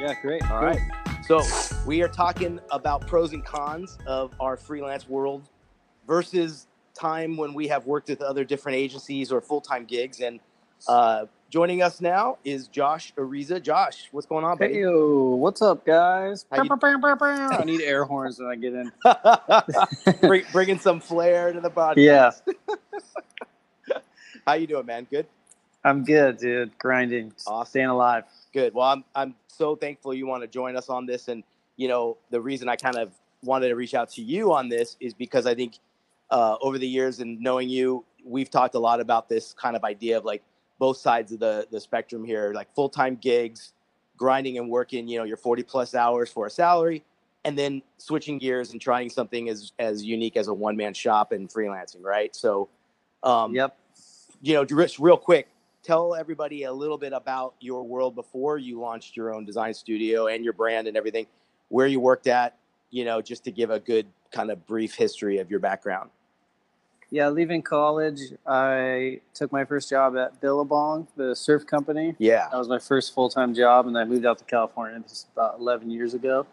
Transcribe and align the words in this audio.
Yeah, 0.00 0.14
great. 0.20 0.50
All 0.50 0.62
right. 0.62 0.80
So 1.22 1.42
we 1.86 2.02
are 2.02 2.08
talking 2.08 2.58
about 2.72 3.06
pros 3.06 3.32
and 3.32 3.44
cons 3.44 3.96
of 4.06 4.32
our 4.40 4.56
freelance 4.56 5.08
world 5.08 5.48
versus 6.06 6.66
time 6.94 7.36
when 7.36 7.54
we 7.54 7.68
have 7.68 7.86
worked 7.86 8.08
with 8.08 8.20
other 8.22 8.44
different 8.44 8.78
agencies 8.78 9.30
or 9.30 9.40
full-time 9.40 9.84
gigs. 9.84 10.20
And 10.20 10.40
uh, 10.88 11.26
joining 11.50 11.82
us 11.82 12.00
now 12.00 12.38
is 12.44 12.68
Josh 12.68 13.12
Ariza. 13.16 13.62
Josh, 13.62 14.08
what's 14.12 14.26
going 14.26 14.44
on, 14.44 14.58
Hey, 14.58 14.80
yo, 14.80 15.34
what's 15.36 15.62
up, 15.62 15.84
guys? 15.84 16.44
How 16.50 16.56
you- 16.62 16.68
I 17.52 17.64
need 17.64 17.80
air 17.82 18.04
horns 18.04 18.38
when 18.38 18.48
I 18.48 18.56
get 18.56 18.74
in. 18.74 18.92
Bring, 20.28 20.44
bringing 20.52 20.78
some 20.78 21.00
flair 21.00 21.52
to 21.52 21.60
the 21.60 21.70
podcast. 21.70 21.96
Yeah. 21.96 22.30
How 24.46 24.54
you 24.54 24.66
doing, 24.66 24.86
man? 24.86 25.06
Good. 25.10 25.26
I'm 25.84 26.04
good, 26.04 26.38
dude. 26.38 26.76
Grinding, 26.78 27.32
Awesome. 27.46 27.68
staying 27.70 27.86
alive. 27.86 28.24
Good. 28.52 28.74
Well, 28.74 28.86
I'm 28.86 29.04
I'm 29.14 29.34
so 29.46 29.76
thankful 29.76 30.12
you 30.14 30.26
want 30.26 30.42
to 30.42 30.48
join 30.48 30.76
us 30.76 30.88
on 30.88 31.06
this, 31.06 31.28
and 31.28 31.44
you 31.76 31.88
know 31.88 32.16
the 32.30 32.40
reason 32.40 32.68
I 32.68 32.76
kind 32.76 32.96
of 32.96 33.12
wanted 33.44 33.68
to 33.68 33.74
reach 33.76 33.94
out 33.94 34.10
to 34.12 34.22
you 34.22 34.52
on 34.52 34.68
this 34.68 34.96
is 35.00 35.14
because 35.14 35.46
I 35.46 35.54
think 35.54 35.78
uh, 36.30 36.56
over 36.60 36.78
the 36.78 36.88
years 36.88 37.20
and 37.20 37.40
knowing 37.40 37.68
you, 37.68 38.04
we've 38.24 38.50
talked 38.50 38.74
a 38.74 38.78
lot 38.78 39.00
about 39.00 39.28
this 39.28 39.52
kind 39.54 39.76
of 39.76 39.84
idea 39.84 40.16
of 40.18 40.24
like 40.24 40.42
both 40.78 40.96
sides 40.96 41.32
of 41.32 41.40
the 41.40 41.66
the 41.70 41.80
spectrum 41.80 42.24
here, 42.24 42.52
like 42.54 42.72
full 42.74 42.88
time 42.88 43.16
gigs, 43.16 43.72
grinding 44.16 44.58
and 44.58 44.68
working, 44.70 45.08
you 45.08 45.18
know, 45.18 45.24
your 45.24 45.36
40 45.36 45.62
plus 45.62 45.94
hours 45.94 46.30
for 46.30 46.46
a 46.46 46.50
salary, 46.50 47.04
and 47.44 47.58
then 47.58 47.82
switching 47.98 48.38
gears 48.38 48.72
and 48.72 48.80
trying 48.80 49.10
something 49.10 49.48
as 49.48 49.72
as 49.78 50.04
unique 50.04 50.36
as 50.36 50.48
a 50.48 50.54
one 50.54 50.76
man 50.76 50.94
shop 50.94 51.32
and 51.32 51.48
freelancing, 51.48 52.02
right? 52.02 52.34
So, 52.34 52.68
um, 53.22 53.54
Yep. 53.54 53.76
you 54.42 54.54
know, 54.54 54.64
Rich, 54.70 54.98
real 54.98 55.16
quick, 55.16 55.48
tell 55.82 56.14
everybody 56.14 56.64
a 56.64 56.72
little 56.72 56.98
bit 56.98 57.12
about 57.12 57.54
your 57.60 57.82
world 57.82 58.14
before 58.14 58.58
you 58.58 58.80
launched 58.80 59.16
your 59.16 59.34
own 59.34 59.44
design 59.44 59.74
studio 59.74 60.26
and 60.26 60.44
your 60.44 60.52
brand 60.52 60.86
and 60.88 60.96
everything, 60.96 61.26
where 61.68 61.86
you 61.86 62.00
worked 62.00 62.26
at, 62.26 62.56
you 62.90 63.04
know, 63.04 63.20
just 63.22 63.44
to 63.44 63.50
give 63.50 63.70
a 63.70 63.80
good 63.80 64.06
kind 64.30 64.50
of 64.50 64.66
brief 64.66 64.94
history 64.94 65.38
of 65.38 65.50
your 65.50 65.60
background. 65.60 66.10
Yeah, 67.10 67.28
leaving 67.30 67.62
college, 67.62 68.20
I 68.46 69.20
took 69.32 69.50
my 69.50 69.64
first 69.64 69.88
job 69.88 70.16
at 70.16 70.40
Billabong, 70.42 71.08
the 71.16 71.34
surf 71.34 71.66
company. 71.66 72.14
Yeah. 72.18 72.48
That 72.50 72.58
was 72.58 72.68
my 72.68 72.78
first 72.78 73.14
full 73.14 73.30
time 73.30 73.54
job, 73.54 73.86
and 73.86 73.96
I 73.96 74.04
moved 74.04 74.26
out 74.26 74.38
to 74.38 74.44
California. 74.44 75.00
This 75.00 75.26
about 75.32 75.58
11 75.58 75.90
years 75.90 76.12
ago. 76.12 76.46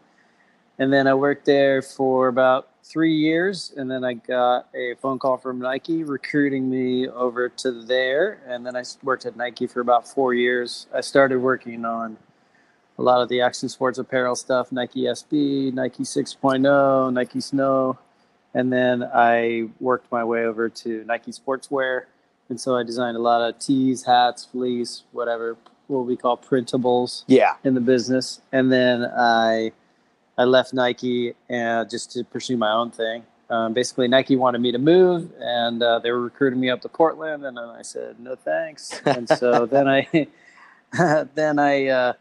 And 0.77 0.91
then 0.91 1.07
I 1.07 1.13
worked 1.13 1.45
there 1.45 1.81
for 1.81 2.27
about 2.27 2.69
three 2.83 3.15
years, 3.15 3.73
and 3.75 3.89
then 3.89 4.03
I 4.03 4.13
got 4.13 4.67
a 4.75 4.95
phone 5.01 5.19
call 5.19 5.37
from 5.37 5.59
Nike 5.59 6.03
recruiting 6.03 6.69
me 6.69 7.07
over 7.09 7.49
to 7.49 7.71
there. 7.71 8.39
And 8.47 8.65
then 8.65 8.75
I 8.75 8.83
worked 9.03 9.25
at 9.25 9.35
Nike 9.35 9.67
for 9.67 9.81
about 9.81 10.07
four 10.07 10.33
years. 10.33 10.87
I 10.93 11.01
started 11.01 11.39
working 11.39 11.83
on 11.85 12.17
a 12.97 13.01
lot 13.01 13.21
of 13.21 13.27
the 13.27 13.41
action 13.41 13.67
sports 13.67 13.97
apparel 13.97 14.35
stuff 14.35 14.71
Nike 14.71 15.01
SB, 15.01 15.73
Nike 15.73 16.03
6.0, 16.03 17.11
Nike 17.11 17.41
Snow. 17.41 17.97
And 18.55 18.71
then 18.73 19.03
I 19.13 19.67
worked 19.79 20.11
my 20.11 20.23
way 20.23 20.45
over 20.45 20.69
to 20.69 21.03
Nike 21.05 21.31
Sportswear. 21.31 22.05
And 22.49 22.59
so 22.59 22.75
I 22.77 22.83
designed 22.83 23.17
a 23.17 23.19
lot 23.19 23.41
of 23.47 23.59
tees, 23.59 24.03
hats, 24.03 24.45
fleece, 24.45 25.03
whatever, 25.11 25.57
what 25.87 26.05
we 26.05 26.15
call 26.15 26.37
printables 26.37 27.23
Yeah. 27.27 27.55
in 27.63 27.73
the 27.75 27.81
business. 27.81 28.41
And 28.51 28.71
then 28.71 29.05
I 29.05 29.71
I 30.37 30.43
left 30.43 30.73
Nike 30.73 31.33
and 31.49 31.89
just 31.89 32.11
to 32.13 32.23
pursue 32.23 32.57
my 32.57 32.71
own 32.71 32.91
thing. 32.91 33.23
Um, 33.49 33.73
basically, 33.73 34.07
Nike 34.07 34.35
wanted 34.35 34.59
me 34.59 34.71
to 34.71 34.79
move, 34.79 35.29
and 35.39 35.81
uh, 35.83 35.99
they 35.99 36.11
were 36.11 36.19
recruiting 36.21 36.59
me 36.59 36.69
up 36.69 36.81
to 36.81 36.89
Portland, 36.89 37.45
and 37.45 37.55
then 37.57 37.63
I 37.69 37.83
said 37.83 38.19
no 38.19 38.35
thanks. 38.35 38.99
And 39.05 39.29
so 39.29 39.65
then 39.73 39.87
I 39.87 40.27
then 41.35 41.59
I 41.59 41.87
uh, 41.87 42.13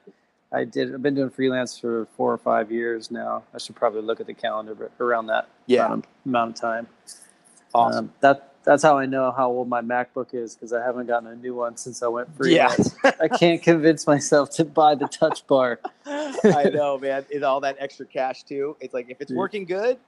I 0.52 0.64
did. 0.64 0.94
I've 0.94 1.02
been 1.02 1.14
doing 1.14 1.30
freelance 1.30 1.78
for 1.78 2.06
four 2.16 2.32
or 2.32 2.38
five 2.38 2.70
years 2.70 3.10
now. 3.10 3.42
I 3.54 3.58
should 3.58 3.74
probably 3.74 4.02
look 4.02 4.20
at 4.20 4.26
the 4.26 4.34
calendar, 4.34 4.74
but 4.74 4.92
around 5.00 5.26
that 5.28 5.48
Yeah. 5.66 5.92
of, 5.92 6.04
amount 6.24 6.56
of 6.56 6.60
time. 6.60 6.86
Awesome. 7.74 8.06
Um, 8.06 8.12
that 8.20 8.54
that's 8.64 8.82
how 8.82 8.96
I 8.98 9.04
know 9.06 9.30
how 9.30 9.50
old 9.50 9.68
my 9.68 9.82
MacBook 9.82 10.32
is 10.32 10.54
because 10.54 10.72
I 10.72 10.82
haven't 10.82 11.06
gotten 11.06 11.28
a 11.28 11.36
new 11.36 11.54
one 11.54 11.76
since 11.76 12.02
I 12.02 12.08
went 12.08 12.34
free. 12.34 12.56
Yeah. 12.56 12.68
freelance. 12.68 12.96
I 13.20 13.28
can't 13.28 13.62
convince 13.62 14.06
myself 14.06 14.50
to 14.56 14.64
buy 14.64 14.94
the 14.94 15.06
Touch 15.06 15.46
Bar. 15.46 15.80
I 16.06 16.70
know, 16.72 16.98
man. 16.98 17.26
It's 17.28 17.44
all 17.44 17.60
that 17.60 17.76
extra 17.78 18.06
cash 18.06 18.42
too. 18.44 18.76
It's 18.80 18.94
like 18.94 19.10
if 19.10 19.20
it's 19.20 19.32
working 19.32 19.64
good, 19.64 19.98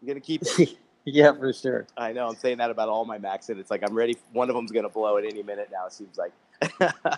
I'm 0.00 0.08
gonna 0.08 0.20
keep 0.20 0.42
it. 0.42 0.76
yeah, 1.04 1.32
for 1.32 1.52
sure. 1.52 1.86
I 1.96 2.12
know. 2.12 2.28
I'm 2.28 2.36
saying 2.36 2.58
that 2.58 2.70
about 2.70 2.88
all 2.88 3.04
my 3.04 3.18
Macs, 3.18 3.48
and 3.48 3.58
it's 3.58 3.70
like 3.70 3.82
I'm 3.82 3.94
ready. 3.94 4.16
One 4.32 4.50
of 4.50 4.54
them's 4.54 4.72
gonna 4.72 4.90
blow 4.90 5.16
at 5.16 5.24
any 5.24 5.42
minute 5.42 5.70
now. 5.72 5.86
It 5.86 5.92
seems 5.92 6.18
like. 6.18 6.32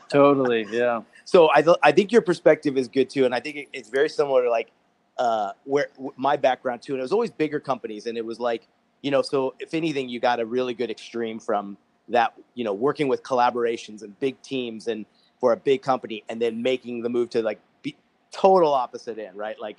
Totally. 0.08 0.66
Yeah. 0.70 1.02
So 1.24 1.50
I, 1.54 1.60
th- 1.60 1.76
I 1.82 1.92
think 1.92 2.12
your 2.12 2.22
perspective 2.22 2.78
is 2.78 2.88
good 2.88 3.10
too, 3.10 3.24
and 3.24 3.34
I 3.34 3.40
think 3.40 3.56
it, 3.56 3.68
it's 3.72 3.90
very 3.90 4.08
similar 4.08 4.44
to 4.44 4.50
like 4.50 4.70
uh, 5.18 5.52
where 5.64 5.88
w- 5.94 6.12
my 6.16 6.36
background 6.36 6.82
too. 6.82 6.92
And 6.92 7.00
it 7.00 7.02
was 7.02 7.12
always 7.12 7.30
bigger 7.30 7.60
companies, 7.60 8.06
and 8.06 8.18
it 8.18 8.24
was 8.24 8.40
like 8.40 8.66
you 9.02 9.10
know. 9.10 9.22
So 9.22 9.54
if 9.58 9.74
anything, 9.74 10.08
you 10.08 10.20
got 10.20 10.40
a 10.40 10.46
really 10.46 10.74
good 10.74 10.90
extreme 10.90 11.38
from 11.38 11.76
that. 12.08 12.34
You 12.54 12.64
know, 12.64 12.72
working 12.72 13.08
with 13.08 13.22
collaborations 13.22 14.02
and 14.02 14.18
big 14.20 14.40
teams, 14.42 14.88
and 14.88 15.06
for 15.40 15.52
a 15.52 15.56
big 15.56 15.82
company, 15.82 16.24
and 16.28 16.40
then 16.40 16.62
making 16.62 17.02
the 17.02 17.08
move 17.08 17.30
to 17.30 17.42
like 17.42 17.60
be 17.82 17.96
total 18.32 18.72
opposite 18.72 19.18
end, 19.18 19.36
right? 19.36 19.58
Like 19.60 19.76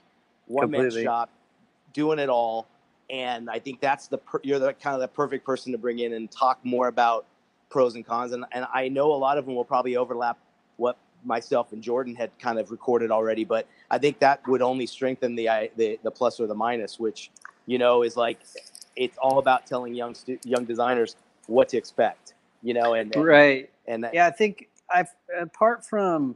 one 0.47 0.71
man 0.71 0.89
shop, 0.91 1.29
doing 1.93 2.19
it 2.19 2.29
all. 2.29 2.67
And 3.09 3.49
I 3.49 3.59
think 3.59 3.81
that's 3.81 4.07
the 4.07 4.17
per- 4.17 4.41
you're 4.43 4.59
the 4.59 4.73
kind 4.73 4.95
of 4.95 5.01
the 5.01 5.07
perfect 5.07 5.45
person 5.45 5.71
to 5.71 5.77
bring 5.77 5.99
in 5.99 6.13
and 6.13 6.29
talk 6.31 6.59
more 6.63 6.87
about 6.87 7.25
pros 7.69 7.95
and 7.95 8.05
cons. 8.05 8.31
And, 8.31 8.45
and 8.51 8.65
I 8.73 8.89
know 8.89 9.13
a 9.13 9.15
lot 9.15 9.37
of 9.37 9.45
them 9.45 9.55
will 9.55 9.65
probably 9.65 9.95
overlap 9.95 10.37
what 10.77 10.97
myself 11.25 11.73
and 11.73 11.81
Jordan 11.81 12.15
had 12.15 12.31
kind 12.39 12.59
of 12.59 12.71
recorded 12.71 13.11
already, 13.11 13.43
but 13.43 13.67
I 13.91 13.97
think 13.97 14.19
that 14.19 14.47
would 14.47 14.61
only 14.61 14.85
strengthen 14.85 15.35
the 15.35 15.69
the, 15.75 15.99
the 16.03 16.11
plus 16.11 16.39
or 16.39 16.47
the 16.47 16.55
minus, 16.55 16.99
which 16.99 17.31
you 17.65 17.77
know 17.77 18.03
is 18.03 18.15
like 18.17 18.39
it's 18.95 19.17
all 19.17 19.39
about 19.39 19.65
telling 19.65 19.93
young 19.93 20.15
stu- 20.15 20.39
young 20.45 20.65
designers 20.65 21.15
what 21.47 21.69
to 21.69 21.77
expect, 21.77 22.33
you 22.63 22.73
know, 22.73 22.93
and 22.93 23.15
and, 23.15 23.25
Right. 23.25 23.69
and 23.87 24.03
that, 24.03 24.13
Yeah, 24.13 24.27
I 24.27 24.31
think 24.31 24.69
I've 24.93 25.09
apart 25.39 25.85
from 25.85 26.35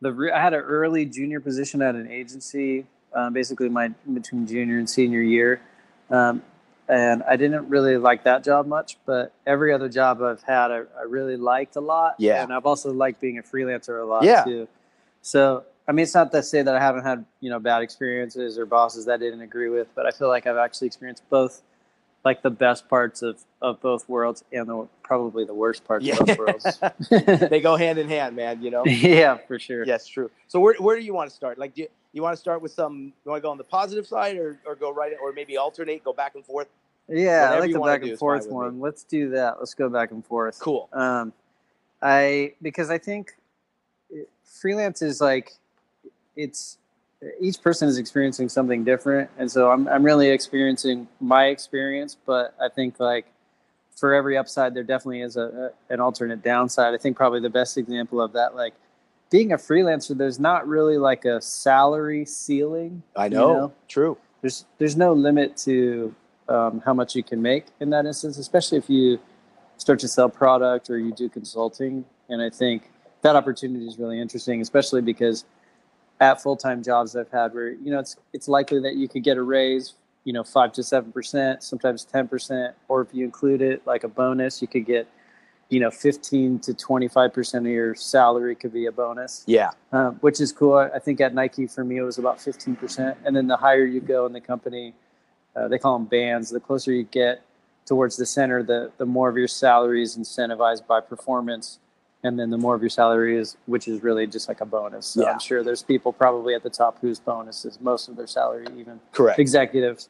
the 0.00 0.12
re- 0.12 0.30
I 0.32 0.40
had 0.40 0.54
an 0.54 0.60
early 0.60 1.04
junior 1.06 1.40
position 1.40 1.82
at 1.82 1.94
an 1.94 2.08
agency, 2.10 2.86
um, 3.14 3.32
basically 3.32 3.68
my 3.68 3.88
between 4.12 4.46
junior 4.46 4.78
and 4.78 4.88
senior 4.88 5.22
year, 5.22 5.60
um, 6.10 6.42
and 6.88 7.22
I 7.24 7.36
didn't 7.36 7.68
really 7.68 7.96
like 7.96 8.24
that 8.24 8.44
job 8.44 8.66
much. 8.66 8.96
But 9.06 9.32
every 9.46 9.72
other 9.72 9.88
job 9.88 10.22
I've 10.22 10.42
had, 10.42 10.70
I, 10.70 10.82
I 10.98 11.02
really 11.08 11.36
liked 11.36 11.76
a 11.76 11.80
lot. 11.80 12.14
Yeah. 12.18 12.42
and 12.42 12.52
I've 12.52 12.66
also 12.66 12.92
liked 12.92 13.20
being 13.20 13.38
a 13.38 13.42
freelancer 13.42 14.00
a 14.02 14.04
lot 14.04 14.24
Yeah. 14.24 14.44
too. 14.44 14.68
So 15.22 15.64
I 15.88 15.92
mean, 15.92 16.02
it's 16.02 16.14
not 16.14 16.32
to 16.32 16.42
say 16.42 16.62
that 16.62 16.74
I 16.74 16.80
haven't 16.80 17.04
had 17.04 17.24
you 17.40 17.50
know 17.50 17.58
bad 17.60 17.82
experiences 17.82 18.58
or 18.58 18.66
bosses 18.66 19.04
that 19.06 19.14
I 19.14 19.16
didn't 19.18 19.42
agree 19.42 19.68
with, 19.68 19.88
but 19.94 20.06
I 20.06 20.10
feel 20.10 20.28
like 20.28 20.46
I've 20.46 20.56
actually 20.56 20.88
experienced 20.88 21.22
both, 21.30 21.62
like 22.26 22.42
the 22.42 22.50
best 22.50 22.88
parts 22.88 23.22
of 23.22 23.38
of 23.62 23.80
both 23.80 24.08
worlds 24.08 24.42
and 24.52 24.68
the 24.68 24.88
probably 25.04 25.44
the 25.44 25.54
worst 25.54 25.84
parts 25.84 26.04
Yeah. 26.04 26.16
of 26.18 26.26
both 26.26 26.38
worlds. 26.38 26.80
they 27.50 27.60
go 27.60 27.76
hand 27.76 27.98
in 28.00 28.08
hand, 28.08 28.34
man. 28.34 28.60
You 28.60 28.72
know. 28.72 28.84
yeah, 28.86 29.36
for 29.36 29.60
sure. 29.60 29.86
Yes, 29.86 30.08
true. 30.08 30.28
So 30.48 30.58
where, 30.58 30.74
where 30.80 30.98
do 30.98 31.04
you 31.04 31.14
want 31.14 31.30
to 31.30 31.36
start? 31.36 31.56
Like, 31.56 31.74
do 31.74 31.82
you, 31.82 31.88
you 32.12 32.22
want 32.22 32.34
to 32.34 32.40
start 32.40 32.60
with 32.60 32.72
some? 32.72 33.12
You 33.24 33.30
want 33.30 33.40
to 33.40 33.46
go 33.46 33.50
on 33.52 33.58
the 33.58 33.64
positive 33.64 34.08
side, 34.08 34.36
or, 34.36 34.58
or 34.66 34.74
go 34.74 34.92
right, 34.92 35.12
or 35.22 35.32
maybe 35.32 35.56
alternate, 35.56 36.02
go 36.02 36.12
back 36.12 36.34
and 36.34 36.44
forth? 36.44 36.66
Yeah, 37.08 37.52
I 37.52 37.60
like 37.60 37.72
the 37.72 37.78
back 37.78 38.02
and 38.02 38.18
forth 38.18 38.46
me. 38.48 38.52
one. 38.52 38.80
Let's 38.80 39.04
do 39.04 39.30
that. 39.30 39.60
Let's 39.60 39.74
go 39.74 39.88
back 39.88 40.10
and 40.10 40.26
forth. 40.26 40.58
Cool. 40.58 40.88
Um, 40.92 41.32
I 42.02 42.54
because 42.60 42.90
I 42.90 42.98
think 42.98 43.36
freelance 44.44 45.00
is 45.00 45.20
like 45.20 45.52
it's 46.34 46.78
each 47.40 47.60
person 47.62 47.88
is 47.88 47.98
experiencing 47.98 48.48
something 48.48 48.84
different, 48.84 49.30
and 49.38 49.50
so 49.50 49.70
I'm 49.70 49.88
I'm 49.88 50.02
really 50.02 50.28
experiencing 50.30 51.08
my 51.20 51.46
experience, 51.46 52.16
but 52.26 52.54
I 52.60 52.68
think 52.68 53.00
like 53.00 53.26
for 53.96 54.12
every 54.12 54.36
upside, 54.36 54.74
there 54.74 54.82
definitely 54.82 55.22
is 55.22 55.36
a, 55.36 55.72
a 55.90 55.92
an 55.92 56.00
alternate 56.00 56.42
downside. 56.42 56.94
I 56.94 56.98
think 56.98 57.16
probably 57.16 57.40
the 57.40 57.50
best 57.50 57.78
example 57.78 58.20
of 58.20 58.32
that, 58.34 58.54
like 58.54 58.74
being 59.30 59.52
a 59.52 59.56
freelancer, 59.56 60.16
there's 60.16 60.38
not 60.38 60.68
really 60.68 60.98
like 60.98 61.24
a 61.24 61.40
salary 61.40 62.24
ceiling. 62.24 63.02
I 63.16 63.24
you 63.26 63.30
know. 63.30 63.72
True. 63.88 64.18
there's 64.40 64.64
there's 64.78 64.96
no 64.96 65.12
limit 65.12 65.56
to 65.58 66.14
um, 66.48 66.82
how 66.84 66.94
much 66.94 67.16
you 67.16 67.22
can 67.22 67.42
make 67.42 67.66
in 67.80 67.90
that 67.90 68.06
instance, 68.06 68.38
especially 68.38 68.78
if 68.78 68.88
you 68.88 69.18
start 69.78 69.98
to 70.00 70.08
sell 70.08 70.28
product 70.28 70.90
or 70.90 70.98
you 70.98 71.12
do 71.12 71.28
consulting. 71.28 72.04
And 72.28 72.40
I 72.40 72.50
think 72.50 72.90
that 73.22 73.36
opportunity 73.36 73.86
is 73.86 73.98
really 73.98 74.20
interesting, 74.20 74.60
especially 74.60 75.00
because 75.00 75.44
at 76.20 76.40
full 76.42 76.56
time 76.56 76.82
jobs 76.82 77.14
I've 77.14 77.30
had 77.30 77.54
where 77.54 77.70
you 77.70 77.90
know 77.90 77.98
it's 77.98 78.16
it's 78.32 78.48
likely 78.48 78.80
that 78.80 78.96
you 78.96 79.08
could 79.08 79.22
get 79.22 79.36
a 79.36 79.42
raise, 79.42 79.94
you 80.24 80.32
know, 80.32 80.42
five 80.42 80.72
to 80.72 80.82
seven 80.82 81.12
percent, 81.12 81.62
sometimes 81.62 82.04
ten 82.04 82.28
percent, 82.28 82.74
or 82.88 83.02
if 83.02 83.08
you 83.12 83.24
include 83.24 83.62
it 83.62 83.86
like 83.86 84.04
a 84.04 84.08
bonus, 84.08 84.60
you 84.62 84.68
could 84.68 84.86
get 84.86 85.08
you 85.68 85.80
know, 85.80 85.90
15 85.90 86.60
to 86.60 86.74
25% 86.74 87.58
of 87.58 87.66
your 87.66 87.94
salary 87.94 88.54
could 88.54 88.72
be 88.72 88.86
a 88.86 88.92
bonus. 88.92 89.42
Yeah. 89.46 89.70
Um, 89.92 90.14
which 90.16 90.40
is 90.40 90.52
cool. 90.52 90.76
I 90.76 90.98
think 90.98 91.20
at 91.20 91.34
Nike 91.34 91.66
for 91.66 91.84
me, 91.84 91.96
it 91.96 92.02
was 92.02 92.18
about 92.18 92.38
15%. 92.38 93.16
And 93.24 93.36
then 93.36 93.48
the 93.48 93.56
higher 93.56 93.84
you 93.84 94.00
go 94.00 94.26
in 94.26 94.32
the 94.32 94.40
company, 94.40 94.94
uh, 95.56 95.68
they 95.68 95.78
call 95.78 95.98
them 95.98 96.06
bands. 96.06 96.50
The 96.50 96.60
closer 96.60 96.92
you 96.92 97.02
get 97.02 97.42
towards 97.84 98.16
the 98.16 98.26
center, 98.26 98.62
the, 98.62 98.92
the 98.98 99.06
more 99.06 99.28
of 99.28 99.36
your 99.36 99.48
salary 99.48 100.02
is 100.02 100.16
incentivized 100.16 100.86
by 100.86 101.00
performance. 101.00 101.80
And 102.26 102.38
then 102.38 102.50
the 102.50 102.58
more 102.58 102.74
of 102.74 102.82
your 102.82 102.90
salary 102.90 103.38
is, 103.38 103.56
which 103.66 103.86
is 103.88 104.02
really 104.02 104.26
just 104.26 104.48
like 104.48 104.60
a 104.60 104.66
bonus. 104.66 105.06
So 105.06 105.22
Yeah. 105.22 105.32
I'm 105.32 105.38
sure 105.38 105.62
there's 105.62 105.82
people 105.82 106.12
probably 106.12 106.54
at 106.54 106.62
the 106.62 106.70
top 106.70 106.98
whose 107.00 107.18
bonus 107.20 107.64
is 107.64 107.80
most 107.80 108.08
of 108.08 108.16
their 108.16 108.26
salary, 108.26 108.66
even 108.76 109.00
Correct. 109.12 109.38
executives. 109.38 110.08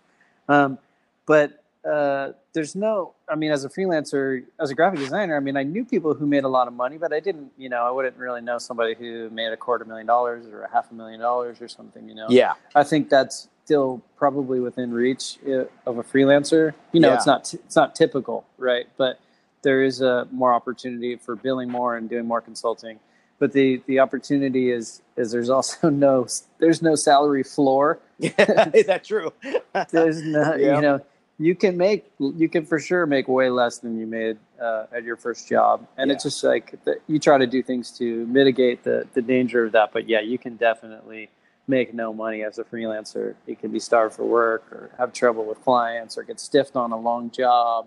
Um, 0.49 0.79
but 1.27 1.63
uh, 1.89 2.33
there's 2.53 2.75
no, 2.75 3.15
I 3.29 3.37
mean, 3.37 3.53
as 3.53 3.65
a 3.65 3.69
freelancer, 3.69 4.45
as 4.59 4.71
a 4.71 4.75
graphic 4.75 4.99
designer, 4.99 5.37
I 5.37 5.41
mean, 5.41 5.57
I 5.57 5.63
knew 5.63 5.85
people 5.85 6.15
who 6.15 6.27
made 6.27 6.43
a 6.45 6.49
lot 6.49 6.67
of 6.67 6.75
money, 6.75 6.99
but 6.99 7.13
I 7.13 7.21
didn't, 7.21 7.53
you 7.57 7.69
know, 7.69 7.83
I 7.87 7.91
wouldn't 7.91 8.17
really 8.17 8.41
know 8.41 8.59
somebody 8.59 8.95
who 8.95 9.31
made 9.31 9.53
a 9.53 9.57
quarter 9.57 9.85
million 9.85 10.07
dollars 10.07 10.47
or 10.47 10.63
a 10.63 10.71
half 10.73 10.91
a 10.91 10.95
million 10.95 11.21
dollars 11.21 11.61
or 11.61 11.69
something, 11.69 12.09
you 12.09 12.15
know. 12.15 12.27
Yeah. 12.29 12.55
I 12.75 12.83
think 12.83 13.09
that's 13.09 13.49
still 13.65 14.03
probably 14.17 14.59
within 14.61 14.93
reach 14.93 15.39
uh, 15.47 15.65
of 15.87 15.99
a 15.99 16.03
freelancer. 16.03 16.75
You 16.93 17.01
know, 17.01 17.09
Yeah. 17.09 17.15
it's 17.15 17.27
not 17.27 17.55
it's 17.55 17.77
not 17.77 17.95
typical, 17.95 18.45
right? 18.59 18.87
But 18.97 19.19
there 19.63 19.83
is 19.83 20.01
a 20.01 20.27
more 20.31 20.53
opportunity 20.53 21.17
for 21.17 21.37
billing 21.37 21.71
more 21.71 21.97
and 21.97 22.09
doing 22.09 22.27
more 22.27 22.41
consulting. 22.41 22.99
But 23.39 23.53
the 23.53 23.83
the 23.87 24.01
opportunity 24.01 24.71
is 24.71 25.03
is 25.17 25.31
there's 25.33 25.51
also 25.51 25.91
no 26.07 26.27
there's 26.59 26.83
no 26.83 26.95
salary 26.95 27.43
floor 27.43 27.99
is 28.21 28.87
that 28.87 29.05
true? 29.05 29.33
there's 29.91 30.23
no 30.23 30.55
Yeah. 30.55 30.77
you 30.77 30.83
know 30.83 31.01
you 31.39 31.55
can 31.55 31.77
make 31.77 32.11
you 32.19 32.49
can 32.49 32.65
for 32.65 32.79
sure 32.79 33.05
make 33.05 33.29
way 33.29 33.51
less 33.51 33.77
than 33.79 33.99
you 33.99 34.07
made 34.07 34.39
uh, 34.59 34.87
at 34.91 35.05
your 35.05 35.17
first 35.19 35.47
job 35.47 35.87
and 35.99 36.11
it's 36.11 36.23
just 36.25 36.43
like 36.43 36.83
the, 36.85 36.97
you 37.09 37.19
try 37.19 37.37
to 37.37 37.47
do 37.47 37.63
things 37.63 37.91
to 37.99 38.25
mitigate 38.27 38.85
the 38.85 39.07
the 39.13 39.21
danger 39.21 39.67
of 39.67 39.73
that 39.73 39.93
but 39.93 40.09
yeah 40.09 40.21
you 40.21 40.39
can 40.39 40.57
definitely 40.57 41.29
make 41.69 41.93
no 41.93 42.15
money 42.15 42.43
as 42.43 42.59
a 42.59 42.65
freelancer 42.65 43.35
you 43.47 43.55
can 43.55 43.71
be 43.71 43.79
starved 43.79 44.15
for 44.17 44.25
work 44.25 44.65
or 44.73 44.89
have 44.97 45.13
trouble 45.13 45.45
with 45.45 45.63
clients 45.63 46.17
or 46.17 46.23
get 46.23 46.41
stiffed 46.41 46.75
on 46.75 46.91
a 46.93 46.99
long 46.99 47.31
job 47.31 47.87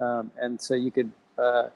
um, 0.00 0.30
and 0.40 0.60
so 0.60 0.74
you 0.74 0.90
could 0.90 1.10
uh, 1.38 1.68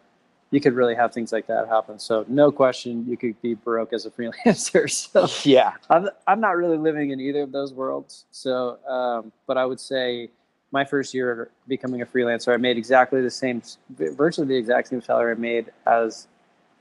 you 0.51 0.61
could 0.61 0.75
really 0.75 0.95
have 0.95 1.13
things 1.13 1.33
like 1.33 1.47
that 1.47 1.69
happen 1.69 1.99
so 1.99 2.25
no 2.29 2.51
question 2.51 3.05
you 3.09 3.17
could 3.17 3.41
be 3.43 3.55
broke 3.55 3.93
as 3.93 4.07
a 4.07 4.11
freelancer 4.17 4.91
so 4.91 5.29
yeah. 5.49 5.73
I'm, 5.89 6.09
I'm 6.27 6.41
not 6.41 6.57
really 6.57 6.79
living 6.79 7.11
in 7.11 7.21
either 7.21 7.43
of 7.43 7.53
those 7.53 7.73
worlds. 7.73 8.25
So, 8.31 8.79
um, 8.89 9.33
but 9.47 9.57
I 9.57 9.65
would 9.65 9.81
say 9.81 10.31
my 10.73 10.85
first 10.85 11.15
year 11.15 11.51
becoming 11.69 12.03
a 12.03 12.07
freelancer, 12.07 12.53
I 12.53 12.57
made 12.57 12.77
exactly 12.77 13.21
the 13.23 13.31
same, 13.31 13.63
virtually 13.99 14.47
the 14.47 14.57
exact 14.57 14.89
same 14.89 15.03
salary 15.03 15.33
I 15.33 15.35
made 15.35 15.73
as 15.87 16.27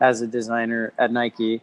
as 0.01 0.21
a 0.21 0.27
designer 0.27 0.93
at 0.97 1.11
Nike, 1.11 1.61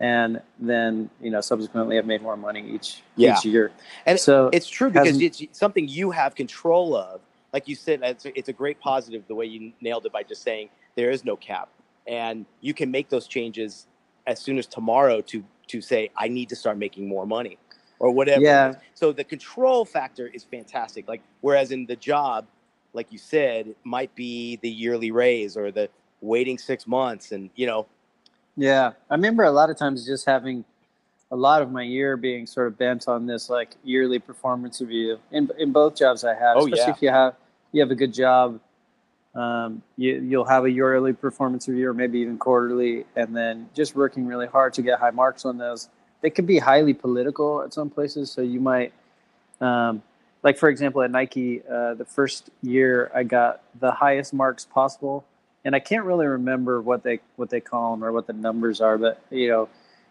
and 0.00 0.40
then 0.58 1.10
you 1.20 1.30
know 1.30 1.40
subsequently 1.40 1.98
I've 1.98 2.06
made 2.06 2.22
more 2.22 2.36
money 2.36 2.64
each 2.74 3.02
Yeah. 3.16 3.36
each 3.36 3.44
year. 3.44 3.72
And 4.06 4.18
so 4.18 4.50
It's 4.52 4.66
true 4.68 4.90
because 4.90 5.20
it's 5.20 5.42
something 5.52 5.86
you 5.88 6.10
have 6.12 6.34
control 6.34 6.96
of. 6.96 7.20
Like 7.54 7.68
you 7.68 7.76
said, 7.76 8.00
it's 8.02 8.26
a, 8.26 8.36
it's 8.36 8.48
a 8.48 8.52
great 8.52 8.80
positive 8.80 9.22
the 9.28 9.34
way 9.36 9.46
you 9.46 9.72
nailed 9.80 10.04
it 10.06 10.12
by 10.12 10.24
just 10.24 10.42
saying 10.42 10.70
there 10.96 11.12
is 11.12 11.24
no 11.24 11.36
cap, 11.36 11.68
and 12.04 12.46
you 12.60 12.74
can 12.74 12.90
make 12.90 13.08
those 13.08 13.28
changes 13.28 13.86
as 14.26 14.40
soon 14.40 14.58
as 14.58 14.66
tomorrow 14.66 15.20
to 15.20 15.44
to 15.68 15.80
say 15.80 16.10
I 16.16 16.26
need 16.26 16.48
to 16.48 16.56
start 16.56 16.78
making 16.78 17.06
more 17.06 17.26
money 17.26 17.56
or 18.00 18.10
whatever. 18.10 18.42
Yeah. 18.42 18.74
So 18.94 19.12
the 19.12 19.22
control 19.22 19.84
factor 19.84 20.26
is 20.26 20.42
fantastic. 20.42 21.06
Like 21.06 21.22
whereas 21.42 21.70
in 21.70 21.86
the 21.86 21.94
job, 21.94 22.46
like 22.92 23.12
you 23.12 23.18
said, 23.18 23.68
it 23.68 23.76
might 23.84 24.12
be 24.16 24.56
the 24.56 24.68
yearly 24.68 25.12
raise 25.12 25.56
or 25.56 25.70
the 25.70 25.88
waiting 26.20 26.58
six 26.58 26.88
months, 26.88 27.30
and 27.30 27.50
you 27.54 27.66
know, 27.66 27.86
Yeah, 28.56 28.92
I 29.08 29.14
remember 29.14 29.44
a 29.44 29.52
lot 29.52 29.70
of 29.70 29.78
times 29.78 30.04
just 30.04 30.26
having 30.26 30.64
a 31.30 31.36
lot 31.36 31.62
of 31.62 31.70
my 31.70 31.82
year 31.82 32.16
being 32.16 32.46
sort 32.46 32.66
of 32.66 32.76
bent 32.78 33.06
on 33.08 33.26
this 33.26 33.48
like 33.48 33.76
yearly 33.84 34.18
performance 34.18 34.80
review 34.80 35.18
in 35.30 35.48
in 35.56 35.70
both 35.70 35.94
jobs 35.94 36.24
I 36.24 36.34
had. 36.34 36.54
Oh, 36.56 36.66
especially 36.66 36.78
yeah. 36.78 36.90
if 36.90 37.02
you 37.02 37.10
have 37.10 37.34
you 37.74 37.80
have 37.80 37.90
a 37.90 37.96
good 37.96 38.14
job, 38.14 38.60
um, 39.34 39.82
you 39.96 40.20
you'll 40.20 40.44
have 40.44 40.64
a 40.64 40.70
yearly 40.70 41.12
performance 41.12 41.68
review 41.68 41.90
or 41.90 41.94
maybe 41.94 42.20
even 42.20 42.38
quarterly, 42.38 43.04
and 43.16 43.36
then 43.36 43.68
just 43.74 43.96
working 43.96 44.26
really 44.26 44.46
hard 44.46 44.72
to 44.74 44.82
get 44.82 45.00
high 45.00 45.10
marks 45.10 45.44
on 45.44 45.58
those. 45.58 45.88
They 46.22 46.30
could 46.30 46.46
be 46.46 46.58
highly 46.58 46.94
political 46.94 47.62
at 47.62 47.74
some 47.74 47.90
places, 47.90 48.30
so 48.30 48.40
you 48.40 48.60
might. 48.60 48.92
Um, 49.60 50.02
like 50.44 50.56
for 50.58 50.68
example, 50.68 51.02
at 51.02 51.10
Nike, 51.10 51.62
uh, 51.62 51.94
the 51.94 52.04
first 52.04 52.50
year 52.62 53.10
I 53.14 53.24
got 53.24 53.62
the 53.80 53.90
highest 53.90 54.32
marks 54.32 54.64
possible, 54.64 55.24
and 55.64 55.74
I 55.74 55.80
can't 55.80 56.04
really 56.04 56.26
remember 56.26 56.80
what 56.80 57.02
they 57.02 57.18
what 57.34 57.50
they 57.50 57.60
call 57.60 57.90
them 57.92 58.04
or 58.04 58.12
what 58.12 58.28
the 58.28 58.34
numbers 58.34 58.80
are, 58.80 58.98
but 58.98 59.20
you 59.30 59.48
know, 59.48 59.68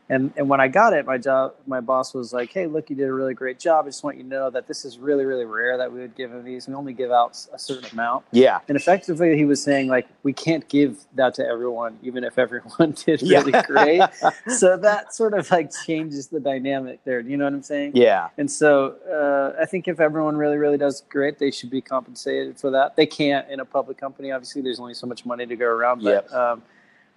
and 0.09 0.33
and 0.35 0.49
when 0.49 0.59
I 0.59 0.67
got 0.67 0.93
it, 0.93 1.05
my 1.05 1.17
job, 1.17 1.53
my 1.65 1.79
boss 1.79 2.13
was 2.13 2.33
like, 2.33 2.51
"Hey, 2.51 2.67
look, 2.67 2.89
you 2.89 2.95
did 2.95 3.07
a 3.07 3.13
really 3.13 3.33
great 3.33 3.57
job. 3.59 3.85
I 3.85 3.87
just 3.87 4.03
want 4.03 4.17
you 4.17 4.23
to 4.23 4.29
know 4.29 4.49
that 4.49 4.67
this 4.67 4.83
is 4.85 4.97
really 4.99 5.23
really 5.25 5.45
rare 5.45 5.77
that 5.77 5.91
we 5.91 5.99
would 6.01 6.15
give 6.15 6.31
them 6.31 6.43
these. 6.43 6.67
We 6.67 6.73
only 6.73 6.93
give 6.93 7.11
out 7.11 7.37
a 7.53 7.57
certain 7.59 7.89
amount." 7.91 8.25
yeah, 8.31 8.59
And 8.67 8.75
effectively, 8.75 9.35
he 9.37 9.45
was 9.45 9.63
saying 9.63 9.87
like, 9.87 10.07
"We 10.23 10.33
can't 10.33 10.67
give 10.67 10.97
that 11.15 11.33
to 11.35 11.45
everyone, 11.47 11.97
even 12.03 12.23
if 12.23 12.37
everyone 12.37 12.91
did 13.05 13.21
yeah, 13.21 13.39
really 13.39 13.53
great." 13.65 14.01
so 14.49 14.75
that 14.77 15.13
sort 15.15 15.33
of 15.33 15.49
like 15.51 15.71
changes 15.85 16.27
the 16.27 16.39
dynamic 16.41 16.99
there. 17.05 17.21
Do 17.23 17.29
you 17.29 17.37
know 17.37 17.45
what 17.45 17.53
I'm 17.53 17.63
saying? 17.63 17.91
yeah, 17.95 18.29
And 18.37 18.51
so 18.51 18.95
uh, 19.09 19.61
I 19.61 19.65
think 19.65 19.87
if 19.87 19.99
everyone 20.01 20.35
really, 20.37 20.57
really 20.57 20.77
does 20.77 21.01
great, 21.09 21.39
they 21.39 21.49
should 21.51 21.69
be 21.69 21.81
compensated 21.81 22.59
for 22.59 22.71
that. 22.71 22.95
They 22.97 23.05
can't 23.05 23.49
in 23.49 23.59
a 23.61 23.65
public 23.65 23.97
company. 23.97 24.31
Obviously, 24.31 24.61
there's 24.61 24.79
only 24.81 24.93
so 24.95 25.07
much 25.07 25.25
money 25.25 25.45
to 25.45 25.55
go 25.55 25.65
around. 25.67 26.03
But, 26.03 26.25
Yep. 26.29 26.33
um, 26.33 26.63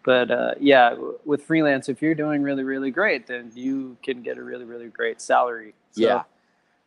but 0.07 0.31
uh, 0.31 0.55
yeah, 0.61 0.91
w- 0.91 1.19
with 1.27 1.43
freelance, 1.43 1.89
if 1.91 2.01
you're 2.01 2.15
doing 2.15 2.41
really, 2.43 2.63
really 2.63 2.91
great, 2.93 3.27
then 3.27 3.51
you 3.55 3.97
can 4.03 4.23
get 4.23 4.39
a 4.39 4.43
really, 4.43 4.65
really 4.65 4.87
great 4.87 5.21
salary. 5.21 5.75
So, 5.91 6.01
Yeah. 6.03 6.23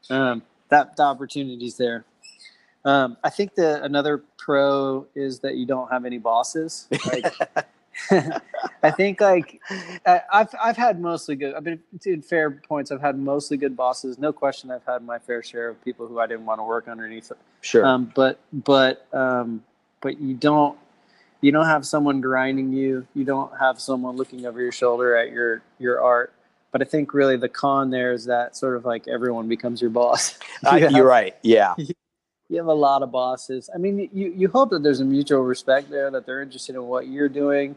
Um, 0.09 0.41
that 0.69 0.95
the 0.95 1.03
opportunities 1.03 1.75
there. 1.77 2.05
Um, 2.85 3.17
I 3.23 3.29
think 3.29 3.53
the 3.55 3.83
another 3.83 4.23
pro 4.37 5.05
is 5.13 5.39
that 5.41 5.55
you 5.57 5.65
don't 5.65 5.91
have 5.91 6.05
any 6.05 6.17
bosses. 6.17 6.87
Like, 7.11 7.33
I 8.83 8.91
think 8.91 9.19
like 9.19 9.59
I- 10.05 10.21
I've 10.31 10.55
I've 10.63 10.77
had 10.77 11.01
mostly 11.01 11.35
good. 11.35 11.53
I've 11.55 11.65
been 11.65 11.81
to 12.01 12.21
fair 12.21 12.49
points. 12.51 12.91
I've 12.91 13.01
had 13.01 13.19
mostly 13.19 13.57
good 13.57 13.75
bosses. 13.75 14.17
No 14.17 14.31
question. 14.31 14.71
I've 14.71 14.85
had 14.85 15.03
my 15.03 15.19
fair 15.19 15.43
share 15.43 15.67
of 15.67 15.83
people 15.83 16.07
who 16.07 16.19
I 16.19 16.27
didn't 16.27 16.45
want 16.45 16.59
to 16.59 16.63
work 16.63 16.87
underneath. 16.87 17.29
sure, 17.61 17.85
Um, 17.85 18.11
but 18.15 18.39
but 18.53 19.05
um, 19.13 19.61
but 19.99 20.21
you 20.21 20.33
don't 20.35 20.77
you 21.41 21.51
don't 21.51 21.65
have 21.65 21.85
someone 21.85 22.21
grinding 22.21 22.73
you. 22.73 23.05
You 23.15 23.23
don't 23.23 23.51
have 23.59 23.79
someone 23.79 24.15
looking 24.17 24.45
over 24.45 24.61
your 24.61 24.71
shoulder 24.71 25.15
at 25.15 25.31
your 25.31 25.61
your 25.79 26.01
art. 26.01 26.33
But 26.71 26.81
I 26.81 26.85
think 26.85 27.13
really 27.13 27.35
the 27.37 27.49
con 27.49 27.89
there 27.89 28.11
is 28.13 28.25
that 28.25 28.55
sort 28.55 28.75
of 28.75 28.85
like 28.85 29.07
everyone 29.07 29.47
becomes 29.47 29.81
your 29.81 29.89
boss. 29.89 30.37
I- 30.65 30.77
You 30.77 30.83
have- 30.83 30.91
you're 30.93 31.07
right. 31.07 31.35
Yeah, 31.41 31.73
you 32.49 32.57
have 32.57 32.67
a 32.67 32.73
lot 32.73 33.01
of 33.03 33.11
bosses. 33.11 33.69
I 33.73 33.77
mean, 33.77 34.09
you, 34.13 34.31
you 34.35 34.47
hope 34.49 34.69
that 34.71 34.83
there's 34.83 34.99
a 34.99 35.05
mutual 35.05 35.41
respect 35.41 35.89
there, 35.89 36.11
that 36.11 36.25
they're 36.25 36.41
interested 36.41 36.75
in 36.75 36.83
what 36.83 37.07
you're 37.07 37.29
doing, 37.29 37.75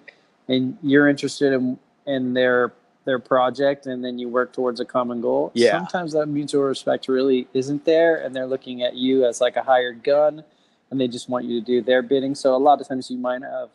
and 0.48 0.76
you're 0.82 1.08
interested 1.08 1.52
in 1.52 1.78
in 2.06 2.34
their 2.34 2.72
their 3.04 3.18
project, 3.18 3.86
and 3.86 4.04
then 4.04 4.18
you 4.18 4.28
work 4.28 4.52
towards 4.52 4.78
a 4.78 4.84
common 4.84 5.20
goal. 5.20 5.50
Yeah. 5.54 5.72
Sometimes 5.72 6.12
that 6.12 6.26
mutual 6.26 6.62
respect 6.62 7.08
really 7.08 7.48
isn't 7.52 7.84
there, 7.84 8.16
and 8.22 8.34
they're 8.36 8.46
looking 8.46 8.82
at 8.82 8.94
you 8.94 9.24
as 9.26 9.40
like 9.40 9.56
a 9.56 9.62
hired 9.62 10.04
gun, 10.04 10.44
and 10.92 11.00
they 11.00 11.08
just 11.08 11.28
want 11.28 11.46
you 11.46 11.58
to 11.58 11.66
do 11.66 11.82
their 11.82 12.02
bidding. 12.02 12.36
So 12.36 12.54
a 12.54 12.58
lot 12.58 12.80
of 12.80 12.86
times 12.86 13.10
you 13.10 13.18
might 13.18 13.42
have, 13.42 13.70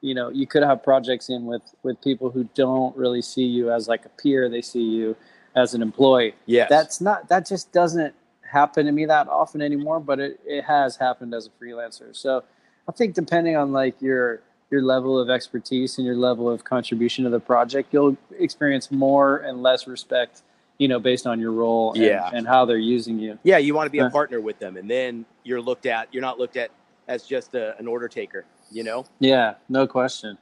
you 0.00 0.14
know, 0.14 0.30
you 0.30 0.46
could 0.46 0.62
have 0.62 0.82
projects 0.82 1.28
in 1.28 1.44
with 1.44 1.74
with 1.82 2.00
people 2.00 2.30
who 2.30 2.48
don't 2.54 2.96
really 2.96 3.20
see 3.20 3.44
you 3.44 3.70
as 3.70 3.88
like 3.88 4.06
a 4.06 4.08
peer; 4.08 4.48
they 4.48 4.62
see 4.62 4.82
you 4.82 5.16
as 5.54 5.74
an 5.74 5.82
employee. 5.82 6.34
Yeah, 6.46 6.66
that's 6.70 7.02
not 7.02 7.28
that 7.28 7.46
just 7.46 7.72
doesn't 7.72 8.14
happen 8.54 8.86
to 8.86 8.92
me 8.92 9.04
that 9.04 9.26
often 9.28 9.60
anymore 9.60 9.98
but 9.98 10.20
it, 10.20 10.38
it 10.46 10.62
has 10.62 10.96
happened 10.96 11.34
as 11.34 11.46
a 11.46 11.50
freelancer. 11.62 12.14
So 12.16 12.44
i 12.88 12.92
think 12.92 13.14
depending 13.14 13.56
on 13.56 13.72
like 13.72 14.00
your 14.00 14.42
your 14.70 14.80
level 14.80 15.18
of 15.18 15.28
expertise 15.28 15.98
and 15.98 16.06
your 16.06 16.16
level 16.16 16.48
of 16.48 16.62
contribution 16.62 17.24
to 17.24 17.30
the 17.30 17.40
project 17.40 17.88
you'll 17.92 18.16
experience 18.38 18.92
more 18.92 19.38
and 19.38 19.62
less 19.62 19.88
respect 19.88 20.42
you 20.78 20.88
know 20.88 20.98
based 20.98 21.26
on 21.26 21.40
your 21.40 21.52
role 21.52 21.92
and, 21.92 22.02
Yeah. 22.02 22.30
and 22.32 22.46
how 22.46 22.64
they're 22.64 22.76
using 22.76 23.18
you 23.18 23.38
Yeah, 23.44 23.58
you 23.58 23.74
want 23.74 23.86
to 23.86 23.90
be 23.90 23.98
a 23.98 24.06
Uh, 24.06 24.10
partner 24.10 24.40
with 24.40 24.58
them, 24.58 24.76
and 24.76 24.90
then 24.90 25.24
you're 25.44 25.60
looked 25.60 25.86
at. 25.86 26.12
You're 26.12 26.22
not 26.22 26.38
looked 26.38 26.56
at 26.56 26.70
as 27.08 27.26
just 27.26 27.54
a, 27.54 27.78
an 27.78 27.86
order 27.86 28.08
taker. 28.08 28.44
You 28.70 28.82
know, 28.82 29.04
yeah 29.20 29.54
no 29.68 29.86
question 29.86 30.38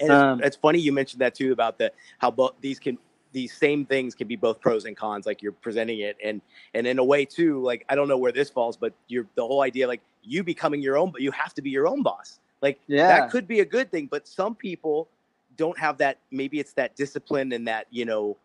and 0.00 0.10
Um, 0.10 0.38
it's, 0.38 0.48
it's 0.48 0.56
funny 0.56 0.78
you 0.78 0.92
mentioned 0.92 1.20
that 1.20 1.34
too 1.34 1.52
about 1.52 1.78
the 1.78 1.92
how 2.18 2.30
both 2.30 2.54
these 2.60 2.78
can 2.78 2.98
these 3.32 3.52
same 3.52 3.84
things 3.84 4.14
can 4.14 4.26
be 4.26 4.36
both 4.36 4.60
pros 4.60 4.86
and 4.86 4.96
cons. 4.96 5.26
Like 5.26 5.42
you're 5.42 5.52
presenting 5.52 6.00
it, 6.00 6.16
and 6.24 6.40
and 6.74 6.86
in 6.86 6.98
a 6.98 7.04
way 7.04 7.24
too. 7.24 7.62
Like 7.62 7.84
I 7.88 7.94
don't 7.94 8.08
know 8.08 8.18
where 8.18 8.32
this 8.32 8.50
falls, 8.50 8.76
but 8.76 8.92
you're 9.06 9.26
the 9.34 9.46
whole 9.46 9.62
idea 9.62 9.86
like 9.86 10.00
you 10.22 10.42
becoming 10.42 10.80
your 10.80 10.96
own, 10.96 11.10
but 11.10 11.20
you 11.20 11.30
have 11.32 11.54
to 11.54 11.62
be 11.62 11.70
your 11.70 11.86
own 11.86 12.02
boss. 12.02 12.40
Like 12.62 12.80
yeah 12.86 13.08
that 13.08 13.30
could 13.30 13.46
be 13.46 13.60
a 13.60 13.64
good 13.64 13.90
thing, 13.90 14.08
but 14.10 14.26
some 14.26 14.54
people 14.54 15.08
don't 15.56 15.78
have 15.78 15.98
that. 15.98 16.18
Maybe 16.30 16.58
it's 16.58 16.72
that 16.74 16.96
discipline 16.96 17.52
and 17.52 17.68
that 17.68 17.86
you 17.90 18.04
know 18.04 18.36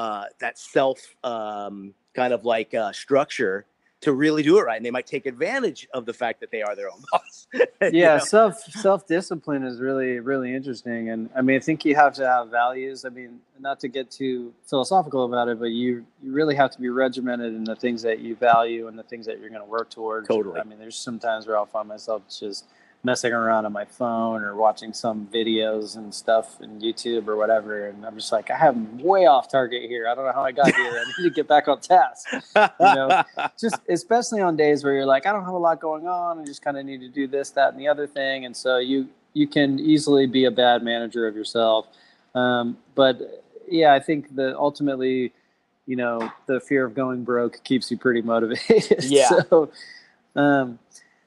uh, 0.00 0.24
that 0.38 0.58
self 0.58 0.98
um, 1.24 1.92
kind 2.14 2.32
of 2.32 2.46
like 2.46 2.72
uh, 2.72 2.90
structure 2.90 3.66
to 4.00 4.14
really 4.14 4.42
do 4.42 4.58
it 4.58 4.62
right 4.62 4.78
and 4.78 4.86
they 4.86 4.90
might 4.90 5.06
take 5.06 5.26
advantage 5.26 5.86
of 5.92 6.06
the 6.06 6.14
fact 6.14 6.40
that 6.40 6.50
they 6.50 6.62
are 6.62 6.74
their 6.74 6.88
own 6.88 7.02
boss 7.12 7.46
yeah 7.92 8.16
know? 8.16 8.18
self 8.18 8.58
self 8.62 9.06
discipline 9.06 9.62
is 9.62 9.78
really 9.78 10.18
really 10.18 10.54
interesting 10.54 11.10
and 11.10 11.28
i 11.36 11.42
mean 11.42 11.54
i 11.54 11.60
think 11.60 11.84
you 11.84 11.94
have 11.94 12.14
to 12.14 12.26
have 12.26 12.48
values. 12.48 13.04
I 13.04 13.10
mean 13.10 13.40
not 13.58 13.78
to 13.80 13.88
get 13.88 14.10
too 14.10 14.54
philosophical 14.64 15.26
about 15.26 15.48
it 15.48 15.58
but 15.60 15.66
you 15.66 16.06
you 16.22 16.32
really 16.32 16.54
have 16.54 16.70
to 16.70 16.80
be 16.80 16.88
regimented 16.88 17.54
in 17.54 17.64
the 17.64 17.76
things 17.76 18.00
that 18.00 18.20
you 18.20 18.36
value 18.36 18.88
and 18.88 18.98
the 18.98 19.02
things 19.02 19.26
that 19.26 19.38
you're 19.38 19.50
going 19.50 19.60
to 19.60 19.68
work 19.68 19.90
towards. 19.90 20.28
Totally. 20.28 20.58
I 20.58 20.64
mean 20.64 20.78
there's 20.78 20.96
sometimes 20.96 21.46
where 21.46 21.58
i'll 21.58 21.66
find 21.66 21.86
myself 21.86 22.22
just 22.26 22.64
messing 23.02 23.32
around 23.32 23.64
on 23.64 23.72
my 23.72 23.84
phone 23.84 24.42
or 24.42 24.54
watching 24.54 24.92
some 24.92 25.26
videos 25.32 25.96
and 25.96 26.14
stuff 26.14 26.60
in 26.60 26.80
YouTube 26.80 27.28
or 27.28 27.36
whatever. 27.36 27.88
And 27.88 28.04
I'm 28.04 28.14
just 28.14 28.30
like, 28.30 28.50
I 28.50 28.66
am 28.66 28.98
way 28.98 29.26
off 29.26 29.50
target 29.50 29.88
here. 29.88 30.06
I 30.06 30.14
don't 30.14 30.26
know 30.26 30.32
how 30.32 30.44
I 30.44 30.52
got 30.52 30.74
here. 30.74 30.90
I 30.90 31.04
need 31.18 31.28
to 31.28 31.34
get 31.34 31.48
back 31.48 31.66
on 31.66 31.80
task. 31.80 32.28
You 32.32 32.68
know, 32.80 33.22
just 33.58 33.78
especially 33.88 34.42
on 34.42 34.56
days 34.56 34.84
where 34.84 34.92
you're 34.92 35.06
like, 35.06 35.26
I 35.26 35.32
don't 35.32 35.44
have 35.44 35.54
a 35.54 35.58
lot 35.58 35.80
going 35.80 36.06
on. 36.06 36.40
I 36.40 36.44
just 36.44 36.62
kind 36.62 36.76
of 36.76 36.84
need 36.84 37.00
to 37.00 37.08
do 37.08 37.26
this, 37.26 37.50
that, 37.52 37.72
and 37.72 37.80
the 37.80 37.88
other 37.88 38.06
thing. 38.06 38.44
And 38.44 38.54
so 38.54 38.76
you 38.78 39.08
you 39.32 39.46
can 39.46 39.78
easily 39.78 40.26
be 40.26 40.44
a 40.44 40.50
bad 40.50 40.82
manager 40.82 41.26
of 41.26 41.36
yourself. 41.36 41.86
Um, 42.34 42.76
but 42.94 43.44
yeah, 43.68 43.94
I 43.94 44.00
think 44.00 44.34
that 44.36 44.56
ultimately, 44.56 45.32
you 45.86 45.96
know, 45.96 46.30
the 46.46 46.60
fear 46.60 46.84
of 46.84 46.94
going 46.94 47.24
broke 47.24 47.62
keeps 47.64 47.90
you 47.90 47.96
pretty 47.96 48.22
motivated. 48.22 49.04
Yeah. 49.10 49.28
so, 49.28 49.70
um, 50.36 50.78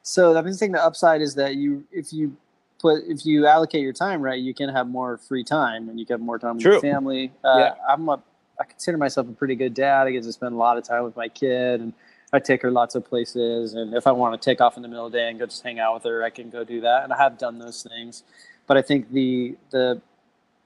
so 0.03 0.39
just 0.43 0.59
saying 0.59 0.73
the 0.73 0.83
upside 0.83 1.21
is 1.21 1.35
that 1.35 1.55
you, 1.55 1.85
if 1.91 2.13
you 2.13 2.35
put, 2.79 3.03
if 3.07 3.25
you 3.25 3.47
allocate 3.47 3.81
your 3.81 3.93
time 3.93 4.21
right, 4.21 4.39
you 4.39 4.53
can 4.53 4.69
have 4.69 4.87
more 4.87 5.17
free 5.17 5.43
time 5.43 5.89
and 5.89 5.99
you 5.99 6.05
can 6.05 6.15
have 6.15 6.21
more 6.21 6.37
time 6.37 6.55
with 6.55 6.63
True. 6.63 6.73
your 6.73 6.81
family. 6.81 7.31
Uh, 7.43 7.55
Yeah. 7.57 7.73
I'm 7.89 8.07
a, 8.09 8.21
I 8.59 8.65
consider 8.65 8.97
myself 8.97 9.27
a 9.27 9.31
pretty 9.31 9.55
good 9.55 9.73
dad. 9.73 10.05
I 10.05 10.11
get 10.11 10.23
to 10.23 10.31
spend 10.31 10.53
a 10.53 10.57
lot 10.57 10.77
of 10.77 10.83
time 10.83 11.03
with 11.03 11.15
my 11.15 11.29
kid 11.29 11.81
and 11.81 11.93
I 12.33 12.39
take 12.39 12.61
her 12.61 12.71
lots 12.71 12.95
of 12.95 13.05
places. 13.05 13.73
And 13.73 13.93
if 13.93 14.05
I 14.05 14.11
want 14.11 14.39
to 14.39 14.43
take 14.43 14.59
off 14.59 14.75
in 14.75 14.83
the 14.83 14.89
middle 14.89 15.05
of 15.05 15.11
the 15.11 15.17
day 15.17 15.29
and 15.29 15.39
go 15.39 15.45
just 15.45 15.63
hang 15.63 15.79
out 15.79 15.93
with 15.93 16.03
her, 16.03 16.23
I 16.23 16.29
can 16.29 16.49
go 16.49 16.63
do 16.63 16.81
that. 16.81 17.03
And 17.03 17.13
I 17.13 17.17
have 17.17 17.37
done 17.37 17.57
those 17.59 17.83
things. 17.83 18.23
But 18.67 18.77
I 18.77 18.81
think 18.81 19.11
the, 19.11 19.55
the, 19.71 20.01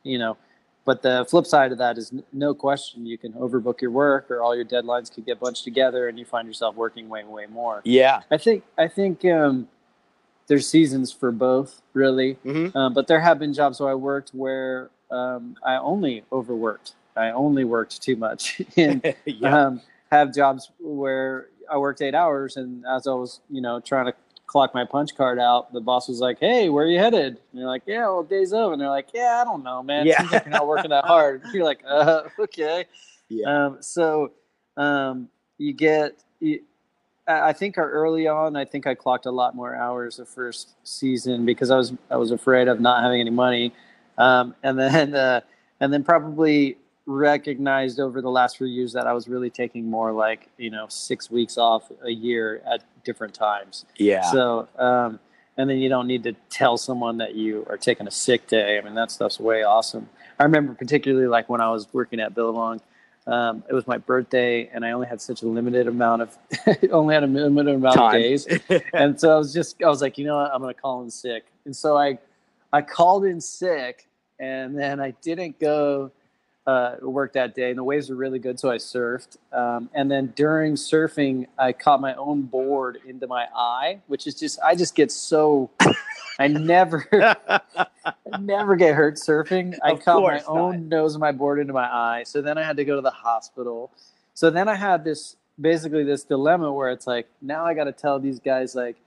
you 0.03 0.17
know, 0.17 0.37
but 0.87 1.01
the 1.01 1.25
flip 1.29 1.45
side 1.45 1.73
of 1.73 1.77
that 1.79 1.97
is 1.97 2.13
no 2.31 2.53
question 2.53 3.05
you 3.05 3.17
can 3.17 3.33
overbook 3.33 3.81
your 3.81 3.91
work 3.91 4.31
or 4.31 4.41
all 4.41 4.55
your 4.55 4.63
deadlines 4.63 5.13
could 5.13 5.25
get 5.25 5.37
bunched 5.37 5.65
together 5.65 6.07
and 6.07 6.17
you 6.17 6.23
find 6.23 6.47
yourself 6.47 6.75
working 6.75 7.09
way, 7.09 7.25
way 7.25 7.45
more. 7.45 7.81
yeah 7.83 8.21
I 8.31 8.37
think 8.37 8.63
I 8.77 8.87
think 8.87 9.25
um, 9.25 9.67
there's 10.47 10.67
seasons 10.67 11.11
for 11.11 11.31
both, 11.31 11.81
really. 11.93 12.33
hmm 12.43 12.67
Um, 12.73 12.93
but 12.93 13.07
there 13.07 13.19
have 13.19 13.37
been 13.37 13.53
jobs 13.53 13.79
where 13.81 13.91
I 13.91 13.95
worked 13.95 14.29
where 14.29 14.89
um, 15.11 15.57
I 15.63 15.75
only 15.75 16.23
overworked. 16.31 16.93
I 17.17 17.31
only 17.31 17.65
worked 17.65 18.01
too 18.01 18.15
much, 18.15 18.61
and 18.77 19.03
yeah 19.25 19.65
um, 19.65 19.81
have 20.09 20.33
jobs 20.33 20.71
where 20.79 21.47
I 21.69 21.77
worked 21.77 22.01
eight 22.01 22.15
hours, 22.15 22.55
and 22.55 22.85
as 22.85 23.07
I 23.07 23.11
was, 23.11 23.41
you 23.49 23.61
know, 23.61 23.81
trying 23.81 24.05
to 24.05 24.13
clock 24.47 24.73
my 24.73 24.85
punch 24.85 25.15
card 25.15 25.37
out, 25.37 25.71
the 25.73 25.81
boss 25.81 26.07
was 26.07 26.19
like, 26.19 26.39
"Hey, 26.39 26.69
where 26.69 26.85
are 26.85 26.87
you 26.87 26.97
headed?" 26.97 27.33
And 27.51 27.59
you're 27.59 27.67
like, 27.67 27.83
"Yeah, 27.85 28.07
well, 28.07 28.23
day's 28.23 28.53
over." 28.53 28.73
And 28.73 28.81
they're 28.81 28.89
like, 28.89 29.09
"Yeah, 29.13 29.39
I 29.41 29.43
don't 29.43 29.63
know, 29.63 29.83
man. 29.83 30.07
Yeah. 30.07 30.19
Seems 30.19 30.31
like 30.31 30.45
you're 30.45 30.51
not 30.51 30.67
working 30.67 30.89
that 30.89 31.05
hard." 31.05 31.43
You're 31.53 31.65
like, 31.65 31.83
"Uh, 31.87 32.23
okay." 32.39 32.85
yeah 33.29 33.65
Um, 33.65 33.77
so 33.81 34.31
um, 34.77 35.29
you 35.57 35.73
get, 35.73 36.23
you, 36.39 36.61
I 37.27 37.51
think 37.51 37.77
early 37.77 38.27
on, 38.27 38.55
I 38.55 38.63
think 38.63 38.87
I 38.87 38.95
clocked 38.95 39.25
a 39.25 39.31
lot 39.31 39.53
more 39.53 39.75
hours 39.75 40.15
the 40.15 40.25
first 40.25 40.75
season 40.83 41.45
because 41.45 41.69
I 41.69 41.75
was 41.75 41.93
I 42.09 42.15
was 42.15 42.31
afraid 42.31 42.69
of 42.69 42.79
not 42.79 43.03
having 43.03 43.19
any 43.19 43.29
money, 43.29 43.73
um, 44.17 44.55
and 44.63 44.79
then 44.79 45.13
uh, 45.13 45.41
and 45.81 45.91
then 45.91 46.03
probably 46.03 46.77
recognized 47.05 47.99
over 48.01 48.21
the 48.21 48.29
last 48.29 48.57
few 48.57 48.67
years 48.67 48.91
that 48.93 49.07
I 49.07 49.13
was 49.13 49.27
really 49.29 49.49
taking 49.49 49.89
more 49.89 50.11
like 50.11 50.49
you 50.57 50.69
know 50.69 50.85
six 50.87 51.29
weeks 51.29 51.57
off 51.57 51.91
a 52.03 52.11
year 52.11 52.61
at 52.65 52.83
different 53.07 53.33
times. 53.33 53.85
yeah 53.95 54.21
So, 54.31 54.67
um, 54.77 55.19
and 55.57 55.67
then 55.69 55.77
you 55.79 55.89
don't 55.89 56.05
need 56.05 56.23
to 56.23 56.33
tell 56.49 56.77
someone 56.77 57.17
that 57.17 57.33
you 57.33 57.65
are 57.69 57.77
taking 57.77 58.05
a 58.05 58.11
sick 58.11 58.45
day. 58.47 58.77
I 58.77 58.81
mean, 58.81 58.93
that 58.95 59.09
stuff's 59.09 59.39
way 59.39 59.63
awesome. 59.63 60.09
I 60.39 60.43
remember 60.43 60.73
particularly 60.75 61.27
like 61.27 61.49
when 61.49 61.61
I 61.61 61.71
was 61.71 61.87
working 61.93 62.19
at 62.19 62.35
Billabong, 62.35 62.79
um, 63.25 63.63
it 63.69 63.73
was 63.73 63.87
my 63.87 63.97
birthday 63.97 64.69
and 64.71 64.85
I 64.85 64.91
only 64.91 65.07
had 65.07 65.19
such 65.19 65.41
a 65.41 65.47
limited 65.47 65.87
amount 65.87 66.21
of, 66.21 66.37
only 66.91 67.15
had 67.15 67.23
a 67.23 67.27
limited 67.27 67.75
amount 67.75 67.95
Time. 67.95 68.15
of 68.15 68.21
days. 68.21 68.47
And 68.93 69.19
so 69.19 69.33
I 69.33 69.37
was 69.37 69.51
just, 69.53 69.81
I 69.81 69.87
was 69.87 70.01
like, 70.01 70.17
you 70.17 70.25
know 70.25 70.37
what, 70.37 70.51
I'm 70.53 70.61
going 70.61 70.73
to 70.73 70.79
call 70.79 71.01
in 71.01 71.09
sick. 71.09 71.45
And 71.65 71.75
so 71.75 71.97
I, 71.97 72.19
I 72.71 72.81
called 72.81 73.25
in 73.25 73.41
sick 73.41 74.07
and 74.39 74.77
then 74.77 74.99
I 74.99 75.11
didn't 75.21 75.59
go 75.59 76.11
uh, 76.67 76.97
work 77.01 77.33
that 77.33 77.55
day, 77.55 77.71
and 77.71 77.79
the 77.79 77.85
waves 77.85 78.09
were 78.09 78.17
really 78.17 78.39
good, 78.39 78.59
so 78.59 78.71
I 78.71 78.77
surfed. 78.77 79.37
Um, 79.53 79.89
and 79.95 80.11
then 80.11 80.33
during 80.35 80.75
surfing, 80.75 81.47
I 81.59 81.73
caught 81.73 82.01
my 82.01 82.15
own 82.15 82.43
board 82.43 82.99
into 83.07 83.27
my 83.27 83.47
eye, 83.55 84.01
which 84.07 84.27
is 84.27 84.35
just 84.35 84.59
I 84.61 84.75
just 84.75 84.95
get 84.95 85.11
so 85.11 85.71
I 86.39 86.49
never 86.49 87.07
I 87.49 88.39
never 88.39 88.75
get 88.77 88.95
hurt 88.95 89.15
surfing. 89.15 89.77
I 89.83 89.93
Of 89.93 90.01
caught 90.05 90.23
my 90.25 90.43
not. 90.47 90.47
own 90.47 90.89
nose 90.89 91.15
of 91.15 91.21
my 91.21 91.33
board 91.33 91.59
into 91.59 91.73
my 91.73 91.87
eye, 91.87 92.23
so 92.25 92.41
then 92.41 92.57
I 92.59 92.63
had 92.63 92.77
to 92.77 92.85
go 92.85 92.97
to 92.97 93.01
the 93.01 93.11
hospital. 93.11 93.91
So 94.35 94.51
then 94.51 94.69
I 94.69 94.75
had 94.75 95.05
this 95.05 95.37
basically 95.59 96.03
this 96.03 96.23
dilemma 96.25 96.73
where 96.73 96.91
it's 96.91 97.07
like 97.07 97.27
now 97.41 97.65
I 97.65 97.73
got 97.75 97.85
to 97.85 97.93
tell 97.93 98.19
these 98.19 98.39
guys 98.39 98.75
like, 98.75 98.97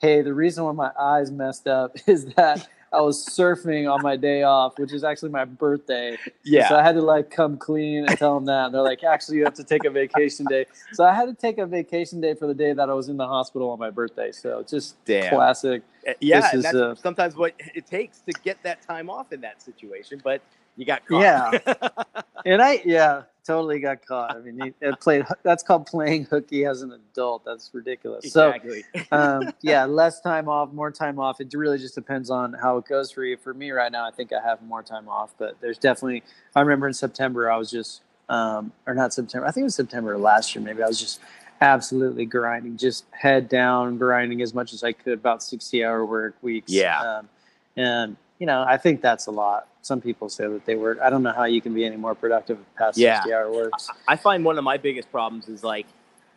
hey, 0.00 0.22
the 0.22 0.34
reason 0.34 0.64
why 0.64 0.72
my 0.72 0.92
eyes 0.98 1.30
messed 1.30 1.68
up 1.68 1.96
is 2.08 2.26
that. 2.36 2.66
I 2.92 3.00
was 3.00 3.24
surfing 3.24 3.92
on 3.92 4.02
my 4.02 4.16
day 4.16 4.42
off, 4.42 4.78
which 4.78 4.92
is 4.92 5.04
actually 5.04 5.30
my 5.30 5.44
birthday. 5.44 6.18
yeah 6.44 6.68
So 6.68 6.76
I 6.76 6.82
had 6.82 6.96
to 6.96 7.02
like 7.02 7.30
come 7.30 7.56
clean 7.56 8.04
and 8.04 8.18
tell 8.18 8.34
them 8.34 8.46
that. 8.46 8.66
And 8.66 8.74
they're 8.74 8.82
like, 8.82 9.04
actually, 9.04 9.38
you 9.38 9.44
have 9.44 9.54
to 9.54 9.64
take 9.64 9.84
a 9.84 9.90
vacation 9.90 10.46
day. 10.46 10.66
So 10.92 11.04
I 11.04 11.14
had 11.14 11.26
to 11.26 11.34
take 11.34 11.58
a 11.58 11.66
vacation 11.66 12.20
day 12.20 12.34
for 12.34 12.48
the 12.48 12.54
day 12.54 12.72
that 12.72 12.90
I 12.90 12.94
was 12.94 13.08
in 13.08 13.16
the 13.16 13.26
hospital 13.26 13.70
on 13.70 13.78
my 13.78 13.90
birthday. 13.90 14.32
So 14.32 14.64
just 14.68 15.02
Damn. 15.04 15.30
classic. 15.34 15.82
Uh, 16.08 16.12
yeah 16.20 16.54
is, 16.54 16.62
that's 16.62 16.74
uh, 16.74 16.94
sometimes 16.94 17.36
what 17.36 17.54
it 17.74 17.86
takes 17.86 18.20
to 18.20 18.32
get 18.42 18.62
that 18.62 18.80
time 18.80 19.10
off 19.10 19.32
in 19.32 19.40
that 19.42 19.60
situation 19.60 20.18
but 20.24 20.40
you 20.76 20.84
got 20.84 21.06
caught 21.06 21.20
Yeah. 21.22 21.74
And 22.46 22.62
I, 22.62 22.80
yeah, 22.84 23.22
totally 23.44 23.80
got 23.80 24.04
caught. 24.06 24.36
I 24.36 24.40
mean, 24.40 24.74
it 24.80 25.00
played. 25.00 25.26
That's 25.42 25.62
called 25.62 25.86
playing 25.86 26.24
hooky 26.24 26.64
as 26.64 26.82
an 26.82 26.92
adult. 26.92 27.44
That's 27.44 27.70
ridiculous. 27.72 28.24
exactly 28.24 28.84
So, 28.94 29.00
um, 29.12 29.52
yeah, 29.60 29.84
less 29.84 30.20
time 30.20 30.48
off, 30.48 30.72
more 30.72 30.90
time 30.90 31.18
off. 31.18 31.40
It 31.40 31.52
really 31.54 31.78
just 31.78 31.94
depends 31.94 32.30
on 32.30 32.52
how 32.54 32.78
it 32.78 32.86
goes 32.86 33.10
for 33.10 33.24
you. 33.24 33.36
For 33.36 33.52
me 33.54 33.70
right 33.70 33.90
now, 33.90 34.06
I 34.06 34.10
think 34.10 34.32
I 34.32 34.40
have 34.42 34.62
more 34.62 34.82
time 34.82 35.08
off, 35.08 35.34
but 35.38 35.60
there's 35.60 35.78
definitely. 35.78 36.22
I 36.54 36.60
remember 36.60 36.86
in 36.86 36.94
September, 36.94 37.50
I 37.50 37.56
was 37.56 37.70
just, 37.70 38.02
um, 38.28 38.72
or 38.86 38.94
not 38.94 39.12
September. 39.12 39.46
I 39.46 39.50
think 39.50 39.62
it 39.62 39.64
was 39.64 39.74
September 39.74 40.16
last 40.16 40.54
year. 40.54 40.64
Maybe 40.64 40.82
I 40.82 40.86
was 40.86 41.00
just 41.00 41.20
absolutely 41.60 42.24
grinding, 42.24 42.76
just 42.76 43.04
head 43.10 43.48
down, 43.48 43.98
grinding 43.98 44.40
as 44.40 44.54
much 44.54 44.72
as 44.72 44.82
I 44.82 44.92
could, 44.92 45.14
about 45.14 45.42
sixty 45.42 45.84
hour 45.84 46.04
work 46.04 46.36
weeks. 46.42 46.72
Yeah. 46.72 47.00
Um, 47.00 47.28
and 47.76 48.16
you 48.38 48.46
know, 48.46 48.64
I 48.66 48.78
think 48.78 49.02
that's 49.02 49.26
a 49.26 49.30
lot. 49.30 49.66
Some 49.82 50.00
people 50.00 50.28
say 50.28 50.46
that 50.46 50.66
they 50.66 50.74
work. 50.76 50.98
I 51.02 51.08
don't 51.10 51.22
know 51.22 51.32
how 51.32 51.44
you 51.44 51.60
can 51.60 51.72
be 51.72 51.84
any 51.84 51.96
more 51.96 52.14
productive 52.14 52.58
past 52.76 52.98
Yeah. 52.98 53.16
sixty 53.16 53.32
hour 53.32 53.50
works. 53.50 53.88
I 54.06 54.16
find 54.16 54.44
one 54.44 54.58
of 54.58 54.64
my 54.64 54.76
biggest 54.76 55.10
problems 55.10 55.48
is 55.48 55.64
like 55.64 55.86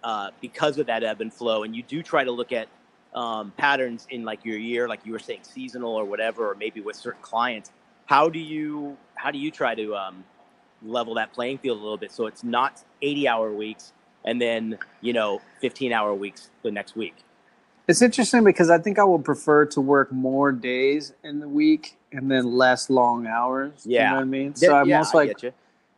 uh, 0.03 0.31
because 0.41 0.77
of 0.77 0.87
that 0.87 1.03
ebb 1.03 1.21
and 1.21 1.33
flow, 1.33 1.63
and 1.63 1.75
you 1.75 1.83
do 1.83 2.01
try 2.03 2.23
to 2.23 2.31
look 2.31 2.51
at 2.51 2.67
um, 3.13 3.51
patterns 3.57 4.07
in 4.09 4.23
like 4.23 4.43
your 4.45 4.57
year, 4.57 4.87
like 4.87 5.05
you 5.05 5.11
were 5.11 5.19
saying, 5.19 5.41
seasonal 5.43 5.93
or 5.93 6.05
whatever, 6.05 6.49
or 6.49 6.55
maybe 6.55 6.81
with 6.81 6.95
certain 6.95 7.21
clients. 7.21 7.71
How 8.05 8.29
do 8.29 8.39
you 8.39 8.97
how 9.15 9.31
do 9.31 9.37
you 9.37 9.51
try 9.51 9.75
to 9.75 9.95
um, 9.95 10.23
level 10.81 11.13
that 11.15 11.33
playing 11.33 11.57
field 11.59 11.79
a 11.79 11.81
little 11.81 11.97
bit 11.97 12.11
so 12.11 12.25
it's 12.25 12.43
not 12.43 12.83
eighty 13.01 13.27
hour 13.27 13.51
weeks 13.53 13.93
and 14.25 14.41
then 14.41 14.77
you 15.01 15.13
know 15.13 15.41
fifteen 15.61 15.91
hour 15.93 16.13
weeks 16.13 16.49
the 16.63 16.71
next 16.71 16.95
week? 16.95 17.15
It's 17.87 18.01
interesting 18.01 18.43
because 18.43 18.69
I 18.69 18.77
think 18.77 18.97
I 18.97 19.03
would 19.03 19.25
prefer 19.25 19.65
to 19.65 19.81
work 19.81 20.11
more 20.11 20.51
days 20.53 21.13
in 21.23 21.39
the 21.39 21.49
week 21.49 21.97
and 22.13 22.31
then 22.31 22.53
less 22.53 22.89
long 22.89 23.27
hours. 23.27 23.85
You 23.85 23.93
Yeah. 23.93 24.09
know 24.11 24.15
what 24.17 24.21
I 24.21 24.25
mean? 24.25 24.55
So 24.55 24.73
I'm 24.73 24.87
yeah, 24.89 24.99
also 24.99 25.17
I 25.17 25.25
like, 25.25 25.39
get. 25.39 25.53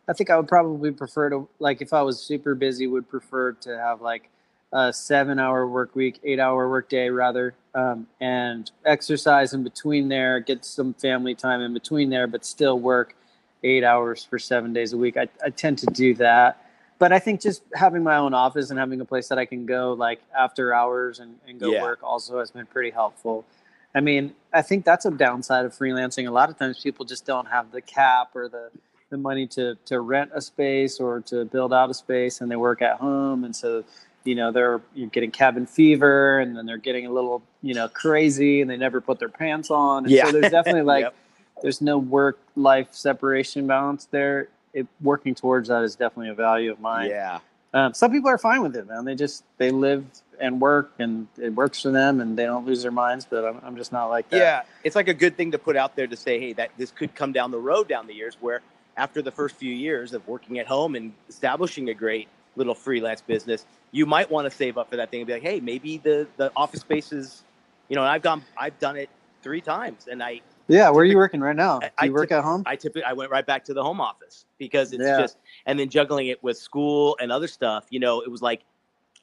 I 0.07 0.13
think 0.13 0.29
I 0.29 0.37
would 0.37 0.47
probably 0.47 0.91
prefer 0.91 1.29
to, 1.29 1.47
like, 1.59 1.81
if 1.81 1.93
I 1.93 2.01
was 2.01 2.19
super 2.19 2.55
busy, 2.55 2.87
would 2.87 3.07
prefer 3.09 3.53
to 3.53 3.77
have 3.77 4.01
like 4.01 4.29
a 4.73 4.91
seven 4.91 5.39
hour 5.39 5.67
work 5.67 5.95
week, 5.95 6.19
eight 6.23 6.39
hour 6.39 6.69
work 6.69 6.89
day 6.89 7.09
rather, 7.09 7.53
um, 7.75 8.07
and 8.19 8.71
exercise 8.83 9.53
in 9.53 9.63
between 9.63 10.09
there, 10.09 10.39
get 10.39 10.65
some 10.65 10.93
family 10.95 11.35
time 11.35 11.61
in 11.61 11.73
between 11.73 12.09
there, 12.09 12.27
but 12.27 12.45
still 12.45 12.79
work 12.79 13.15
eight 13.63 13.83
hours 13.83 14.23
for 14.23 14.39
seven 14.39 14.73
days 14.73 14.93
a 14.93 14.97
week. 14.97 15.17
I, 15.17 15.27
I 15.43 15.49
tend 15.49 15.77
to 15.79 15.87
do 15.87 16.13
that. 16.15 16.64
But 16.97 17.11
I 17.11 17.19
think 17.19 17.41
just 17.41 17.63
having 17.73 18.03
my 18.03 18.15
own 18.17 18.33
office 18.33 18.69
and 18.69 18.79
having 18.79 19.01
a 19.01 19.05
place 19.05 19.27
that 19.27 19.37
I 19.37 19.45
can 19.45 19.65
go 19.65 19.93
like 19.93 20.21
after 20.37 20.73
hours 20.73 21.19
and, 21.19 21.35
and 21.47 21.59
go 21.59 21.71
Yeah. 21.73 21.81
work 21.81 21.99
also 22.03 22.39
has 22.39 22.51
been 22.51 22.65
pretty 22.67 22.91
helpful. 22.91 23.45
I 23.93 23.99
mean, 24.01 24.33
I 24.53 24.61
think 24.61 24.85
that's 24.85 25.05
a 25.05 25.11
downside 25.11 25.65
of 25.65 25.73
freelancing. 25.73 26.27
A 26.27 26.31
lot 26.31 26.49
of 26.49 26.57
times 26.57 26.79
people 26.81 27.05
just 27.05 27.25
don't 27.25 27.47
have 27.47 27.71
the 27.71 27.81
cap 27.81 28.29
or 28.35 28.47
the, 28.49 28.69
the 29.09 29.17
money 29.17 29.45
to, 29.47 29.75
to 29.85 29.99
rent 29.99 30.31
a 30.33 30.41
space 30.41 30.99
or 30.99 31.21
to 31.21 31.45
build 31.45 31.73
out 31.73 31.89
a 31.89 31.93
space 31.93 32.41
and 32.41 32.49
they 32.49 32.55
work 32.55 32.81
at 32.81 32.97
home. 32.97 33.43
And 33.43 33.55
so, 33.55 33.83
you 34.23 34.35
know, 34.35 34.51
they're 34.51 34.81
you're 34.93 35.09
getting 35.09 35.31
cabin 35.31 35.65
fever 35.65 36.39
and 36.39 36.55
then 36.57 36.65
they're 36.65 36.77
getting 36.77 37.05
a 37.05 37.11
little, 37.11 37.43
you 37.61 37.73
know, 37.73 37.87
crazy 37.89 38.61
and 38.61 38.69
they 38.69 38.77
never 38.77 38.99
put 39.01 39.19
their 39.19 39.29
pants 39.29 39.69
on. 39.69 40.05
And 40.05 40.13
Yeah. 40.13 40.25
so 40.25 40.31
there's 40.31 40.51
definitely 40.51 40.81
like, 40.95 41.01
Yep. 41.03 41.15
there's 41.61 41.81
no 41.81 41.97
work 41.97 42.39
life 42.55 42.89
separation 42.91 43.67
balance 43.67 44.05
there. 44.11 44.47
It, 44.75 44.87
working 45.01 45.33
towards 45.33 45.69
that 45.69 45.83
is 45.83 45.95
definitely 45.95 46.29
a 46.29 46.35
value 46.35 46.71
of 46.71 46.79
mine. 46.79 47.09
Yeah. 47.09 47.39
um, 47.73 47.93
some 47.93 48.11
people 48.11 48.29
are 48.29 48.37
fine 48.37 48.61
with 48.61 48.75
it, 48.75 48.87
man. 48.87 49.05
They 49.05 49.15
just 49.15 49.43
they 49.57 49.71
live 49.71 50.05
and 50.39 50.59
work, 50.59 50.91
and 50.99 51.27
it 51.37 51.55
works 51.55 51.81
for 51.81 51.91
them, 51.91 52.19
and 52.19 52.37
they 52.37 52.43
don't 52.43 52.65
lose 52.65 52.81
their 52.83 52.91
minds. 52.91 53.25
But 53.29 53.45
I'm, 53.45 53.61
I'm 53.63 53.77
just 53.77 53.91
not 53.91 54.07
like 54.07 54.29
that. 54.29 54.37
Yeah, 54.37 54.61
it's 54.83 54.95
like 54.95 55.07
a 55.07 55.13
good 55.13 55.37
thing 55.37 55.51
to 55.51 55.57
put 55.57 55.75
out 55.77 55.95
there 55.95 56.07
to 56.07 56.15
say, 56.17 56.39
hey, 56.39 56.53
that 56.53 56.71
this 56.77 56.91
could 56.91 57.15
come 57.15 57.31
down 57.31 57.51
the 57.51 57.57
road 57.57 57.87
down 57.87 58.05
the 58.05 58.13
years 58.13 58.37
where 58.41 58.61
after 58.97 59.21
the 59.21 59.31
first 59.31 59.55
few 59.55 59.73
years 59.73 60.13
of 60.13 60.27
working 60.27 60.59
at 60.59 60.67
home 60.67 60.95
and 60.95 61.13
establishing 61.29 61.89
a 61.89 61.93
great 61.93 62.27
little 62.57 62.75
freelance 62.75 63.21
business, 63.21 63.65
you 63.91 64.05
might 64.05 64.29
want 64.29 64.49
to 64.49 64.55
save 64.55 64.77
up 64.77 64.89
for 64.89 64.97
that 64.97 65.09
thing 65.11 65.21
and 65.21 65.27
be 65.27 65.33
like, 65.33 65.41
hey, 65.41 65.59
maybe 65.59 65.97
the 65.97 66.27
the 66.37 66.51
office 66.55 66.81
space 66.81 67.11
is, 67.13 67.43
you 67.89 67.95
know, 67.95 68.01
and 68.01 68.11
I've 68.11 68.21
gone, 68.21 68.43
I've 68.57 68.77
done 68.79 68.97
it 68.97 69.09
three 69.41 69.61
times, 69.61 70.07
and 70.09 70.21
I 70.21 70.41
Yeah, 70.67 70.89
where 70.89 71.03
are 71.03 71.05
you 71.05 71.17
working 71.17 71.41
right 71.41 71.55
now? 71.55 71.79
Do 71.79 71.87
I- 71.99 72.05
you 72.05 72.11
I 72.11 72.13
work 72.13 72.31
at 72.31 72.43
home? 72.43 72.63
I 72.65 72.75
typically 72.75 73.03
I 73.03 73.13
went 73.13 73.29
right 73.31 73.45
back 73.45 73.63
to 73.65 73.73
the 73.73 73.83
home 73.83 74.01
office 74.01 74.45
because 74.57 74.93
it's 74.93 75.03
Yeah. 75.03 75.17
just 75.19 75.37
and 75.65 75.79
then 75.79 75.89
juggling 75.89 76.27
it 76.27 76.41
with 76.43 76.57
school 76.57 77.17
and 77.21 77.31
other 77.31 77.47
stuff, 77.47 77.85
you 77.89 77.99
know, 77.99 78.21
it 78.21 78.29
was 78.31 78.41
like 78.41 78.63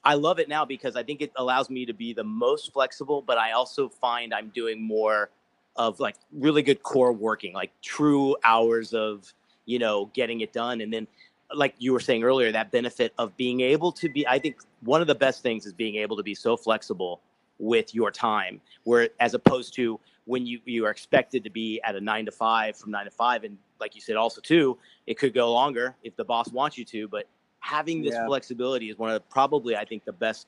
I 0.05 0.15
love 0.15 0.37
it 0.39 0.49
now 0.49 0.65
because 0.65 0.95
I 0.97 1.03
think 1.03 1.21
it 1.21 1.31
allows 1.37 1.69
me 1.69 1.85
to 1.85 1.93
be 1.93 2.11
the 2.13 2.23
most 2.25 2.73
flexible, 2.73 3.21
but 3.21 3.37
I 3.37 3.51
also 3.53 3.87
find 3.87 4.33
I'm 4.33 4.49
doing 4.49 4.81
more 4.81 5.29
of 5.77 5.99
like 5.99 6.15
really 6.33 6.61
good 6.61 6.83
core 6.83 7.13
working, 7.13 7.53
like 7.53 7.71
true 7.81 8.35
hours 8.43 8.93
of, 8.93 9.33
you 9.65 9.79
know, 9.79 10.05
getting 10.13 10.41
it 10.41 10.51
done 10.53 10.81
and 10.81 10.93
then 10.93 11.07
like 11.53 11.75
you 11.77 11.93
were 11.93 11.99
saying 11.99 12.23
earlier 12.23 12.51
that 12.51 12.71
benefit 12.71 13.13
of 13.17 13.35
being 13.37 13.61
able 13.61 13.91
to 13.91 14.09
be 14.09 14.25
I 14.27 14.39
think 14.39 14.57
one 14.81 15.01
of 15.01 15.07
the 15.07 15.15
best 15.15 15.41
things 15.43 15.65
is 15.65 15.73
being 15.73 15.95
able 15.95 16.17
to 16.17 16.23
be 16.23 16.35
so 16.35 16.55
flexible 16.57 17.21
with 17.59 17.93
your 17.93 18.11
time 18.11 18.59
where 18.85 19.09
as 19.19 19.33
opposed 19.33 19.73
to 19.75 19.99
when 20.25 20.45
you 20.45 20.59
you 20.65 20.85
are 20.85 20.91
expected 20.91 21.43
to 21.43 21.49
be 21.49 21.81
at 21.83 21.95
a 21.95 22.01
nine 22.01 22.25
to 22.25 22.31
five 22.31 22.77
from 22.77 22.91
nine 22.91 23.05
to 23.05 23.11
five 23.11 23.43
and 23.43 23.57
like 23.79 23.95
you 23.95 24.01
said 24.01 24.15
also 24.15 24.39
too 24.41 24.77
it 25.07 25.17
could 25.17 25.33
go 25.33 25.51
longer 25.51 25.95
if 26.03 26.15
the 26.15 26.23
boss 26.23 26.51
wants 26.51 26.77
you 26.77 26.85
to 26.85 27.07
but 27.07 27.27
having 27.59 28.01
this 28.01 28.13
Yeah. 28.15 28.25
flexibility 28.27 28.89
is 28.89 28.97
one 28.97 29.09
of 29.09 29.15
the, 29.15 29.19
probably 29.29 29.75
i 29.75 29.85
think 29.85 30.05
the 30.05 30.13
best 30.13 30.47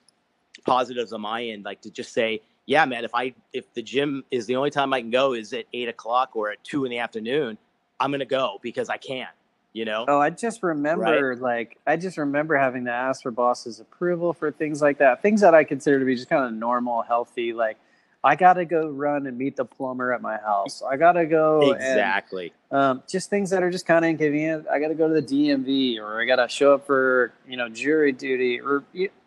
positives 0.65 1.11
on 1.13 1.21
my 1.21 1.43
end 1.43 1.65
like 1.65 1.81
to 1.81 1.91
just 1.91 2.13
say 2.13 2.41
yeah 2.65 2.85
man 2.85 3.03
if 3.03 3.13
i 3.13 3.33
if 3.53 3.71
the 3.73 3.81
gym 3.81 4.23
is 4.31 4.45
the 4.45 4.55
only 4.55 4.69
time 4.69 4.93
i 4.93 5.01
can 5.01 5.09
go 5.11 5.33
is 5.33 5.51
at 5.53 5.65
eight 5.73 5.89
o'clock 5.89 6.35
or 6.35 6.51
at 6.51 6.63
two 6.63 6.85
in 6.85 6.91
the 6.91 6.99
afternoon 6.99 7.57
i'm 7.99 8.11
gonna 8.11 8.25
go 8.25 8.59
because 8.61 8.89
i 8.89 8.97
can 8.97 9.27
you 9.73 9.83
know 9.83 10.05
Oh, 10.07 10.19
I 10.19 10.29
just 10.29 10.63
remember 10.63 11.35
like 11.35 11.77
I 11.85 11.97
just 11.97 12.17
remember 12.17 12.55
having 12.55 12.85
to 12.85 12.91
ask 12.91 13.21
for 13.23 13.31
boss's 13.31 13.81
approval 13.81 14.31
for 14.31 14.49
things 14.51 14.81
like 14.81 14.99
that. 14.99 15.21
Things 15.21 15.41
that 15.41 15.53
I 15.53 15.65
consider 15.65 15.99
to 15.99 16.05
be 16.05 16.15
just 16.15 16.29
kind 16.29 16.45
of 16.45 16.53
normal, 16.53 17.01
healthy. 17.01 17.51
Like 17.51 17.77
I 18.25 18.35
gotta 18.35 18.65
go 18.65 18.89
run 18.89 19.27
and 19.27 19.37
meet 19.37 19.55
the 19.55 19.65
plumber 19.65 20.11
at 20.11 20.21
my 20.21 20.37
house. 20.37 20.81
I 20.81 20.97
gotta 20.97 21.25
go 21.25 21.71
and 21.71 21.75
exactly 21.75 22.51
um, 22.71 23.03
just 23.07 23.29
things 23.29 23.49
that 23.51 23.63
are 23.63 23.71
just 23.71 23.85
kind 23.85 24.03
of 24.03 24.09
inconvenient. 24.09 24.67
I 24.69 24.79
got 24.79 24.89
to 24.89 24.95
go 24.95 25.07
to 25.07 25.13
the 25.13 25.21
DMV 25.21 25.99
or 25.99 26.21
I 26.21 26.25
got 26.25 26.37
to 26.37 26.47
show 26.47 26.73
up 26.73 26.85
for 26.85 27.33
you 27.47 27.55
know 27.55 27.69
jury 27.69 28.11
duty 28.11 28.59
or 28.59 28.83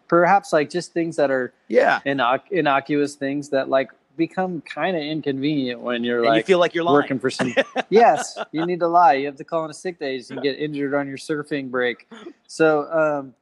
perhaps 0.07 0.53
like 0.53 0.69
just 0.69 0.93
things 0.93 1.17
that 1.17 1.31
are 1.31 1.53
yeah 1.69 2.01
innoc- 2.05 2.51
innocuous 2.51 3.15
things 3.15 3.49
that 3.51 3.69
like 3.69 3.91
become 4.17 4.61
kind 4.63 4.97
of 4.97 5.03
inconvenient 5.03 5.81
when 5.81 6.05
you're 6.05 6.25
and 6.25 6.37
you 6.37 6.43
feel 6.43 6.59
like 6.59 6.75
you're 6.75 6.85
lying 6.85 6.97
working 6.97 7.19
for 7.19 7.31
some. 7.31 7.55
yes, 7.89 8.37
you 8.53 8.67
need 8.67 8.81
to 8.81 8.89
lie. 8.89 9.15
You 9.15 9.27
have 9.27 9.37
to 9.37 9.45
call 9.45 9.65
in 9.65 9.71
a 9.71 9.75
sick 9.75 9.99
day 9.99 10.21
so 10.21 10.35
you 10.35 10.41
get 10.43 10.59
injured 10.59 10.93
on 10.95 11.09
your 11.09 11.19
surfing 11.19 11.71
break. 11.71 12.07
So 12.47 12.91
um, 12.93 13.35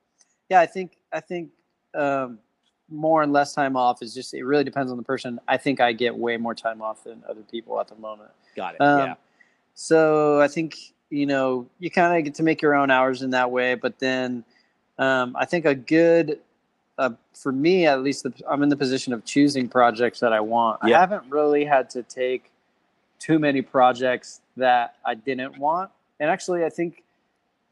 yeah, 0.49 0.61
I 0.61 0.67
think 0.67 0.99
I 1.13 1.21
think 1.21 1.51
um, 1.95 2.39
more 2.91 3.23
and 3.23 3.33
less 3.33 3.55
time 3.55 3.77
off 3.77 4.03
is 4.03 4.15
just 4.15 4.35
it 4.35 4.45
really 4.45 4.65
depends 4.65 4.91
on 4.91 4.97
the 4.97 5.03
person. 5.03 5.41
I 5.49 5.57
think 5.57 5.81
I 5.81 5.93
get 5.93 6.17
way 6.17 6.37
more 6.37 6.55
time 6.55 6.83
off 6.83 7.05
than 7.05 7.23
other 7.29 7.43
people 7.43 7.81
at 7.81 7.89
the 7.89 7.97
moment. 7.97 8.31
got 8.55 8.75
it 8.75 8.81
Um, 8.81 8.99
yeah 9.01 9.15
So 9.75 10.41
I 10.41 10.49
think 10.49 10.77
you 11.11 11.27
know 11.27 11.67
you 11.79 11.91
kind 11.91 12.17
of 12.17 12.25
get 12.25 12.35
to 12.37 12.43
make 12.43 12.63
your 12.63 12.75
own 12.75 12.91
hours 12.91 13.23
in 13.23 13.31
that 13.31 13.51
way, 13.51 13.75
but 13.75 13.99
then 13.99 14.45
um, 14.99 15.37
I 15.39 15.45
think 15.45 15.65
a 15.65 15.75
good 15.75 16.39
uh, 16.99 17.11
for 17.35 17.53
me 17.53 17.87
at 17.87 18.03
least 18.03 18.23
the, 18.23 18.33
I'm 18.49 18.63
in 18.63 18.69
the 18.69 18.77
position 18.77 19.13
of 19.13 19.25
choosing 19.25 19.69
projects 19.69 20.21
that 20.21 20.33
I 20.33 20.41
want. 20.41 20.81
Yeah. 20.85 20.97
I 20.97 21.01
haven't 21.01 21.31
really 21.31 21.65
had 21.65 21.91
to 21.91 22.03
take 22.03 22.51
too 23.19 23.39
many 23.39 23.63
projects 23.63 24.41
that 24.57 24.97
I 25.05 25.15
didn't 25.15 25.59
want, 25.59 25.91
and 26.21 26.31
actually 26.31 26.65
I 26.65 26.71
think 26.71 27.03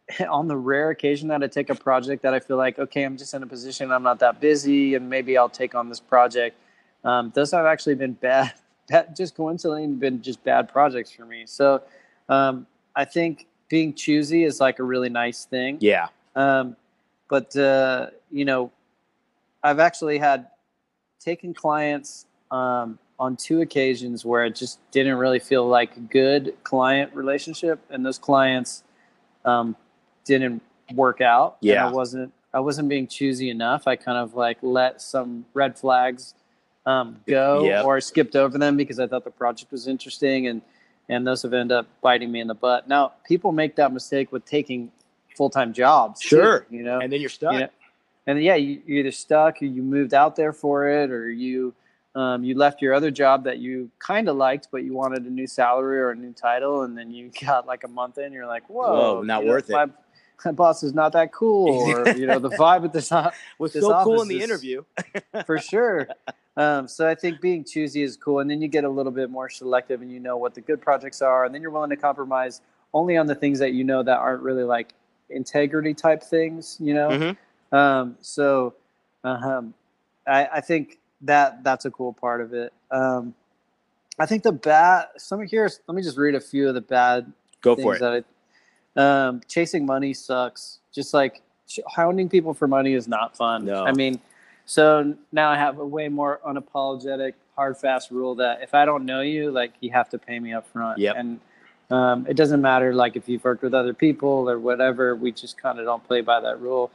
on 0.29 0.49
the 0.49 0.57
rare 0.57 0.91
occasion 0.91 1.29
that 1.29 1.43
I 1.43 1.47
take 1.47 1.71
a 1.71 1.75
project 1.75 2.23
that 2.23 2.35
I 2.35 2.41
feel 2.41 2.57
like 2.57 2.79
okay 2.79 3.05
I'm 3.05 3.17
just 3.17 3.33
in 3.35 3.43
a 3.43 3.47
position 3.47 3.91
I'm 3.91 4.03
not 4.03 4.19
that 4.21 4.41
busy 4.41 4.95
and 4.95 5.09
maybe 5.09 5.37
I'll 5.39 5.49
take 5.49 5.75
on 5.75 5.89
this 5.89 6.01
project. 6.01 6.57
Um, 7.05 7.33
those 7.35 7.51
have 7.53 7.67
actually 7.67 7.95
been 7.95 8.13
bad, 8.29 8.53
bad 8.89 9.17
just 9.17 9.37
coincidentally 9.37 9.87
been 9.87 10.23
just 10.23 10.43
bad 10.45 10.69
projects 10.69 11.11
for 11.11 11.25
me. 11.25 11.45
So 11.47 11.83
um, 12.29 12.67
I 12.95 13.05
think 13.05 13.47
being 13.69 13.95
choosy 13.95 14.45
is 14.45 14.61
like 14.61 14.79
a 14.79 14.83
really 14.83 15.09
nice 15.09 15.45
thing. 15.45 15.79
yeah 15.81 16.09
Um, 16.37 16.77
but 17.29 17.57
uh, 17.57 18.11
you 18.31 18.45
know, 18.45 18.71
I've 19.63 19.79
actually 19.79 20.19
had 20.19 20.49
taken 21.21 21.55
clients 21.55 22.27
um, 22.51 22.99
on 23.19 23.37
two 23.37 23.63
occasions 23.63 24.25
where 24.25 24.45
it 24.45 24.55
just 24.55 24.79
didn't 24.91 25.17
really 25.17 25.39
feel 25.39 25.67
like 25.67 25.97
a 25.97 26.01
good 26.01 26.55
client 26.65 27.15
relationship, 27.15 27.81
and 27.91 28.05
those 28.05 28.19
clients 28.19 28.85
um, 29.45 29.75
didn't 30.25 30.63
work 30.95 31.21
out. 31.21 31.57
and 31.63 31.69
Yeah. 31.71 31.89
I 31.89 31.91
wasn't. 31.91 32.33
I 32.53 32.61
wasn't 32.61 32.89
being 32.89 33.09
choosy 33.09 33.51
enough. 33.51 33.89
I 33.89 33.97
kind 33.97 34.17
of 34.17 34.35
like 34.35 34.59
let 34.63 35.03
some 35.03 35.45
red 35.55 35.77
flags 35.77 36.35
um, 36.87 37.21
go, 37.27 37.65
Yep. 37.65 37.85
or 37.85 37.97
I 37.97 37.99
skipped 37.99 38.37
over 38.37 38.59
them 38.59 38.77
because 38.77 39.01
I 39.01 39.07
thought 39.09 39.25
the 39.25 39.31
project 39.31 39.73
was 39.73 39.89
interesting, 39.89 40.47
and 40.47 40.63
and 41.09 41.27
those 41.27 41.43
have 41.43 41.53
ended 41.53 41.77
up 41.77 41.87
biting 42.01 42.31
me 42.31 42.41
in 42.41 42.47
the 42.47 42.55
butt. 42.55 42.87
Now, 42.89 43.13
people 43.27 43.53
make 43.53 43.77
that 43.77 43.93
mistake 43.93 44.31
with 44.33 44.45
taking 44.45 44.91
full 45.37 45.51
time 45.51 45.73
jobs. 45.73 46.21
too, 46.21 46.29
Sure. 46.29 46.67
you 46.71 46.83
know, 46.83 47.01
and 47.01 47.13
then 47.13 47.21
you're 47.21 47.29
stuck 47.31 47.53
you 47.55 47.61
know, 47.61 47.69
and 48.27 48.43
yeah, 48.43 48.55
you, 48.55 48.81
you're 48.87 48.99
either 49.01 49.11
stuck 49.11 49.61
or 49.61 49.65
you 49.67 49.83
moved 49.83 50.15
out 50.15 50.37
there 50.37 50.53
for 50.53 50.89
it, 50.89 51.11
or 51.11 51.31
you 51.31 51.75
um, 52.15 52.45
you 52.45 52.55
left 52.57 52.81
your 52.81 52.95
other 52.95 53.11
job 53.11 53.43
that 53.45 53.59
you 53.59 53.91
kind 53.99 54.29
of 54.29 54.37
liked, 54.37 54.69
but 54.71 54.85
you 54.85 54.93
wanted 54.95 55.25
a 55.25 55.31
new 55.31 55.49
salary 55.49 55.99
or 55.99 56.11
a 56.11 56.15
new 56.17 56.33
title, 56.33 56.83
and 56.83 56.97
then 56.97 57.11
you 57.11 57.33
got 57.45 57.67
like 57.67 57.83
a 57.83 57.89
month 57.89 58.19
in, 58.19 58.33
you're 58.33 58.47
like, 58.47 58.69
whoa, 58.71 59.15
Whoa, 59.17 59.23
not 59.23 59.41
you 59.41 59.47
know, 59.49 59.53
worth 59.53 59.69
it. 59.69 59.73
my, 59.73 59.87
My 60.45 60.53
boss 60.53 60.83
is 60.83 60.95
not 60.95 61.13
that 61.13 61.33
cool, 61.33 61.69
or 61.69 62.09
you 62.17 62.27
know, 62.27 62.39
the 62.39 62.51
vibe 62.51 62.85
at 62.85 62.93
this 62.93 63.11
was 63.59 63.73
this 63.73 63.83
so 63.83 64.05
cool 64.05 64.23
in 64.23 64.29
the 64.29 64.43
interview 64.43 64.85
for 65.47 65.59
sure. 65.59 66.09
Um, 66.57 66.87
so 66.87 67.09
I 67.09 67.15
think 67.15 67.41
being 67.41 67.65
choosy 67.65 68.03
is 68.03 68.17
cool, 68.17 68.41
and 68.41 68.51
then 68.51 68.63
you 68.63 68.69
get 68.69 68.85
a 68.85 68.89
little 68.89 69.13
bit 69.13 69.31
more 69.31 69.49
selective, 69.49 70.03
and 70.03 70.11
you 70.11 70.21
know 70.21 70.37
what 70.37 70.55
the 70.55 70.61
good 70.61 70.81
projects 70.81 71.23
are, 71.23 71.45
and 71.45 71.55
then 71.55 71.63
you're 71.63 71.71
willing 71.71 71.91
to 71.91 71.97
compromise 71.97 72.61
only 72.93 73.17
on 73.17 73.27
the 73.27 73.35
things 73.35 73.59
that 73.59 73.73
you 73.73 73.85
know 73.85 74.03
that 74.03 74.19
aren't 74.19 74.43
really 74.43 74.63
like 74.63 74.95
integrity 75.31 75.95
type 75.95 76.23
things, 76.23 76.79
you 76.81 76.95
know. 76.95 77.09
Mhm. 77.09 77.37
Um, 77.73 78.17
so 78.21 78.75
um, 79.25 79.75
I, 80.27 80.47
I 80.47 80.61
think 80.61 80.99
that 81.23 81.65
that's 81.65 81.85
a 81.85 81.91
cool 81.91 82.13
part 82.13 82.41
of 82.41 82.55
it. 82.55 82.73
Um, 82.91 83.35
I 84.19 84.27
think 84.27 84.43
the 84.43 84.53
bad. 84.53 85.07
Some 85.17 85.45
here. 85.47 85.69
Let 85.89 85.95
me 85.95 86.03
just 86.03 86.17
read 86.17 86.35
a 86.35 86.41
few 86.41 86.69
of 86.69 86.75
the 86.75 86.81
bad 86.81 87.33
go 87.61 87.75
for 87.75 87.97
it 87.97 88.01
that 88.01 88.13
I, 88.13 88.25
um, 88.97 89.41
chasing 89.49 89.87
money 89.87 90.15
sucks. 90.15 90.79
Just 90.93 91.15
like 91.15 91.43
hounding 91.95 92.29
people 92.29 92.55
for 92.55 92.69
money 92.69 92.95
is 92.95 93.09
not 93.09 93.37
fun. 93.37 93.65
No. 93.65 93.85
I 93.85 93.93
mean, 93.93 94.21
so 94.67 95.15
now 95.33 95.51
I 95.51 95.57
have 95.57 95.79
a 95.79 95.87
way 95.87 96.09
more 96.09 96.41
unapologetic, 96.47 97.35
hard, 97.57 97.77
fast 97.77 98.11
rule 98.11 98.35
that 98.37 98.63
if 98.63 98.75
I 98.75 98.85
don't 98.85 99.05
know 99.05 99.21
you, 99.21 99.51
like 99.51 99.73
you 99.81 99.91
have 99.91 100.09
to 100.11 100.19
pay 100.19 100.39
me 100.39 100.53
up 100.53 100.67
front. 100.69 100.99
Yep. 100.99 101.17
And 101.17 101.41
um, 101.91 102.27
it 102.29 102.35
doesn't 102.35 102.63
matter 102.63 102.95
like 102.95 103.17
if 103.17 103.29
you've 103.29 103.45
worked 103.45 103.63
with 103.63 103.75
other 103.75 103.95
people 103.95 104.49
or 104.49 104.59
whatever. 104.59 105.17
We 105.17 105.33
just 105.33 105.59
kind 105.59 105.79
of 105.79 105.85
don't 105.85 106.05
play 106.07 106.21
by 106.21 106.41
that 106.41 106.61
rule. 106.61 106.91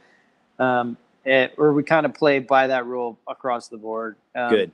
Um, 0.58 0.96
it, 1.24 1.54
or 1.58 1.74
we 1.74 1.82
kind 1.82 2.06
of 2.06 2.14
play 2.14 2.38
by 2.38 2.66
that 2.68 2.86
rule 2.86 3.18
across 3.28 3.68
the 3.68 3.76
board. 3.76 4.16
Um, 4.34 4.50
good 4.50 4.72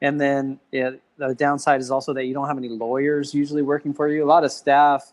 and 0.00 0.20
then 0.20 0.58
yeah, 0.72 0.92
the 1.18 1.34
downside 1.34 1.80
is 1.80 1.90
also 1.90 2.12
that 2.14 2.24
you 2.24 2.34
don't 2.34 2.48
have 2.48 2.56
any 2.56 2.68
lawyers 2.68 3.34
usually 3.34 3.62
working 3.62 3.92
for 3.92 4.08
you. 4.08 4.24
A 4.24 4.26
lot 4.26 4.44
of 4.44 4.52
staff, 4.52 5.12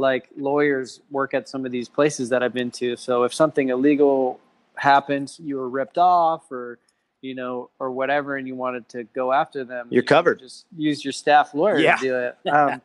like 0.00 0.28
lawyers, 0.36 1.00
work 1.10 1.34
at 1.34 1.48
some 1.48 1.64
of 1.66 1.70
these 1.72 1.88
places 1.88 2.30
that 2.30 2.42
I've 2.42 2.54
been 2.54 2.70
to. 2.72 2.96
So 2.96 3.22
if 3.24 3.32
something 3.34 3.68
illegal 3.68 4.40
happens, 4.74 5.38
you 5.42 5.56
were 5.56 5.68
ripped 5.68 5.98
off, 5.98 6.50
or 6.50 6.78
you 7.20 7.34
know, 7.34 7.68
or 7.78 7.90
whatever, 7.90 8.36
and 8.36 8.48
you 8.48 8.54
wanted 8.54 8.88
to 8.88 9.04
go 9.04 9.30
after 9.32 9.62
them, 9.62 9.88
You're 9.90 10.02
you 10.02 10.06
covered. 10.06 10.38
Just 10.40 10.64
use 10.76 11.04
your 11.04 11.12
staff 11.12 11.54
lawyer 11.54 11.78
Yeah. 11.78 11.96
to 11.96 12.02
do 12.02 12.16
it. 12.16 12.36
Um, 12.50 12.80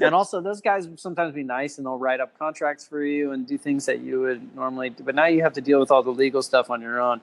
and 0.00 0.14
also, 0.14 0.40
those 0.40 0.62
guys 0.62 0.88
sometimes 0.96 1.34
be 1.34 1.42
nice 1.42 1.76
and 1.76 1.84
they'll 1.86 1.98
write 1.98 2.20
up 2.20 2.38
contracts 2.38 2.86
for 2.86 3.04
you 3.04 3.32
and 3.32 3.46
do 3.46 3.58
things 3.58 3.84
that 3.84 3.98
you 4.00 4.20
would 4.20 4.54
normally 4.56 4.88
do. 4.88 5.04
But 5.04 5.14
now 5.14 5.26
you 5.26 5.42
have 5.42 5.52
to 5.54 5.60
deal 5.60 5.80
with 5.80 5.90
all 5.90 6.02
the 6.02 6.12
legal 6.12 6.40
stuff 6.42 6.70
on 6.70 6.80
your 6.80 6.98
own. 6.98 7.20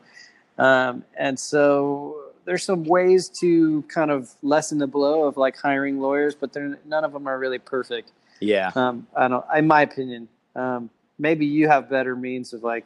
Um, 0.60 1.04
and 1.18 1.40
so 1.40 2.16
there's 2.46 2.64
some 2.64 2.84
ways 2.84 3.28
to 3.40 3.82
kind 3.88 4.12
of 4.12 4.30
lessen 4.44 4.78
the 4.78 4.86
blow 4.86 5.24
of 5.24 5.36
like 5.36 5.58
hiring 5.58 6.00
lawyers, 6.00 6.36
but 6.36 6.54
they're, 6.54 6.78
none 6.86 7.04
of 7.04 7.12
them 7.12 7.26
are 7.28 7.40
really 7.40 7.58
perfect. 7.58 8.12
Yeah 8.40 8.72
Um, 8.76 9.08
I 9.16 9.28
don't, 9.28 9.46
in 9.56 9.68
my 9.68 9.82
opinion, 9.84 10.28
um, 10.56 10.90
maybe 11.18 11.46
you 11.46 11.68
have 11.68 11.90
better 11.90 12.16
means 12.16 12.54
of 12.54 12.64
like, 12.64 12.86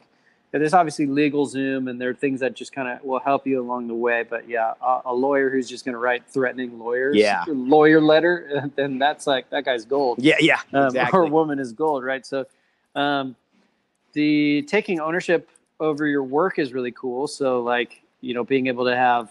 there's 0.50 0.74
obviously 0.74 1.06
LegalZoom 1.08 1.90
and 1.90 2.00
there 2.00 2.10
are 2.10 2.14
things 2.14 2.38
that 2.40 2.54
just 2.54 2.72
kind 2.72 2.86
of 2.88 3.02
will 3.02 3.18
help 3.18 3.44
you 3.46 3.60
along 3.60 3.88
the 3.88 3.94
way. 3.94 4.22
But 4.28 4.48
yeah, 4.48 4.74
a, 4.80 5.00
a 5.06 5.14
lawyer 5.14 5.50
who's 5.50 5.68
just 5.68 5.84
going 5.84 5.94
to 5.94 5.98
write 5.98 6.22
threatening 6.28 6.78
lawyers, 6.78 7.16
Yeah. 7.16 7.44
lawyer 7.48 8.00
letter, 8.00 8.70
then 8.76 8.98
that's 8.98 9.26
like, 9.26 9.50
that 9.50 9.64
guy's 9.64 9.84
gold 9.84 10.18
yeah 10.20 10.36
yeah 10.40 10.60
um, 10.72 10.86
exactly 10.86 11.18
or 11.18 11.26
woman 11.26 11.58
is 11.58 11.72
gold, 11.72 12.04
right? 12.04 12.24
So, 12.24 12.46
um, 12.94 13.34
the 14.12 14.62
taking 14.62 15.00
ownership 15.00 15.50
over 15.80 16.06
your 16.06 16.22
work 16.22 16.60
is 16.60 16.72
really 16.72 16.92
cool. 16.92 17.26
So 17.26 17.60
like, 17.62 18.02
you 18.20 18.32
know, 18.32 18.44
being 18.44 18.68
able 18.68 18.84
to 18.84 18.94
have 18.96 19.30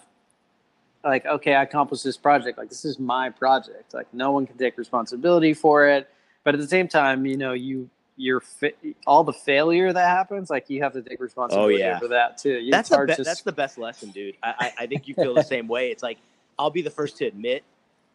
like, 1.04 1.26
okay, 1.26 1.56
I 1.56 1.64
accomplished 1.64 2.04
this 2.04 2.18
project. 2.18 2.58
Like 2.58 2.70
this 2.70 2.86
is 2.86 3.00
my 3.00 3.30
project. 3.30 3.94
Like 3.94 4.08
no 4.14 4.32
one 4.32 4.46
can 4.48 4.58
take 4.58 4.78
responsibility 4.78 5.54
for 5.54 5.88
it. 5.88 6.10
But 6.44 6.54
at 6.54 6.60
the 6.60 6.68
same 6.68 6.88
time, 6.88 7.26
you 7.26 7.38
know, 7.38 7.54
you 7.54 7.90
you're 8.16 8.42
fi- 8.42 8.76
all 9.08 9.24
the 9.24 9.34
failure 9.34 9.92
that 9.92 10.08
happens, 10.08 10.50
like 10.50 10.70
you 10.70 10.84
have 10.84 10.94
to 10.94 11.02
take 11.02 11.20
responsibility 11.20 11.76
Oh, 11.76 11.78
yeah. 11.78 12.00
for 12.00 12.08
that 12.10 12.38
too. 12.38 12.60
It's 12.62 12.72
that's 12.72 12.90
the 12.90 13.06
be- 13.06 13.16
to 13.16 13.24
that's 13.24 13.42
the 13.42 13.52
best 13.52 13.78
lesson, 13.78 14.10
dude. 14.12 14.36
I, 14.44 14.54
I, 14.60 14.84
I 14.84 14.88
think 14.88 15.08
you 15.08 15.16
feel 15.16 15.34
the 15.34 15.44
same 15.56 15.68
way. 15.68 15.90
It's 15.92 16.04
like 16.04 16.20
I'll 16.60 16.70
be 16.70 16.82
the 16.84 16.92
first 16.92 17.18
to 17.18 17.26
admit 17.26 17.64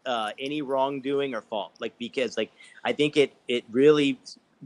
uh, 0.07 0.31
any 0.39 0.63
wrongdoing 0.63 1.35
or 1.35 1.41
fault, 1.43 1.73
like 1.81 1.97
because 1.99 2.37
like 2.37 2.51
I 2.85 2.93
think 2.93 3.17
it 3.17 3.35
it 3.49 3.65
really 3.71 4.19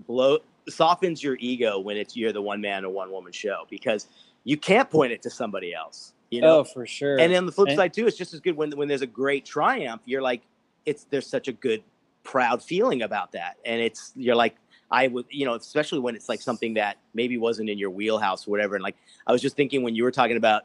blow 0.06 0.38
softens 0.68 1.22
your 1.22 1.36
ego 1.40 1.78
when 1.78 1.96
it's 1.96 2.16
you're 2.16 2.32
the 2.32 2.42
one 2.42 2.60
man 2.60 2.84
or 2.84 2.90
one 2.90 3.10
woman 3.10 3.32
show 3.32 3.64
because 3.70 4.06
you 4.44 4.56
can't 4.56 4.88
point 4.90 5.12
it 5.12 5.22
to 5.22 5.30
somebody 5.30 5.72
else, 5.74 6.12
you 6.32 6.40
know. 6.40 6.60
oh, 6.60 6.64
for 6.64 6.86
sure. 6.86 7.18
and 7.18 7.34
on 7.34 7.46
the 7.46 7.52
flip 7.52 7.68
And- 7.68 7.76
side 7.76 7.92
too, 7.94 8.06
it's 8.06 8.16
just 8.16 8.34
as 8.34 8.40
good 8.40 8.56
when 8.56 8.70
when 8.72 8.88
there's 8.88 9.02
a 9.02 9.06
great 9.06 9.44
triumph. 9.44 10.02
You're 10.04 10.22
like, 10.22 10.42
it's 10.86 11.04
there's 11.04 11.26
such 11.26 11.48
a 11.48 11.52
good 11.52 11.82
proud 12.24 12.62
feeling 12.62 13.02
about 13.02 13.32
that, 13.32 13.56
and 13.64 13.80
it's 13.80 14.12
you're 14.16 14.36
like. 14.36 14.56
I 14.94 15.06
would, 15.06 15.24
you 15.30 15.46
know, 15.46 15.54
especially 15.54 16.00
when 16.00 16.14
it's 16.14 16.28
like 16.28 16.42
something 16.42 16.74
that 16.74 16.98
maybe 17.14 17.38
wasn't 17.38 17.70
in 17.70 17.78
your 17.78 17.88
wheelhouse 17.88 18.46
or 18.46 18.50
whatever. 18.50 18.74
And 18.74 18.82
like, 18.82 18.96
I 19.26 19.32
was 19.32 19.40
just 19.40 19.56
thinking 19.56 19.82
when 19.82 19.94
you 19.94 20.04
were 20.04 20.10
talking 20.10 20.36
about 20.36 20.64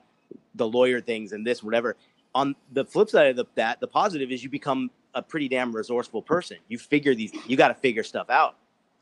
the 0.56 0.68
lawyer 0.68 1.00
things 1.00 1.32
and 1.32 1.48
this, 1.48 1.64
whatever. 1.64 1.96
On 2.36 2.54
the 2.74 2.84
flip 2.84 3.10
side 3.10 3.28
of 3.28 3.38
the, 3.38 3.46
that, 3.56 3.80
the 3.80 3.88
positive 3.88 4.30
is 4.30 4.44
you 4.44 4.50
become 4.50 4.92
a 5.16 5.22
pretty 5.22 5.48
damn 5.48 5.74
resourceful 5.74 6.22
person. 6.22 6.58
You 6.68 6.78
figure 6.78 7.16
these, 7.16 7.32
you 7.48 7.56
got 7.56 7.70
to 7.70 7.74
figure 7.76 8.04
stuff 8.04 8.30
out 8.30 8.58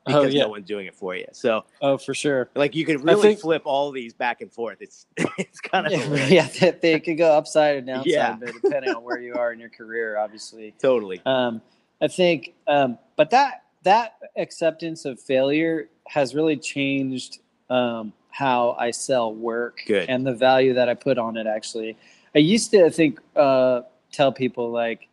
Oh, 0.08 0.20
because 0.20 0.34
yeah. 0.34 0.44
no 0.44 0.50
one's 0.50 0.68
doing 0.68 0.86
it 0.86 0.96
for 0.96 1.16
you. 1.16 1.26
So, 1.32 1.64
oh, 1.82 1.98
for 1.98 2.14
sure. 2.14 2.50
like, 2.56 2.76
you 2.76 2.86
I 2.88 2.94
really 2.94 3.22
think- 3.22 3.40
flip 3.40 3.64
all 3.66 3.92
these 3.92 4.14
back 4.14 4.42
and 4.42 4.52
forth. 4.52 4.78
It's, 4.82 5.08
it's 5.38 5.60
kind 5.60 5.88
of 5.88 5.94
Yeah, 5.94 6.28
yeah 6.28 6.48
they, 6.60 6.72
they 6.82 7.00
could 7.06 7.18
go 7.18 7.32
upside 7.32 7.78
and 7.78 7.88
downside, 7.88 8.12
Yeah. 8.12 8.36
but 8.40 8.54
depending 8.62 8.94
on 8.94 9.04
where 9.04 9.20
you 9.20 9.34
are 9.34 9.52
in 9.52 9.60
your 9.60 9.70
career, 9.70 10.18
obviously. 10.18 10.74
totally. 10.82 11.22
Um, 11.26 11.62
I 12.02 12.08
think, 12.08 12.54
um, 12.68 12.98
but 13.16 13.30
that 13.32 13.64
that 13.84 14.16
acceptance 14.36 15.06
of 15.06 15.20
failure 15.20 15.90
has 16.08 16.36
really 16.36 16.58
changed 16.58 17.40
um, 17.70 18.14
how 18.30 18.76
I 18.78 18.92
sell 18.92 19.34
work 19.34 19.82
Good. 19.88 20.10
and 20.10 20.26
the 20.26 20.34
value 20.34 20.74
that 20.74 20.90
I 20.90 20.94
put 20.94 21.18
on 21.18 21.38
it. 21.38 21.48
Actually, 21.48 21.98
I 22.36 22.40
used 22.40 22.72
to 22.72 22.86
I 22.86 22.90
think 22.90 23.20
uh, 23.36 23.82
tell 24.12 24.32
people 24.32 24.72
like 24.72 25.08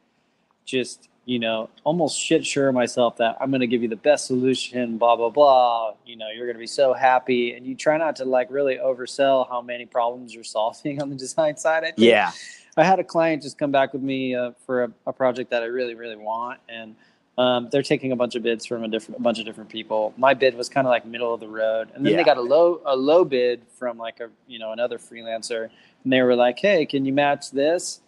just 0.64 1.09
you 1.24 1.38
know 1.38 1.70
almost 1.85 2.18
shit 2.18 2.44
sure 2.44 2.72
myself 2.72 3.16
that 3.18 3.37
I'm 3.40 3.50
going 3.50 3.61
to 3.61 3.66
give 3.66 3.82
you 3.82 3.88
the 3.88 3.96
best 3.96 4.26
solution, 4.26 4.98
blah 4.98 5.16
blah 5.16 5.30
blah. 5.30 5.94
You 6.04 6.16
know, 6.16 6.28
you're 6.35 6.46
going 6.46 6.56
to 6.56 6.61
be 6.61 6.66
so 6.66 6.92
happy, 6.92 7.54
and 7.54 7.66
you 7.66 7.74
try 7.74 7.96
not 7.96 8.16
to 8.16 8.24
like 8.24 8.48
really 8.50 8.76
oversell 8.76 9.48
how 9.48 9.61
many 9.62 9.87
problems 9.87 10.35
you're 10.35 10.44
solving 10.44 11.00
on 11.02 11.11
the 11.11 11.16
design 11.16 11.56
side. 11.56 11.85
I 11.85 11.92
think. 11.92 11.98
Yeah. 11.98 12.32
I 12.76 12.85
had 12.85 12.98
a 12.98 13.04
client 13.04 13.42
just 13.42 13.58
come 13.58 13.70
back 13.70 13.92
with 13.92 14.00
me 14.00 14.35
uh, 14.35 14.52
for 14.64 14.85
a, 14.85 14.92
a 15.06 15.12
project 15.12 15.50
that 15.50 15.62
I 15.62 15.66
really, 15.66 15.94
really 15.94 16.16
want, 16.16 16.58
and 16.70 16.96
um, 17.37 17.68
they're 17.70 17.82
taking 17.82 18.12
a 18.12 18.16
bunch 18.16 18.35
of 18.35 18.42
bids 18.42 18.64
from 18.64 18.82
a 18.82 18.88
different, 18.88 19.20
a 19.20 19.22
bunch 19.22 19.38
of 19.38 19.44
different 19.44 19.68
people. 19.68 20.14
My 20.16 20.32
bid 20.32 20.54
was 20.54 20.70
kind 20.70 20.87
of 20.87 20.90
like 20.90 21.04
middle 21.04 21.35
of 21.35 21.40
the 21.40 21.48
road, 21.48 21.90
and 21.94 22.04
then 22.04 22.12
Yeah. 22.12 22.16
they 22.18 22.24
got 22.24 22.38
a 22.38 22.42
low, 22.42 22.80
a 22.87 22.96
low 22.96 23.24
bid 23.26 23.61
from 23.78 23.98
like 23.98 24.20
a, 24.20 24.30
you 24.48 24.58
know, 24.58 24.72
another 24.72 24.96
freelancer, 24.98 25.68
and 26.04 26.12
they 26.12 26.22
were 26.22 26.35
like, 26.35 26.58
"Hey, 26.58 26.87
can 26.87 27.04
you 27.04 27.12
match 27.12 27.50
this?" 27.50 28.00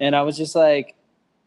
And 0.00 0.16
I 0.16 0.22
was 0.22 0.36
just 0.36 0.56
like, 0.56 0.96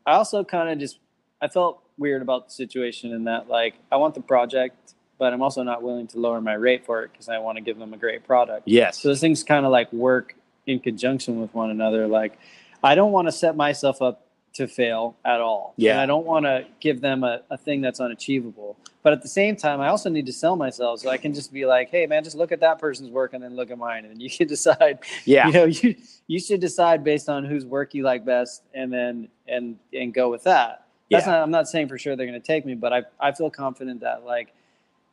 I 0.06 0.14
also 0.14 0.44
kind 0.46 0.70
of 0.70 0.80
just, 0.80 1.00
I 1.42 1.48
felt 1.48 1.82
weird 1.98 2.22
about 2.22 2.48
the 2.48 2.54
situation 2.54 3.12
in 3.12 3.26
that 3.26 3.50
like 3.50 3.76
I 3.92 3.98
want 3.98 4.16
the 4.16 4.22
project, 4.22 4.94
but 5.18 5.34
I'm 5.34 5.42
also 5.42 5.64
not 5.64 5.84
willing 5.84 6.08
to 6.08 6.20
lower 6.20 6.42
my 6.42 6.54
rate 6.54 6.86
for 6.86 7.04
it 7.04 7.12
because 7.12 7.30
I 7.30 7.38
want 7.40 7.58
to 7.58 7.62
give 7.62 7.78
them 7.78 7.94
a 7.94 7.98
great 7.98 8.26
product. 8.26 8.64
Yes. 8.66 9.02
So 9.02 9.10
those 9.10 9.20
things 9.20 9.44
kind 9.44 9.66
of 9.66 9.72
like 9.72 9.92
work 9.94 10.36
in 10.66 10.80
conjunction 10.80 11.42
with 11.42 11.54
one 11.54 11.70
another. 11.70 12.08
Like, 12.08 12.38
I 12.84 12.96
don't 12.96 13.12
want 13.12 13.28
to 13.28 13.32
set 13.32 13.56
myself 13.56 14.02
up 14.02 14.26
to 14.54 14.68
fail 14.68 15.16
at 15.24 15.40
all. 15.40 15.74
Yeah. 15.78 15.94
And 15.94 16.02
I 16.02 16.06
don't 16.06 16.26
want 16.26 16.46
to 16.46 16.66
give 16.80 17.02
them 17.02 17.24
a, 17.24 17.42
a 17.50 17.58
thing 17.58 17.82
that's 17.82 18.00
unachievable. 18.00 18.78
But 19.04 19.14
at 19.14 19.22
the 19.22 19.28
same 19.28 19.56
time, 19.56 19.80
I 19.80 19.88
also 19.88 20.10
need 20.10 20.26
to 20.28 20.34
sell 20.34 20.56
myself 20.56 21.00
so 21.00 21.10
I 21.10 21.18
can 21.18 21.34
just 21.34 21.52
be 21.54 21.66
like, 21.66 21.90
hey, 21.90 22.06
man, 22.06 22.24
just 22.24 22.36
look 22.36 22.52
at 22.52 22.60
that 22.60 22.78
person's 22.80 23.10
work 23.10 23.34
and 23.34 23.44
then 23.44 23.56
look 23.56 23.72
at 23.72 23.78
mine. 23.78 24.04
And 24.04 24.14
then 24.14 24.20
you 24.20 24.30
can 24.30 24.48
decide, 24.56 25.00
yeah. 25.26 25.48
you 25.48 25.54
know, 25.54 25.66
you, 25.66 25.96
you 26.28 26.40
should 26.40 26.60
decide 26.60 27.04
based 27.04 27.30
on 27.30 27.46
whose 27.46 27.66
work 27.66 27.94
you 27.94 28.04
like 28.04 28.26
best 28.26 28.64
and 28.74 28.92
then, 28.92 29.30
and, 29.48 29.78
and 29.94 30.14
go 30.14 30.30
with 30.30 30.44
that. 30.44 30.86
That's 31.12 31.26
Yeah. 31.28 31.34
not, 31.34 31.44
I'm 31.44 31.52
not 31.52 31.68
saying 31.68 31.90
for 31.90 31.98
sure 31.98 32.16
they're 32.16 32.26
going 32.26 32.42
to 32.42 32.46
take 32.46 32.66
me, 32.66 32.74
but 32.74 32.94
I, 32.94 33.04
I 33.20 33.32
feel 33.34 33.50
confident 33.50 34.00
that 34.02 34.24
like, 34.26 34.54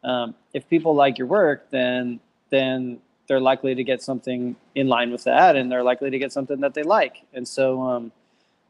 um, 0.05 0.35
if 0.55 0.69
people 0.69 0.95
like 0.95 1.19
your 1.19 1.27
work, 1.27 1.71
then, 1.71 2.21
then 2.51 3.01
they're 3.27 3.41
likely 3.41 3.75
to 3.75 3.85
get 3.85 4.01
something 4.03 4.57
in 4.75 4.89
line 4.89 5.11
with 5.11 5.25
that 5.25 5.57
and 5.57 5.71
they're 5.71 5.83
likely 5.83 6.11
to 6.11 6.19
get 6.19 6.33
something 6.33 6.61
that 6.61 6.73
they 6.75 6.85
like. 6.85 7.25
And 7.35 7.47
so, 7.47 7.83
um, 7.83 8.13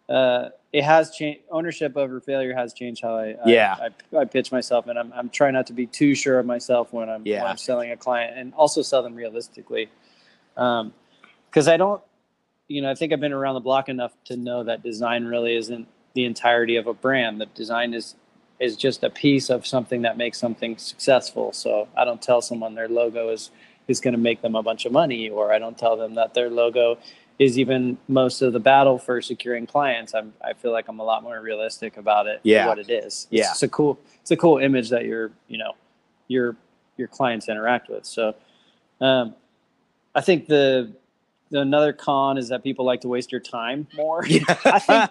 uh, 0.09 0.49
it 0.73 0.85
has 0.85 1.11
changed. 1.11 1.41
Ownership 1.51 1.97
over 1.97 2.19
failure 2.21 2.55
has 2.55 2.73
changed 2.73 3.03
how 3.03 3.17
I, 3.17 3.37
Yeah. 3.45 3.77
I, 3.79 4.17
I, 4.17 4.21
I 4.21 4.25
pitch 4.25 4.51
myself, 4.51 4.87
and 4.87 4.99
I'm, 4.99 5.13
I'm 5.15 5.29
trying 5.31 5.53
not 5.53 5.67
to 5.69 5.75
be 5.75 5.87
too 5.87 6.15
sure 6.15 6.39
of 6.39 6.47
myself 6.47 6.93
when 6.93 7.09
I'm, 7.11 7.23
Yeah. 7.27 7.43
when 7.43 7.51
I'm 7.51 7.57
selling 7.59 7.91
a 7.91 7.97
client, 7.97 8.39
and 8.39 8.55
also 8.55 8.81
sell 8.83 9.03
them 9.03 9.15
realistically. 9.15 9.91
Um, 10.57 10.93
because 11.51 11.69
I 11.69 11.77
don't, 11.77 12.03
you 12.69 12.83
know, 12.83 12.91
I 12.91 12.95
think 12.95 13.13
I've 13.13 13.21
been 13.21 13.33
around 13.33 13.55
the 13.55 13.61
block 13.61 13.89
enough 13.89 14.13
to 14.27 14.37
know 14.37 14.65
that 14.65 14.83
design 14.83 15.25
really 15.25 15.57
isn't 15.57 15.89
the 16.15 16.25
entirety 16.25 16.77
of 16.77 16.87
a 16.87 16.95
brand. 16.95 17.41
The 17.41 17.47
design 17.47 17.95
is 17.95 18.15
is 18.61 18.77
just 18.77 19.05
a 19.05 19.11
piece 19.11 19.51
of 19.51 19.65
something 19.67 20.03
that 20.03 20.17
makes 20.17 20.37
something 20.37 20.77
successful. 20.79 21.53
So 21.53 21.87
I 21.97 22.05
don't 22.05 22.21
tell 22.21 22.43
someone 22.43 22.75
their 22.75 22.89
logo 22.89 23.29
is 23.31 23.51
is 23.87 24.01
going 24.01 24.13
to 24.13 24.21
make 24.21 24.43
them 24.43 24.55
a 24.55 24.63
bunch 24.63 24.85
of 24.85 24.93
money, 24.93 25.31
or 25.31 25.53
I 25.53 25.59
don't 25.59 25.79
tell 25.79 25.97
them 25.97 26.15
that 26.15 26.35
their 26.35 26.51
logo 26.51 26.99
is 27.39 27.59
even 27.59 27.97
most 28.09 28.43
of 28.43 28.53
the 28.53 28.61
battle 28.61 28.99
for 28.99 29.23
securing 29.23 29.67
clients. 29.67 30.15
I'm, 30.15 30.35
I 30.45 30.55
feel 30.55 30.73
like 30.73 30.89
I'm 30.89 30.99
a 30.99 31.05
lot 31.05 31.23
more 31.23 31.41
realistic 31.41 31.97
about 31.97 32.27
it. 32.27 32.41
Yeah. 32.43 32.67
what 32.67 32.79
it 32.79 32.91
is. 32.91 33.29
Yeah. 33.31 33.51
it's 33.51 33.63
a 33.63 33.69
cool, 33.69 33.99
it's 34.21 34.33
a 34.33 34.37
cool 34.37 34.59
image 34.59 34.91
that 34.91 35.05
your, 35.05 35.31
you 35.47 35.59
know, 35.59 35.73
your 36.27 36.57
your 36.97 37.09
clients 37.09 37.49
interact 37.49 37.89
with. 37.89 38.05
So, 38.05 38.35
um, 39.01 39.35
I 40.15 40.21
think 40.21 40.49
the, 40.49 40.91
the 40.91 40.97
another 41.53 41.93
con 41.93 42.39
is 42.39 42.49
that 42.49 42.63
people 42.63 42.85
like 42.85 43.01
to 43.03 43.09
waste 43.09 43.33
your 43.33 43.41
time 43.41 43.87
more. 43.97 44.25
I 44.65 44.79
think 44.79 45.11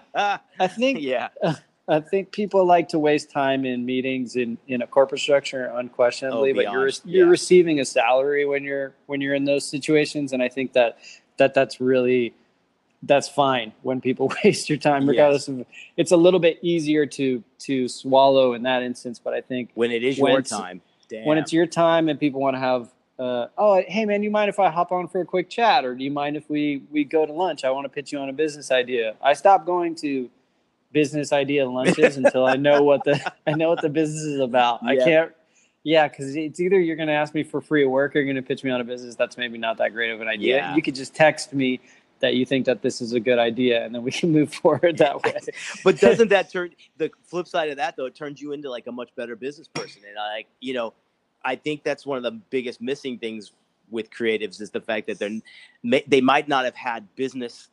I 0.58 0.66
think 0.66 1.00
yeah. 1.02 1.28
I 1.90 2.00
think 2.00 2.32
people 2.32 2.66
like 2.66 2.88
to 2.90 2.98
waste 2.98 3.30
time 3.30 3.64
in 3.64 3.86
meetings 3.86 4.36
in, 4.36 4.58
in 4.68 4.82
a 4.82 4.86
corporate 4.86 5.22
structure, 5.22 5.70
oh, 5.72 5.78
unquestionably. 5.78 6.50
Oh, 6.50 6.54
but 6.54 6.64
you're 6.70 6.90
you're 7.04 7.26
yeah. 7.26 7.30
receiving 7.30 7.80
a 7.80 7.84
salary 7.84 8.44
when 8.44 8.62
you're 8.62 8.92
when 9.06 9.22
you're 9.22 9.34
in 9.34 9.46
those 9.46 9.64
situations, 9.64 10.34
and 10.34 10.42
I 10.42 10.48
think 10.48 10.74
that 10.74 10.98
that 11.38 11.54
that's 11.54 11.80
really 11.80 12.34
that's 13.04 13.28
fine 13.28 13.72
when 13.82 14.00
people 14.00 14.30
waste 14.44 14.68
your 14.68 14.78
time, 14.78 15.02
Yes. 15.02 15.08
regardless 15.08 15.48
of. 15.48 15.64
It's 15.96 16.12
a 16.12 16.16
little 16.16 16.40
bit 16.40 16.58
easier 16.62 17.06
to 17.06 17.42
to 17.60 17.88
swallow 17.88 18.52
in 18.52 18.64
that 18.64 18.82
instance, 18.82 19.18
but 19.18 19.32
I 19.32 19.40
think 19.40 19.70
When 19.74 19.90
it 19.90 20.04
is 20.04 20.18
When 20.18 20.32
your 20.32 20.42
time. 20.42 20.82
Damn. 21.08 21.24
when 21.24 21.38
it's 21.38 21.54
your 21.54 21.64
time 21.64 22.10
and 22.10 22.20
people 22.20 22.38
want 22.38 22.56
to 22.56 22.60
have 22.60 22.90
uh, 23.18 23.48
oh 23.56 23.82
hey 23.88 24.04
man 24.04 24.22
you 24.22 24.30
mind 24.30 24.48
if 24.48 24.58
i 24.60 24.70
hop 24.70 24.92
on 24.92 25.08
for 25.08 25.20
a 25.20 25.24
quick 25.24 25.48
chat? 25.50 25.84
Or 25.84 25.94
do 25.94 26.04
you 26.04 26.10
mind 26.10 26.36
if 26.36 26.48
we 26.48 26.82
we 26.90 27.04
go 27.04 27.26
to 27.26 27.32
lunch? 27.32 27.64
I 27.64 27.70
want 27.70 27.84
to 27.84 27.88
pitch 27.88 28.12
you 28.12 28.18
on 28.18 28.28
a 28.28 28.32
business 28.32 28.70
idea. 28.70 29.16
I 29.22 29.34
stopped 29.34 29.66
going 29.66 29.94
to 29.96 30.30
business 30.92 31.32
idea 31.32 31.68
lunches 31.68 32.16
until 32.22 32.46
i 32.46 32.56
know 32.56 32.82
what 32.82 33.04
the 33.04 33.20
i 33.46 33.52
know 33.52 33.68
what 33.68 33.82
the 33.82 33.88
business 33.88 34.22
is 34.22 34.40
about. 34.40 34.82
I 34.84 34.96
can't 34.96 35.32
yeah 35.84 36.08
because 36.08 36.34
it's 36.34 36.60
either 36.60 36.80
you're 36.80 36.96
going 36.96 37.08
to 37.08 37.14
ask 37.14 37.34
me 37.34 37.42
for 37.42 37.60
free 37.60 37.84
work 37.84 38.14
or 38.14 38.20
you're 38.20 38.32
going 38.32 38.42
to 38.42 38.46
pitch 38.46 38.64
me 38.64 38.70
on 38.70 38.80
a 38.80 38.84
business 38.84 39.14
that's 39.14 39.36
maybe 39.36 39.58
not 39.58 39.78
that 39.78 39.92
great 39.92 40.12
of 40.12 40.20
an 40.20 40.28
idea. 40.28 40.56
Yeah. 40.56 40.74
you 40.74 40.82
could 40.82 40.94
just 40.94 41.14
text 41.14 41.52
me 41.52 41.80
that 42.20 42.34
you 42.34 42.44
think 42.44 42.66
that 42.66 42.82
this 42.82 43.00
is 43.00 43.12
a 43.12 43.20
good 43.20 43.38
idea 43.38 43.84
and 43.84 43.94
then 43.94 44.02
we 44.02 44.10
can 44.10 44.32
move 44.32 44.52
forward 44.62 44.98
that 44.98 45.22
way. 45.24 45.34
But 45.84 46.00
doesn't 46.00 46.28
that 46.28 46.50
turn 46.50 46.70
the 46.96 47.10
flip 47.24 47.46
side 47.46 47.70
of 47.70 47.76
that 47.76 47.96
though? 47.96 48.06
It 48.06 48.14
turns 48.14 48.40
you 48.40 48.52
into 48.52 48.70
like 48.70 48.86
a 48.86 48.92
much 48.92 49.10
better 49.16 49.36
business 49.36 49.68
person, 49.68 50.02
and 50.08 50.18
I 50.18 50.36
like 50.36 50.46
you 50.60 50.74
know, 50.74 50.94
I 51.48 51.56
think 51.56 51.82
that's 51.82 52.04
one 52.04 52.18
of 52.18 52.22
the 52.24 52.32
biggest 52.50 52.80
missing 52.80 53.18
things 53.18 53.52
with 53.90 54.10
creatives 54.10 54.60
is 54.60 54.70
the 54.70 54.82
fact 54.82 55.06
that 55.06 55.18
they're 55.18 55.40
they 56.06 56.20
might 56.20 56.46
not 56.46 56.66
have 56.66 56.74
had 56.74 57.06
business 57.16 57.68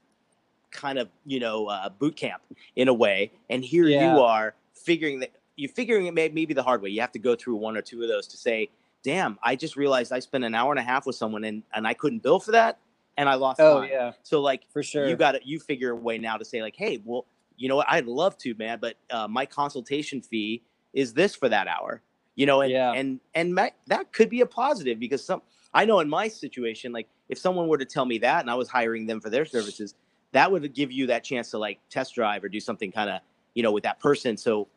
kind 0.72 0.98
of 0.98 1.10
you 1.26 1.40
know 1.40 1.68
uh, 1.68 1.90
boot 1.90 2.16
camp 2.16 2.42
in 2.76 2.88
a 2.88 2.94
way, 2.94 3.32
and 3.50 3.64
here 3.64 3.88
Yeah. 3.88 4.16
you 4.16 4.22
are 4.22 4.56
figuring 4.74 5.20
that 5.20 5.32
you're 5.58 5.72
figuring 5.72 6.06
it 6.06 6.14
may, 6.14 6.30
maybe 6.30 6.54
the 6.54 6.64
hard 6.64 6.82
way. 6.82 6.90
You 6.90 7.02
have 7.02 7.12
to 7.14 7.20
go 7.20 7.36
through 7.36 7.56
one 7.56 7.76
or 7.78 7.82
two 7.82 8.02
of 8.02 8.08
those 8.08 8.28
to 8.28 8.38
say, 8.38 8.70
"Damn, 9.04 9.38
I 9.44 9.56
just 9.58 9.76
realized 9.76 10.14
I 10.14 10.20
spent 10.20 10.44
an 10.46 10.56
hour 10.56 10.72
and 10.72 10.80
a 10.80 10.84
half 10.84 11.06
with 11.06 11.18
someone 11.18 11.44
and 11.44 11.64
and 11.74 11.86
I 11.86 11.94
couldn't 11.94 12.24
bill 12.24 12.40
for 12.40 12.52
that, 12.52 12.80
and 13.18 13.28
I 13.28 13.36
lost 13.36 13.60
oh 13.60 13.82
time." 13.82 13.90
yeah 13.92 14.12
So 14.24 14.42
like 14.42 14.62
for 14.72 14.84
sure 14.84 15.08
you 15.10 15.18
got 15.18 15.34
to 15.34 15.42
you 15.44 15.60
figure 15.60 15.92
a 15.92 15.96
way 15.96 16.18
now 16.18 16.38
to 16.38 16.46
say 16.46 16.62
like 16.62 16.76
hey 16.78 17.02
well 17.04 17.26
you 17.58 17.70
know 17.70 17.78
what 17.78 17.88
i'd 17.90 18.06
love 18.06 18.38
to 18.38 18.54
man 18.56 18.80
but 18.82 18.96
uh, 19.10 19.28
my 19.30 19.46
consultation 19.46 20.22
fee 20.22 20.62
is 20.94 21.14
this 21.14 21.36
for 21.36 21.48
that 21.48 21.68
hour 21.68 22.02
you 22.36 22.46
know 22.46 22.62
and 22.62 22.72
Yeah. 22.72 22.92
and 22.94 23.20
and 23.34 23.58
that 23.88 24.12
could 24.14 24.30
be 24.30 24.42
a 24.42 24.46
positive 24.46 25.00
because 25.00 25.24
some 25.24 25.42
i 25.74 25.86
know 25.86 26.00
in 26.00 26.10
my 26.10 26.28
situation 26.28 26.92
like 26.92 27.08
if 27.30 27.38
someone 27.38 27.68
were 27.68 27.78
to 27.78 27.86
tell 27.86 28.06
me 28.06 28.18
that 28.20 28.42
and 28.42 28.50
i 28.50 28.56
was 28.56 28.70
hiring 28.70 29.06
them 29.08 29.20
for 29.22 29.30
their 29.30 29.46
services 29.46 29.96
that 30.32 30.52
would 30.52 30.74
give 30.74 30.92
you 30.92 31.08
that 31.08 31.24
chance 31.24 31.50
to 31.52 31.58
like 31.58 31.80
test 31.90 32.16
drive 32.16 32.44
or 32.44 32.50
do 32.50 32.60
something 32.60 32.92
kind 32.92 33.10
of 33.10 33.22
you 33.54 33.64
know 33.64 33.72
with 33.72 33.84
that 33.84 34.00
person 34.00 34.38
so 34.38 34.68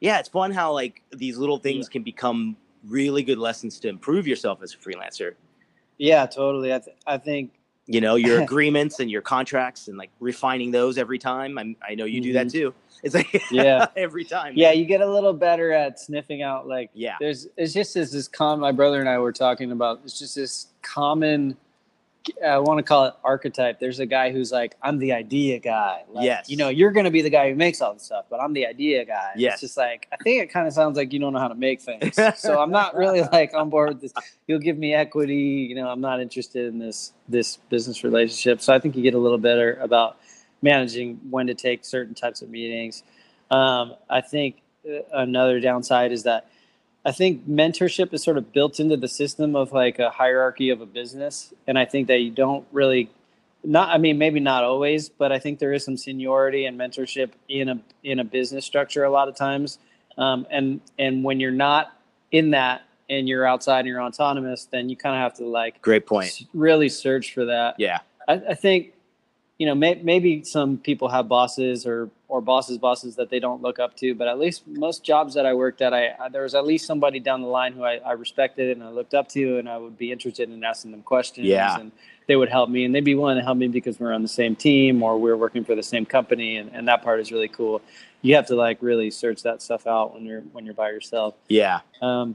yeah 0.00 0.18
it's 0.18 0.28
fun 0.28 0.50
how 0.50 0.72
like 0.72 1.02
these 1.12 1.36
little 1.36 1.58
things 1.58 1.88
can 1.88 2.02
become 2.02 2.56
really 2.86 3.22
good 3.22 3.38
lessons 3.38 3.78
to 3.80 3.88
improve 3.88 4.26
yourself 4.26 4.62
as 4.62 4.74
a 4.74 4.76
freelancer 4.78 5.34
Yeah, 5.98 6.26
totally. 6.26 6.74
I 6.74 6.78
th- 6.80 6.96
I 7.06 7.18
think 7.18 7.52
you 7.86 8.00
know 8.00 8.14
your 8.14 8.40
agreements 8.42 9.00
and 9.00 9.10
your 9.10 9.22
contracts 9.22 9.88
and 9.88 9.96
like 9.98 10.10
refining 10.20 10.70
those 10.70 10.98
every 10.98 11.18
time. 11.18 11.58
I'm, 11.58 11.76
I 11.86 11.94
know 11.94 12.04
you 12.04 12.20
do 12.20 12.32
that 12.34 12.46
Mhm. 12.46 12.52
too. 12.52 12.74
It's 13.02 13.14
like 13.14 13.42
Yeah. 13.50 13.86
every 13.96 14.24
time. 14.24 14.54
yeah, 14.56 14.70
you 14.70 14.84
get 14.84 15.00
a 15.00 15.10
little 15.12 15.32
better 15.32 15.72
at 15.72 15.98
sniffing 15.98 16.42
out 16.42 16.68
like 16.68 16.90
Yeah. 16.94 17.16
there's 17.20 17.48
it's 17.56 17.72
just 17.72 17.94
this 17.94 18.12
this 18.12 18.28
com 18.28 18.60
my 18.60 18.70
brother 18.72 19.00
and 19.00 19.08
I 19.08 19.18
were 19.18 19.32
talking 19.32 19.72
about 19.72 20.00
it's 20.04 20.18
just 20.18 20.34
this 20.36 20.68
common 20.82 21.56
I 22.44 22.58
want 22.58 22.78
to 22.78 22.82
call 22.82 23.06
it 23.06 23.14
archetype. 23.24 23.80
There's 23.80 23.98
a 23.98 24.06
guy 24.06 24.32
who's 24.32 24.52
like, 24.52 24.76
I'm 24.82 24.98
the 24.98 25.12
idea 25.12 25.58
guy. 25.58 26.02
Like, 26.10 26.24
Yes. 26.24 26.48
You 26.48 26.56
know, 26.56 26.68
you're 26.68 26.92
going 26.92 27.04
to 27.04 27.10
be 27.10 27.22
the 27.22 27.30
guy 27.30 27.50
who 27.50 27.56
makes 27.56 27.80
all 27.80 27.94
the 27.94 28.00
stuff, 28.00 28.26
but 28.30 28.40
I'm 28.40 28.52
the 28.52 28.66
idea 28.66 29.04
guy. 29.04 29.32
Yes. 29.36 29.54
It's 29.54 29.60
just 29.62 29.76
like, 29.76 30.08
I 30.12 30.16
think 30.22 30.42
it 30.42 30.50
kind 30.50 30.66
of 30.66 30.72
sounds 30.72 30.96
like 30.96 31.12
you 31.12 31.18
don't 31.18 31.32
know 31.32 31.38
how 31.38 31.48
to 31.48 31.54
make 31.54 31.80
things. 31.80 32.16
so 32.36 32.60
I'm 32.60 32.70
not 32.70 32.96
really 32.96 33.22
like 33.22 33.54
on 33.54 33.70
board 33.70 33.88
with 33.90 34.00
this. 34.00 34.12
You'll 34.46 34.60
give 34.60 34.78
me 34.78 34.94
equity. 34.94 35.66
You 35.68 35.74
know, 35.74 35.88
I'm 35.88 36.00
not 36.00 36.20
interested 36.20 36.66
in 36.66 36.78
this, 36.78 37.12
this 37.28 37.58
business 37.68 38.04
relationship. 38.04 38.60
So 38.60 38.72
I 38.72 38.78
think 38.78 38.96
you 38.96 39.02
get 39.02 39.14
a 39.14 39.18
little 39.18 39.38
better 39.38 39.74
about 39.80 40.18
managing 40.62 41.20
when 41.30 41.46
to 41.48 41.54
take 41.54 41.84
certain 41.84 42.14
types 42.14 42.42
of 42.42 42.50
meetings. 42.50 43.02
Um, 43.50 43.94
I 44.08 44.20
think 44.20 44.62
uh, 44.88 45.00
another 45.12 45.60
downside 45.60 46.12
is 46.12 46.22
that 46.22 46.46
I 47.04 47.12
think 47.12 47.48
mentorship 47.48 48.12
is 48.14 48.22
sort 48.22 48.38
of 48.38 48.52
built 48.52 48.78
into 48.78 48.96
the 48.96 49.08
system 49.08 49.56
of 49.56 49.72
like 49.72 49.98
a 49.98 50.10
hierarchy 50.10 50.70
of 50.70 50.80
a 50.80 50.86
business, 50.86 51.52
and 51.66 51.78
I 51.78 51.84
think 51.84 52.08
that 52.08 52.18
you 52.18 52.30
don't 52.30 52.66
really, 52.72 53.10
not 53.64 53.88
I 53.88 53.98
mean 53.98 54.18
maybe 54.18 54.40
not 54.40 54.64
always, 54.64 55.08
but 55.08 55.32
I 55.32 55.38
think 55.38 55.58
there 55.58 55.72
is 55.72 55.84
some 55.84 55.96
seniority 55.96 56.64
and 56.64 56.78
mentorship 56.78 57.30
in 57.48 57.68
a 57.68 57.80
in 58.04 58.18
a 58.20 58.24
business 58.24 58.64
structure 58.64 59.04
a 59.04 59.10
lot 59.10 59.28
of 59.28 59.34
times, 59.34 59.78
um, 60.16 60.46
and 60.50 60.80
and 60.98 61.24
when 61.24 61.40
you're 61.40 61.50
not 61.50 61.92
in 62.30 62.50
that 62.50 62.82
and 63.10 63.28
you're 63.28 63.46
outside 63.46 63.80
and 63.80 63.88
you're 63.88 64.02
autonomous, 64.02 64.66
then 64.70 64.88
you 64.88 64.96
kind 64.96 65.14
of 65.14 65.20
have 65.20 65.34
to 65.34 65.44
like 65.44 65.82
Great 65.82 66.06
point. 66.06 66.46
really 66.54 66.88
search 66.88 67.34
for 67.34 67.44
that. 67.44 67.74
Yeah. 67.78 67.98
I, 68.26 68.34
I 68.50 68.54
think, 68.54 68.94
you 69.58 69.66
know, 69.66 69.74
may, 69.74 69.96
maybe 69.96 70.44
some 70.44 70.78
people 70.78 71.08
have 71.08 71.28
bosses 71.28 71.84
or 71.86 72.08
or 72.32 72.40
bosses 72.40 72.78
bosses 72.78 73.14
that 73.16 73.28
they 73.28 73.38
don't 73.38 73.60
look 73.60 73.78
up 73.78 73.94
to, 73.94 74.14
but 74.14 74.26
at 74.26 74.38
least 74.38 74.66
most 74.66 75.04
jobs 75.04 75.34
that 75.34 75.44
I 75.44 75.52
worked 75.52 75.82
at, 75.82 75.92
I, 75.92 76.14
I 76.18 76.30
there 76.30 76.44
was 76.44 76.54
at 76.54 76.66
least 76.66 76.86
somebody 76.86 77.20
down 77.20 77.42
the 77.42 77.46
line 77.46 77.74
who 77.74 77.84
I, 77.84 77.96
I 77.96 78.12
respected 78.12 78.74
and 78.74 78.82
I 78.82 78.88
looked 78.88 79.12
up 79.12 79.28
to, 79.28 79.58
and 79.58 79.68
I 79.68 79.76
would 79.76 79.98
be 79.98 80.10
interested 80.10 80.48
in 80.48 80.64
asking 80.64 80.92
them 80.92 81.02
questions. 81.02 81.46
Yeah. 81.46 81.78
and 81.78 81.92
they 82.26 82.36
would 82.36 82.48
help 82.48 82.70
me, 82.70 82.86
and 82.86 82.94
they'd 82.94 83.04
be 83.04 83.14
willing 83.14 83.36
to 83.36 83.42
help 83.42 83.58
me 83.58 83.68
because 83.68 84.00
we're 84.00 84.14
on 84.14 84.22
the 84.22 84.28
same 84.28 84.56
team 84.56 85.02
or 85.02 85.18
we're 85.18 85.36
working 85.36 85.62
for 85.62 85.74
the 85.74 85.82
same 85.82 86.06
company, 86.06 86.56
and, 86.56 86.70
and 86.72 86.88
that 86.88 87.02
part 87.02 87.20
is 87.20 87.30
really 87.30 87.48
cool. 87.48 87.82
You 88.22 88.34
have 88.36 88.46
to 88.46 88.54
like 88.54 88.78
really 88.80 89.10
search 89.10 89.42
that 89.42 89.60
stuff 89.60 89.86
out 89.86 90.14
when 90.14 90.24
you're 90.24 90.40
when 90.52 90.64
you're 90.64 90.72
by 90.72 90.88
yourself. 90.88 91.34
Yeah. 91.48 91.80
Um, 92.00 92.34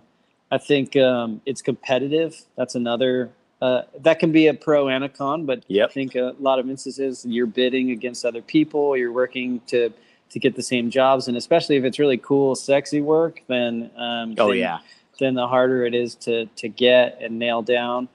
I 0.51 0.59
think 0.59 0.95
um, 0.95 1.41
it's 1.47 1.63
competitive. 1.63 2.35
That's 2.55 2.75
another. 2.75 3.31
Uh, 3.61 3.81
that 4.01 4.19
can 4.19 4.31
be 4.31 4.47
a 4.47 4.53
pro 4.53 4.87
and 4.87 5.03
a 5.03 5.09
con, 5.09 5.45
but 5.45 5.63
Yep. 5.67 5.89
I 5.89 5.93
think 5.93 6.15
a 6.15 6.35
lot 6.39 6.59
of 6.59 6.69
instances 6.69 7.25
you're 7.25 7.47
bidding 7.47 7.89
against 7.91 8.23
other 8.23 8.41
people. 8.41 8.95
You're 8.95 9.11
working 9.11 9.61
to 9.67 9.91
to 10.29 10.39
get 10.39 10.55
the 10.55 10.61
same 10.61 10.89
jobs, 10.91 11.27
and 11.27 11.37
especially 11.37 11.77
if 11.77 11.83
it's 11.85 11.99
really 11.99 12.17
cool, 12.17 12.53
sexy 12.53 13.01
work, 13.01 13.41
then 13.47 13.89
um, 13.95 14.35
Oh 14.37 14.49
then, 14.49 14.57
yeah. 14.57 14.79
then 15.19 15.33
the 15.35 15.47
harder 15.47 15.85
it 15.85 15.95
is 15.95 16.15
to 16.15 16.45
to 16.57 16.67
get 16.69 17.17
and 17.21 17.39
nail 17.39 17.61
down. 17.63 18.09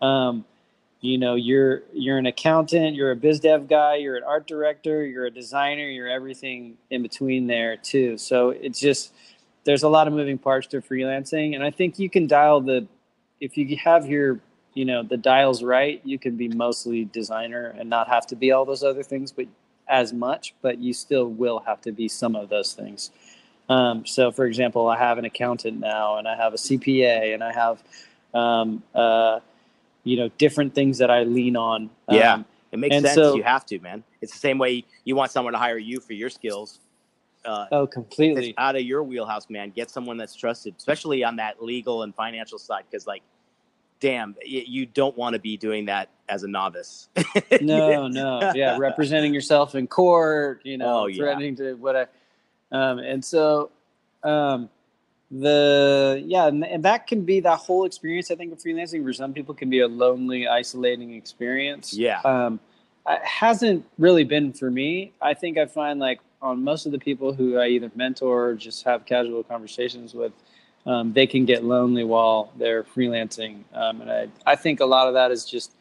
Um, 0.00 0.44
you 1.02 1.18
know, 1.18 1.34
you're 1.34 1.82
you're 1.92 2.16
an 2.18 2.26
accountant, 2.26 2.96
you're 2.96 3.10
a 3.10 3.16
biz 3.16 3.40
dev 3.40 3.68
guy, 3.68 3.96
you're 3.96 4.16
an 4.16 4.22
art 4.24 4.46
director, 4.46 5.04
you're 5.04 5.26
a 5.26 5.30
designer, 5.30 5.84
you're 5.84 6.08
everything 6.08 6.78
in 6.90 7.02
between 7.02 7.46
there 7.48 7.76
too. 7.76 8.16
So 8.16 8.50
it's 8.50 8.80
just 8.80 9.12
there's 9.64 9.82
a 9.82 9.88
lot 9.88 10.06
of 10.06 10.14
moving 10.14 10.38
parts 10.38 10.68
to 10.68 10.80
freelancing, 10.80 11.54
and 11.54 11.62
I 11.62 11.70
think 11.70 11.98
you 11.98 12.08
can 12.08 12.26
dial 12.26 12.62
the 12.62 12.86
if 13.40 13.58
you 13.58 13.76
have 13.76 14.06
your 14.06 14.40
you 14.76 14.84
know 14.84 15.02
the 15.02 15.16
dials 15.16 15.64
right, 15.64 16.00
you 16.04 16.18
can 16.18 16.36
be 16.36 16.48
mostly 16.48 17.06
designer 17.06 17.74
and 17.78 17.88
not 17.88 18.08
have 18.08 18.26
to 18.28 18.36
be 18.36 18.52
all 18.52 18.66
those 18.66 18.84
other 18.84 19.02
things, 19.02 19.32
but 19.32 19.46
as 19.88 20.12
much, 20.12 20.54
but 20.60 20.78
you 20.78 20.92
still 20.92 21.26
will 21.26 21.60
have 21.60 21.80
to 21.80 21.92
be 21.92 22.08
some 22.08 22.36
of 22.36 22.50
those 22.50 22.74
things. 22.74 23.10
Um, 23.68 24.04
so, 24.04 24.30
for 24.30 24.44
example, 24.44 24.86
I 24.88 24.98
have 24.98 25.16
an 25.18 25.24
accountant 25.24 25.80
now, 25.80 26.18
and 26.18 26.28
I 26.28 26.36
have 26.36 26.52
a 26.52 26.56
CPA, 26.56 27.32
and 27.34 27.42
I 27.42 27.52
have, 27.52 27.82
um, 28.34 28.82
uh, 28.94 29.40
you 30.04 30.16
know, 30.18 30.28
different 30.36 30.74
things 30.74 30.98
that 30.98 31.10
I 31.10 31.24
lean 31.24 31.56
on. 31.56 31.90
Yeah. 32.10 32.34
Um, 32.34 32.44
It 32.70 32.78
makes 32.78 32.96
sense. 32.96 33.14
so- 33.14 33.34
you 33.34 33.42
have 33.42 33.64
to, 33.66 33.78
man. 33.80 34.04
It's 34.20 34.32
the 34.32 34.38
same 34.38 34.58
way 34.58 34.84
you 35.04 35.16
want 35.16 35.30
someone 35.30 35.52
to 35.54 35.58
hire 35.58 35.78
you 35.78 36.00
for 36.00 36.12
your 36.12 36.28
skills. 36.30 36.80
Uh, 37.44 37.66
oh, 37.72 37.84
it's 37.84 37.94
completely. 37.94 38.54
out 38.58 38.74
of 38.76 38.82
your 38.82 39.02
wheelhouse, 39.04 39.48
man. 39.48 39.70
Get 39.70 39.88
someone 39.88 40.16
that's 40.16 40.34
trusted, 40.34 40.74
especially 40.76 41.22
on 41.24 41.36
that 41.36 41.62
legal 41.62 42.02
and 42.02 42.14
financial 42.14 42.58
side, 42.58 42.84
because 42.90 43.06
like, 43.06 43.22
damn, 44.00 44.34
you 44.44 44.86
don't 44.86 45.16
want 45.16 45.34
to 45.34 45.38
be 45.40 45.56
doing 45.56 45.86
that 45.86 46.10
as 46.28 46.42
a 46.42 46.48
novice. 46.48 47.08
No, 47.60 48.08
no, 48.08 48.52
yeah, 48.54 48.76
representing 48.78 49.32
yourself 49.32 49.74
in 49.74 49.86
court, 49.86 50.60
you 50.64 50.76
know, 50.78 51.02
Oh, 51.02 51.06
yeah. 51.06 51.16
threatening 51.16 51.56
to 51.56 51.74
what 51.74 51.96
I, 51.96 52.06
um, 52.72 52.98
and 52.98 53.24
so, 53.24 53.70
um, 54.22 54.68
the 55.30 56.22
yeah, 56.24 56.46
and, 56.46 56.64
and 56.64 56.84
that 56.84 57.06
can 57.06 57.22
be 57.22 57.40
that 57.40 57.58
whole 57.58 57.84
experience. 57.84 58.30
I 58.30 58.36
think 58.36 58.52
of 58.52 58.58
freelancing 58.58 59.02
for 59.04 59.12
some 59.12 59.32
people 59.32 59.54
can 59.54 59.68
be 59.70 59.80
a 59.80 59.88
lonely, 59.88 60.46
isolating 60.46 61.14
experience. 61.14 61.92
Yeah. 61.92 62.20
um, 62.24 62.60
it 63.08 63.22
hasn't 63.24 63.84
really 63.98 64.24
been 64.24 64.52
for 64.52 64.70
me. 64.70 65.12
I 65.22 65.34
think 65.34 65.58
I 65.58 65.66
find 65.66 65.98
like 66.00 66.20
on 66.42 66.62
most 66.62 66.86
of 66.86 66.92
the 66.92 66.98
people 66.98 67.32
who 67.32 67.56
I 67.58 67.68
either 67.68 67.90
mentor 67.94 68.48
or 68.50 68.54
just 68.54 68.84
have 68.84 69.04
casual 69.06 69.42
conversations 69.44 70.12
with, 70.14 70.32
um, 70.86 71.12
they 71.12 71.26
can 71.26 71.44
get 71.44 71.64
lonely 71.64 72.04
while 72.04 72.52
they're 72.56 72.84
freelancing. 72.84 73.64
Um, 73.74 74.00
and 74.00 74.10
I, 74.10 74.28
I 74.46 74.56
think 74.56 74.80
a 74.80 74.86
lot 74.86 75.08
of 75.08 75.14
that 75.14 75.30
is 75.30 75.44
just 75.44 75.72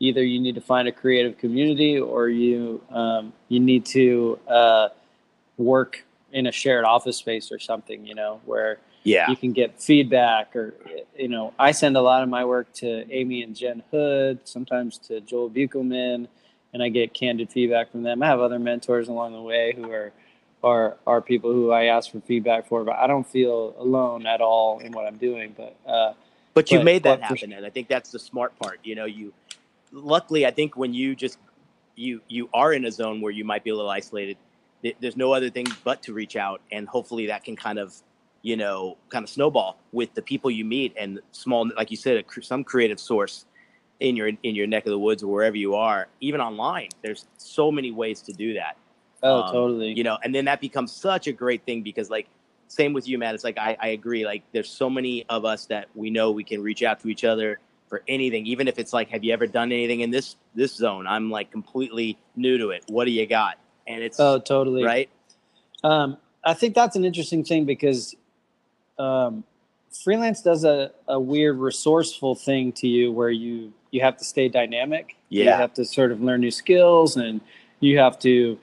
either 0.00 0.24
you 0.24 0.40
need 0.40 0.54
to 0.54 0.60
find 0.60 0.88
a 0.88 0.92
creative 0.92 1.38
community 1.38 1.98
or 1.98 2.28
you 2.28 2.82
um, 2.90 3.32
you 3.48 3.60
need 3.60 3.84
to 3.86 4.38
uh, 4.48 4.88
work 5.56 6.04
in 6.32 6.46
a 6.46 6.52
shared 6.52 6.84
office 6.84 7.16
space 7.16 7.52
or 7.52 7.58
something, 7.58 8.06
you 8.06 8.14
know, 8.14 8.40
where 8.44 8.78
yeah. 9.04 9.28
you 9.30 9.36
can 9.36 9.52
get 9.52 9.80
feedback 9.80 10.54
or 10.54 10.74
you 11.16 11.28
know 11.28 11.52
i 11.58 11.70
send 11.70 11.96
a 11.96 12.00
lot 12.00 12.22
of 12.22 12.28
my 12.28 12.44
work 12.44 12.72
to 12.72 13.10
amy 13.12 13.42
and 13.42 13.56
jen 13.56 13.82
hood 13.90 14.38
sometimes 14.44 14.98
to 14.98 15.20
joel 15.20 15.50
buchelman 15.50 16.26
and 16.72 16.82
i 16.82 16.88
get 16.88 17.14
candid 17.14 17.50
feedback 17.50 17.90
from 17.90 18.02
them 18.02 18.22
i 18.22 18.26
have 18.26 18.40
other 18.40 18.58
mentors 18.58 19.08
along 19.08 19.32
the 19.32 19.40
way 19.40 19.72
who 19.74 19.90
are 19.90 20.12
are 20.62 20.96
are 21.06 21.20
people 21.20 21.52
who 21.52 21.70
i 21.70 21.84
ask 21.84 22.10
for 22.10 22.20
feedback 22.20 22.66
for 22.66 22.84
but 22.84 22.96
i 22.96 23.06
don't 23.06 23.26
feel 23.26 23.74
alone 23.78 24.26
at 24.26 24.40
all 24.40 24.78
in 24.80 24.92
what 24.92 25.06
i'm 25.06 25.16
doing 25.16 25.54
but 25.56 25.76
uh 25.86 26.12
but 26.54 26.70
you 26.70 26.78
but- 26.78 26.84
made 26.84 27.02
that 27.02 27.20
happen 27.22 27.52
and 27.52 27.64
i 27.64 27.70
think 27.70 27.88
that's 27.88 28.10
the 28.10 28.18
smart 28.18 28.56
part 28.58 28.78
you 28.82 28.94
know 28.94 29.04
you 29.04 29.32
luckily 29.92 30.46
i 30.46 30.50
think 30.50 30.76
when 30.76 30.92
you 30.92 31.14
just 31.14 31.38
you 31.94 32.20
you 32.28 32.48
are 32.52 32.72
in 32.72 32.84
a 32.84 32.90
zone 32.90 33.20
where 33.20 33.32
you 33.32 33.44
might 33.44 33.64
be 33.64 33.70
a 33.70 33.74
little 33.74 33.90
isolated 33.90 34.36
there's 35.00 35.16
no 35.16 35.32
other 35.32 35.50
thing 35.50 35.66
but 35.84 36.02
to 36.02 36.12
reach 36.12 36.36
out 36.36 36.60
and 36.70 36.88
hopefully 36.88 37.26
that 37.26 37.42
can 37.44 37.56
kind 37.56 37.78
of 37.78 37.94
you 38.42 38.56
know 38.56 38.96
kind 39.08 39.24
of 39.24 39.28
snowball 39.28 39.78
with 39.92 40.12
the 40.14 40.22
people 40.22 40.50
you 40.50 40.64
meet 40.64 40.92
and 40.98 41.20
small 41.32 41.68
like 41.76 41.90
you 41.90 41.96
said 41.96 42.24
a, 42.24 42.42
some 42.42 42.62
creative 42.62 43.00
source 43.00 43.46
in 44.00 44.16
your 44.16 44.28
in 44.28 44.54
your 44.54 44.66
neck 44.66 44.86
of 44.86 44.90
the 44.90 44.98
woods 44.98 45.22
or 45.22 45.32
wherever 45.32 45.56
you 45.56 45.74
are. 45.74 46.08
Even 46.20 46.40
online 46.40 46.88
there's 47.02 47.26
so 47.36 47.70
many 47.70 47.90
ways 47.90 48.20
to 48.22 48.32
do 48.32 48.54
that 48.54 48.76
oh 49.22 49.42
Um, 49.42 49.52
totally. 49.52 49.92
you 49.92 50.04
know 50.04 50.18
and 50.22 50.34
then 50.34 50.44
that 50.46 50.60
becomes 50.60 50.92
such 50.92 51.26
a 51.26 51.32
great 51.32 51.64
thing 51.64 51.82
because 51.82 52.10
like 52.10 52.28
same 52.68 52.92
with 52.92 53.08
you 53.08 53.18
matt. 53.18 53.34
It's 53.34 53.44
like 53.44 53.58
I, 53.58 53.76
I 53.80 53.88
agree 53.88 54.24
like 54.26 54.42
there's 54.52 54.68
so 54.70 54.90
many 54.90 55.24
of 55.28 55.44
us 55.44 55.66
that 55.66 55.88
we 55.94 56.10
know 56.10 56.30
we 56.30 56.44
can 56.44 56.62
reach 56.62 56.82
out 56.82 57.00
to 57.00 57.08
each 57.08 57.24
other 57.24 57.58
for 57.88 58.02
anything 58.08 58.46
even 58.46 58.68
if 58.68 58.78
it's 58.78 58.92
like 58.92 59.08
have 59.08 59.24
you 59.24 59.32
ever 59.32 59.46
done 59.46 59.72
anything 59.72 60.00
in 60.00 60.10
this 60.10 60.36
this 60.54 60.74
zone? 60.74 61.06
I'm 61.06 61.30
like 61.30 61.50
completely 61.50 62.18
new 62.36 62.58
to 62.58 62.70
it. 62.70 62.84
What 62.88 63.04
do 63.06 63.10
you 63.10 63.26
got? 63.26 63.58
And 63.86 64.02
it's 64.02 64.20
oh 64.20 64.38
totally. 64.38 64.84
right? 64.84 65.08
Um, 65.84 66.18
I 66.44 66.54
think 66.54 66.74
that's 66.74 66.96
an 66.96 67.04
interesting 67.04 67.44
thing 67.44 67.64
because 67.64 68.14
um, 68.98 69.44
freelance 70.04 70.42
does 70.42 70.64
a, 70.64 70.90
a 71.06 71.18
weird 71.18 71.58
resourceful 71.58 72.34
thing 72.34 72.72
to 72.72 72.86
you 72.88 73.12
where 73.12 73.30
you 73.30 73.72
you 73.90 74.00
have 74.02 74.16
to 74.18 74.24
stay 74.24 74.48
dynamic. 74.48 75.16
You 75.30 75.44
Yeah. 75.44 75.56
have 75.56 75.72
to 75.74 75.84
sort 75.84 76.12
of 76.12 76.20
learn 76.22 76.40
new 76.40 76.50
skills 76.50 77.16
and 77.16 77.40
you 77.80 77.98
have 77.98 78.18
to 78.20 78.58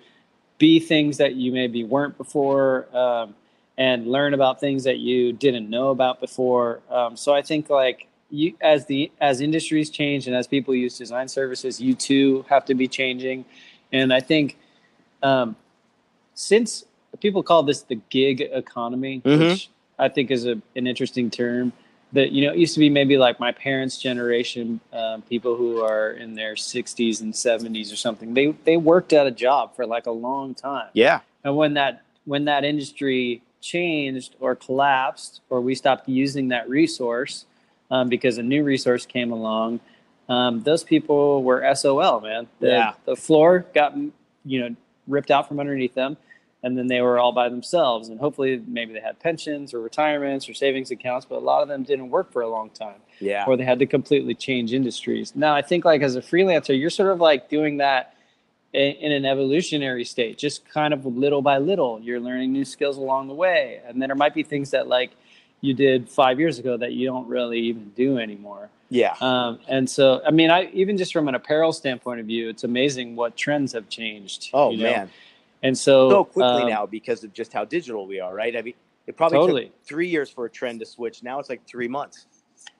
be 0.65 0.79
things 0.79 1.17
that 1.17 1.35
you 1.35 1.51
maybe 1.51 1.83
weren't 1.83 2.17
before 2.17 2.87
um, 3.03 3.35
and 3.77 4.07
learn 4.15 4.33
about 4.33 4.59
things 4.59 4.83
that 4.83 4.97
you 4.97 5.31
didn't 5.45 5.69
know 5.69 5.89
about 5.89 6.19
before. 6.19 6.79
Um, 6.89 7.15
so 7.15 7.35
I 7.39 7.43
think 7.43 7.69
like 7.69 8.07
you 8.31 8.47
as 8.61 8.87
the 8.87 9.11
as 9.21 9.41
industries 9.41 9.91
change 9.91 10.25
and 10.27 10.35
as 10.35 10.47
people 10.47 10.73
use 10.73 10.97
design 10.97 11.27
services, 11.27 11.79
you 11.79 11.93
too 11.93 12.45
have 12.49 12.65
to 12.65 12.73
be 12.73 12.87
changing. 12.87 13.45
And 13.93 14.11
I 14.11 14.21
think 14.21 14.57
um, 15.21 15.55
since 16.33 16.85
people 17.19 17.43
call 17.43 17.61
this 17.61 17.81
the 17.83 17.99
gig 18.09 18.41
economy, 18.41 19.21
Mhm. 19.23 19.39
which 19.39 19.69
I 19.99 20.09
think 20.09 20.31
is 20.31 20.43
a, 20.47 20.55
an 20.79 20.87
interesting 20.87 21.29
term. 21.29 21.73
That 22.15 22.31
you 22.31 22.45
know, 22.45 22.53
it 22.53 22.57
used 22.57 22.73
to 22.75 22.79
be 22.79 22.89
maybe 22.89 23.17
like 23.17 23.39
my 23.39 23.51
parents' 23.51 23.97
generation, 23.97 24.79
um, 24.93 25.21
people 25.21 25.55
who 25.55 25.81
are 25.81 26.11
in 26.11 26.33
their 26.33 26.55
60s 26.55 27.21
and 27.21 27.33
70s 27.33 27.91
or 27.93 27.97
something. 27.97 28.33
They 28.33 28.47
they 28.63 28.77
worked 28.77 29.11
at 29.13 29.27
a 29.27 29.31
job 29.31 29.75
for 29.75 29.85
like 29.85 30.05
a 30.07 30.11
long 30.27 30.53
time, 30.55 30.89
yeah 30.93 31.19
and 31.43 31.55
when 31.55 31.73
that 31.75 32.01
when 32.25 32.45
that 32.45 32.63
industry 32.65 33.41
changed 33.61 34.35
or 34.39 34.55
collapsed, 34.55 35.41
or 35.49 35.59
we 35.61 35.75
stopped 35.75 36.07
using 36.09 36.49
that 36.49 36.67
resource, 36.69 37.45
um, 37.91 38.09
because 38.09 38.37
a 38.37 38.43
new 38.43 38.63
resource 38.63 39.05
came 39.05 39.31
along. 39.31 39.79
Um, 40.29 40.63
those 40.63 40.83
people 40.83 41.43
were 41.43 41.61
SOL, 41.75 42.19
man. 42.21 42.47
The, 42.59 42.67
Yeah. 42.67 42.93
the 43.05 43.15
floor 43.15 43.65
got 43.73 43.95
you 43.97 44.57
know 44.61 44.75
ripped 45.07 45.31
out 45.31 45.47
from 45.47 45.59
underneath 45.59 45.93
them, 45.95 46.17
and 46.65 46.75
then 46.75 46.87
they 46.87 46.99
were 46.99 47.19
all 47.19 47.31
by 47.31 47.47
themselves. 47.47 48.09
And 48.09 48.19
hopefully, 48.19 48.59
maybe 48.67 48.91
they 48.91 48.99
had 48.99 49.19
pensions 49.19 49.71
or 49.71 49.79
retirements 49.79 50.49
or 50.49 50.55
savings 50.55 50.89
accounts, 50.89 51.23
but 51.23 51.35
a 51.35 51.45
lot 51.51 51.61
of 51.61 51.67
them 51.67 51.83
didn't 51.83 52.09
work 52.09 52.33
for 52.33 52.41
a 52.41 52.49
long 52.49 52.71
time 52.71 52.99
Yeah. 53.19 53.45
or 53.47 53.55
they 53.55 53.63
had 53.63 53.77
to 53.79 53.85
completely 53.85 54.33
change 54.33 54.73
industries. 54.73 55.35
Now, 55.35 55.53
I 55.53 55.61
think 55.61 55.85
like 55.85 56.01
as 56.01 56.15
a 56.15 56.23
freelancer, 56.23 56.77
you're 56.77 56.89
sort 56.89 57.11
of 57.11 57.21
like 57.21 57.49
doing 57.49 57.77
that 57.77 58.15
in, 58.73 58.93
in 58.93 59.11
an 59.11 59.25
evolutionary 59.25 60.05
state, 60.05 60.39
just 60.39 60.67
kind 60.67 60.91
of 60.91 61.05
little 61.05 61.43
by 61.43 61.59
little. 61.59 61.99
You're 62.01 62.19
learning 62.19 62.51
new 62.51 62.65
skills 62.65 62.97
along 62.97 63.27
the 63.27 63.35
way, 63.35 63.79
and 63.87 64.01
then 64.01 64.09
there 64.09 64.15
might 64.15 64.33
be 64.33 64.41
things 64.41 64.71
that 64.71 64.87
like 64.87 65.11
you 65.61 65.75
did 65.75 66.09
five 66.09 66.39
years 66.39 66.57
ago 66.57 66.77
that 66.77 66.93
you 66.93 67.05
don't 67.05 67.27
really 67.27 67.59
even 67.59 67.91
do 67.95 68.17
anymore. 68.17 68.69
Yeah. 68.89 69.15
Um, 69.21 69.59
and 69.67 69.87
so, 69.87 70.21
I 70.25 70.31
mean, 70.31 70.49
I 70.49 70.65
even 70.73 70.97
just 70.97 71.13
from 71.13 71.27
an 71.27 71.35
apparel 71.35 71.73
standpoint 71.73 72.21
of 72.21 72.25
view, 72.25 72.49
it's 72.49 72.63
amazing 72.63 73.15
what 73.15 73.37
trends 73.37 73.73
have 73.73 73.87
changed. 73.87 74.49
Oh 74.51 74.71
you 74.71 74.77
know? 74.83 74.91
man. 74.91 75.09
And 75.65 75.75
so, 75.75 76.09
so 76.09 76.23
quickly 76.23 76.61
um, 76.61 76.69
now 76.69 76.85
because 76.85 77.23
of 77.23 77.33
just 77.33 77.51
how 77.51 77.65
digital 77.65 78.05
we 78.05 78.19
are, 78.19 78.33
right? 78.33 78.55
I 78.55 78.61
mean, 78.61 78.75
it 79.07 79.17
probably 79.17 79.39
Totally. 79.39 79.65
took 79.65 79.83
three 79.83 80.07
years 80.07 80.29
for 80.29 80.45
a 80.45 80.49
trend 80.49 80.79
to 80.81 80.85
switch. 80.85 81.23
Now 81.23 81.39
it's 81.39 81.49
like 81.49 81.65
three 81.67 81.87
months. 81.87 82.27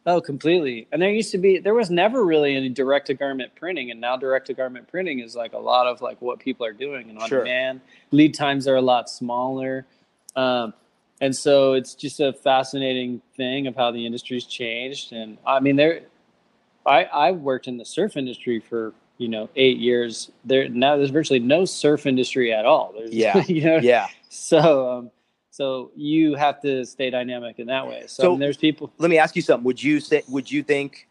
Oh, 0.06 0.22
completely. 0.22 0.88
And 0.92 1.02
there 1.02 1.10
used 1.10 1.32
to 1.32 1.40
be, 1.40 1.58
there 1.58 1.74
was 1.74 1.90
never 1.90 2.24
really 2.24 2.56
any 2.56 2.70
direct 2.70 3.08
to 3.08 3.16
garment 3.16 3.56
printing, 3.56 3.90
and 3.90 4.00
now 4.00 4.18
direct 4.18 4.46
to 4.48 4.54
garment 4.54 4.88
printing 4.88 5.20
is 5.20 5.36
like 5.36 5.54
a 5.54 5.58
lot 5.58 5.88
of 5.88 6.00
like 6.02 6.22
what 6.22 6.38
people 6.38 6.64
are 6.64 6.74
doing 6.74 7.10
and 7.10 7.18
on 7.18 7.28
Sure. 7.28 7.40
demand. 7.40 7.82
Lead 8.12 8.36
times 8.36 8.68
are 8.68 8.76
a 8.76 8.82
lot 8.82 9.10
smaller, 9.10 9.88
um, 10.36 10.76
and 11.22 11.36
so 11.36 11.74
it's 11.74 11.96
just 11.96 12.20
a 12.20 12.34
fascinating 12.34 13.20
thing 13.36 13.66
of 13.66 13.76
how 13.76 13.90
the 13.90 14.06
industry's 14.06 14.46
changed. 14.46 15.12
And 15.12 15.40
I 15.46 15.60
mean, 15.60 15.76
there, 15.76 16.04
I 16.86 17.06
I 17.06 17.32
worked 17.32 17.68
in 17.68 17.78
the 17.78 17.86
surf 17.86 18.16
industry 18.16 18.60
for 18.60 18.94
you 19.18 19.28
know 19.28 19.50
eight 19.56 19.78
years. 19.78 20.32
There 20.44 20.68
now 20.70 20.98
there's 20.98 21.10
virtually 21.10 21.40
no 21.40 21.66
surf 21.66 22.06
industry 22.06 22.54
at 22.54 22.66
all. 22.66 22.94
There's, 22.98 23.12
Yeah. 23.14 23.44
you 23.48 23.62
know, 23.64 23.78
Yeah. 23.78 24.08
so 24.30 24.90
um, 24.92 25.12
so 25.52 25.92
you 25.96 26.36
have 26.36 26.62
to 26.62 26.86
stay 26.86 27.10
dynamic 27.10 27.60
in 27.60 27.68
that 27.68 27.88
way. 27.88 28.04
So, 28.08 28.24
So- 28.24 28.28
I 28.28 28.32
mean, 28.32 28.40
there's 28.40 28.58
people. 28.58 28.92
Let 28.98 29.10
me 29.10 29.18
ask 29.18 29.36
you 29.36 29.42
something. 29.42 29.64
Would 29.66 29.82
you 29.82 30.00
say? 30.00 30.24
Would 30.30 30.52
you 30.52 30.64
think? 30.64 31.08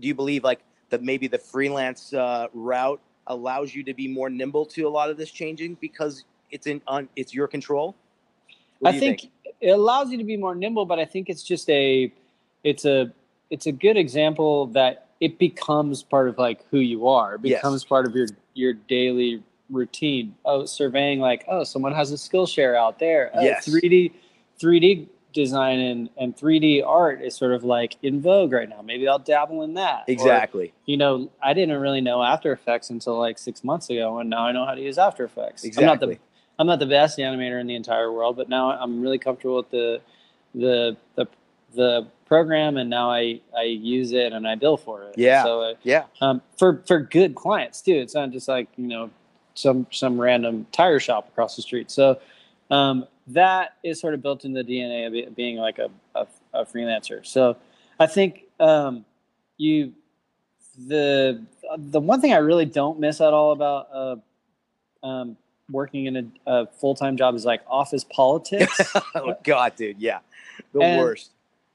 Do 0.00 0.06
you 0.06 0.14
believe 0.14 0.44
like 0.44 0.60
that 0.90 1.02
maybe 1.02 1.26
the 1.26 1.38
freelance 1.38 2.12
uh, 2.14 2.46
route 2.54 3.00
allows 3.26 3.74
you 3.74 3.82
to 3.84 3.92
be 3.94 4.08
more 4.08 4.30
nimble 4.30 4.64
to 4.64 4.82
a 4.82 4.88
lot 4.88 5.10
of 5.10 5.16
this 5.16 5.30
changing 5.30 5.76
because 5.80 6.24
it's 6.50 6.66
in 6.66 6.80
on 6.86 7.08
it's 7.16 7.34
your 7.34 7.48
control? 7.48 7.94
What 8.78 8.90
I 8.92 8.94
you 8.94 9.00
think, 9.00 9.30
it 9.60 9.70
allows 9.70 10.10
you 10.10 10.18
to 10.18 10.24
be 10.24 10.36
more 10.36 10.54
nimble, 10.54 10.86
but 10.86 10.98
I 11.00 11.04
think 11.04 11.28
it's 11.28 11.42
just 11.42 11.68
a, 11.68 12.12
it's 12.62 12.84
a, 12.84 13.12
it's 13.50 13.66
a 13.66 13.72
good 13.72 13.96
example 13.96 14.66
that 14.68 15.07
it 15.20 15.38
becomes 15.38 16.02
part 16.02 16.28
of 16.28 16.38
like 16.38 16.64
who 16.70 16.78
you 16.78 17.08
are. 17.08 17.34
It 17.36 17.40
Yes. 17.44 17.58
becomes 17.60 17.84
part 17.84 18.06
of 18.06 18.14
your 18.14 18.28
your 18.54 18.72
daily 18.72 19.42
routine. 19.70 20.34
Oh, 20.44 20.64
surveying 20.64 21.20
like 21.20 21.44
oh, 21.48 21.64
someone 21.64 21.92
has 21.94 22.12
a 22.12 22.16
Skillshare 22.16 22.76
out 22.76 22.98
there. 22.98 23.30
Oh, 23.34 23.42
Yes. 23.42 23.66
3D, 23.68 24.12
3D 24.60 25.08
design 25.34 25.78
and 25.78 26.08
and 26.16 26.36
3D 26.36 26.82
art 26.86 27.20
is 27.20 27.34
sort 27.34 27.52
of 27.52 27.62
like 27.64 27.96
in 28.02 28.20
vogue 28.20 28.52
right 28.52 28.68
now. 28.68 28.80
Maybe 28.82 29.06
I'll 29.08 29.18
dabble 29.18 29.62
in 29.62 29.74
that. 29.74 30.04
Or, 30.08 30.12
Exactly. 30.12 30.72
you 30.86 30.96
know, 30.96 31.30
I 31.42 31.52
didn't 31.52 31.78
really 31.80 32.00
know 32.00 32.22
After 32.22 32.52
Effects 32.52 32.90
until 32.90 33.18
like 33.18 33.38
six 33.38 33.62
months 33.62 33.90
ago, 33.90 34.18
and 34.18 34.30
now 34.30 34.46
I 34.46 34.52
know 34.52 34.64
how 34.64 34.74
to 34.74 34.80
use 34.80 34.98
After 34.98 35.24
Effects. 35.24 35.64
exactly. 35.64 35.84
I'm 35.84 35.98
not 36.00 36.00
the 36.00 36.18
I'm 36.60 36.66
not 36.66 36.78
the 36.80 36.86
best 36.86 37.18
animator 37.18 37.60
in 37.60 37.66
the 37.68 37.76
entire 37.76 38.10
world, 38.10 38.36
but 38.36 38.48
now 38.48 38.70
I'm 38.72 39.00
really 39.00 39.18
comfortable 39.18 39.56
with 39.56 39.70
the 39.70 40.00
the 40.54 40.96
the 41.16 41.26
the 41.74 42.06
program, 42.28 42.76
and 42.76 42.88
now 42.90 43.10
I 43.10 43.40
I 43.56 43.62
use 43.64 44.12
it 44.12 44.32
and 44.32 44.46
I 44.46 44.54
bill 44.54 44.76
for 44.76 45.02
it. 45.04 45.14
Yeah. 45.16 45.42
So 45.42 45.62
uh, 45.62 45.74
Yeah. 45.82 46.04
um, 46.20 46.42
for 46.58 46.82
for 46.86 47.00
good 47.00 47.34
clients 47.34 47.80
too. 47.82 47.94
It's 47.94 48.14
not 48.14 48.30
just 48.30 48.46
like 48.48 48.68
you 48.76 48.86
know 48.86 49.10
some 49.54 49.86
some 49.90 50.20
random 50.20 50.66
tire 50.70 51.00
shop 51.00 51.28
across 51.28 51.56
the 51.56 51.62
street. 51.62 51.90
So 51.90 52.20
um, 52.70 53.06
that 53.28 53.74
is 53.82 53.98
sort 54.00 54.14
of 54.14 54.22
built 54.22 54.44
in 54.44 54.52
the 54.52 54.62
DNA 54.62 55.26
of 55.26 55.34
being 55.34 55.56
like 55.56 55.78
a, 55.78 55.90
a, 56.14 56.26
a 56.54 56.64
freelancer. 56.64 57.26
So 57.26 57.56
I 57.98 58.06
think 58.06 58.44
um, 58.60 59.04
you 59.56 59.92
the 60.86 61.42
the 61.76 61.98
one 62.00 62.20
thing 62.20 62.32
I 62.32 62.36
really 62.38 62.64
don't 62.66 63.00
miss 63.00 63.20
at 63.20 63.32
all 63.32 63.52
about 63.52 63.88
uh, 63.92 65.06
um, 65.06 65.36
working 65.70 66.06
in 66.06 66.16
a, 66.16 66.24
a 66.46 66.66
full 66.66 66.94
time 66.94 67.16
job 67.16 67.34
is 67.34 67.44
like 67.44 67.62
office 67.66 68.04
politics. 68.04 68.80
oh 69.14 69.34
God, 69.42 69.74
dude. 69.76 69.98
Yeah. 69.98 70.18
The 70.72 70.80
And- 70.80 71.00
worst. 71.00 71.30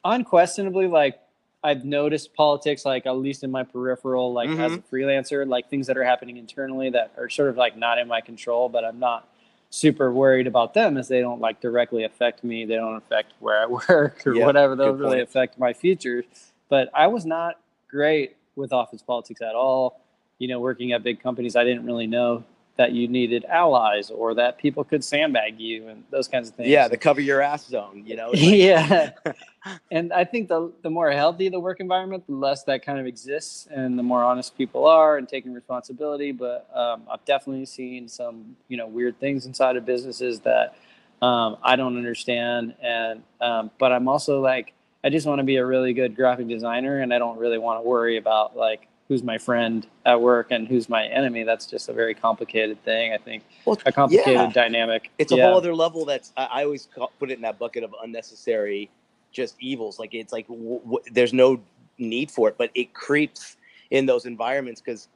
Unquestionably 0.05 0.87
like 0.87 1.19
i've 1.63 1.85
noticed 1.85 2.33
politics 2.33 2.85
like 2.85 3.05
at 3.05 3.17
least 3.17 3.43
in 3.43 3.51
my 3.51 3.63
peripheral 3.63 4.33
like 4.33 4.49
as 4.49 4.73
a 4.73 4.77
mm-hmm. 4.77 4.95
freelancer 4.95 5.47
like 5.47 5.69
things 5.69 5.87
that 5.87 5.97
are 5.97 6.03
happening 6.03 6.37
internally 6.37 6.89
that 6.89 7.11
are 7.17 7.29
sort 7.29 7.49
of 7.49 7.57
like 7.57 7.77
not 7.77 7.97
in 7.97 8.07
my 8.07 8.19
control 8.21 8.67
but 8.69 8.83
i'm 8.83 8.99
not 8.99 9.27
super 9.69 10.11
worried 10.11 10.45
about 10.45 10.73
them 10.73 10.97
as 10.97 11.07
they 11.07 11.19
don't 11.19 11.39
like 11.41 11.59
directly 11.59 12.03
affect 12.03 12.43
me 12.43 12.65
they 12.65 12.75
don't 12.75 12.95
affect 12.95 13.33
where 13.39 13.61
i 13.61 13.65
work 13.89 14.25
or 14.27 14.35
Yeah, 14.35 14.45
whatever 14.45 14.75
they 14.75 14.85
don't 14.85 14.99
really 14.99 15.17
point. 15.17 15.29
affect 15.29 15.57
my 15.57 15.73
futures 15.73 16.25
but 16.69 16.89
i 16.93 17.07
was 17.07 17.25
not 17.25 17.59
great 17.89 18.35
with 18.55 18.71
office 18.71 19.01
politics 19.01 19.41
at 19.41 19.55
all. 19.55 19.99
You 20.39 20.47
know 20.47 20.59
working 20.59 20.91
at 20.91 21.03
big 21.03 21.21
companies 21.23 21.55
i 21.55 21.63
didn't 21.63 21.85
really 21.85 22.07
know 22.07 22.43
that 22.75 22.91
you 22.91 23.07
needed 23.07 23.45
allies 23.45 24.09
or 24.09 24.33
that 24.33 24.57
people 24.57 24.83
could 24.83 25.03
sandbag 25.03 25.59
you 25.59 25.87
and 25.89 26.03
those 26.09 26.27
kinds 26.27 26.49
of 26.49 26.55
things 26.55 26.69
Yeah, 26.69 26.87
the 26.87 26.97
cover 26.97 27.21
your 27.21 27.39
ass 27.41 27.67
zone. 27.67 28.03
You 28.05 28.15
know. 28.15 28.29
Like- 28.33 28.41
yeah 28.41 29.11
and 29.91 30.11
i 30.11 30.25
think 30.25 30.49
the 30.49 30.71
the 30.81 30.89
more 30.89 31.09
healthy 31.11 31.47
the 31.49 31.59
work 31.59 31.79
environment 31.79 32.25
the 32.27 32.33
less 32.35 32.63
that 32.63 32.83
kind 32.85 32.99
of 32.99 33.05
exists 33.05 33.67
and 33.71 33.97
the 33.97 34.03
more 34.03 34.21
honest 34.23 34.57
people 34.57 34.85
are 34.85 35.17
and 35.17 35.29
taking 35.29 35.53
responsibility 35.53 36.31
but 36.33 36.67
um, 36.75 37.03
i've 37.11 37.23
definitely 37.25 37.65
seen 37.65 38.09
some 38.09 38.57
you 38.67 38.75
know 38.75 38.87
weird 38.87 39.17
things 39.19 39.45
inside 39.45 39.77
of 39.77 39.85
businesses 39.85 40.41
that 40.41 40.75
um, 41.21 41.55
i 41.63 41.75
don't 41.77 41.95
understand 41.95 42.73
and 42.81 43.23
um, 43.39 43.71
but 43.79 43.91
i'm 43.93 44.07
also 44.09 44.41
like 44.41 44.73
i 45.05 45.09
just 45.09 45.25
want 45.25 45.39
to 45.39 45.43
be 45.45 45.55
a 45.57 45.65
really 45.65 45.93
good 45.93 46.13
graphic 46.15 46.47
designer 46.49 46.99
and 46.99 47.13
i 47.13 47.17
don't 47.17 47.37
really 47.37 47.57
want 47.57 47.81
to 47.81 47.87
worry 47.87 48.17
about 48.17 48.57
like 48.57 48.87
who's 49.07 49.23
my 49.23 49.37
friend 49.37 49.87
at 50.05 50.19
work 50.19 50.47
and 50.51 50.67
who's 50.67 50.87
my 50.89 51.05
enemy 51.07 51.43
that's 51.43 51.65
just 51.65 51.89
a 51.89 51.93
very 51.93 52.13
complicated 52.13 52.81
thing 52.83 53.13
i 53.13 53.17
think. 53.17 53.43
Well, 53.65 53.77
a 53.85 53.91
complicated 53.91 54.33
yeah. 54.33 54.51
dynamic. 54.51 55.11
It's 55.17 55.31
a 55.31 55.37
whole 55.37 55.57
other 55.57 55.75
level 55.75 56.05
that's 56.05 56.31
i, 56.37 56.45
I 56.45 56.63
always 56.63 56.87
put 57.19 57.29
it 57.31 57.35
in 57.35 57.41
that 57.41 57.59
bucket 57.59 57.83
of 57.83 57.93
unnecessary 58.03 58.89
just 59.31 59.55
evils. 59.59 59.97
Like 59.99 60.13
it's 60.13 60.31
like 60.31 60.47
w- 60.47 60.79
w- 60.79 60.99
there's 61.11 61.33
no 61.33 61.59
need 61.97 62.31
for 62.31 62.49
it 62.49 62.57
but 62.57 62.71
it 62.75 62.93
creeps 62.93 63.57
in 63.91 64.05
those 64.05 64.25
environments 64.25 64.81
because 64.81 65.07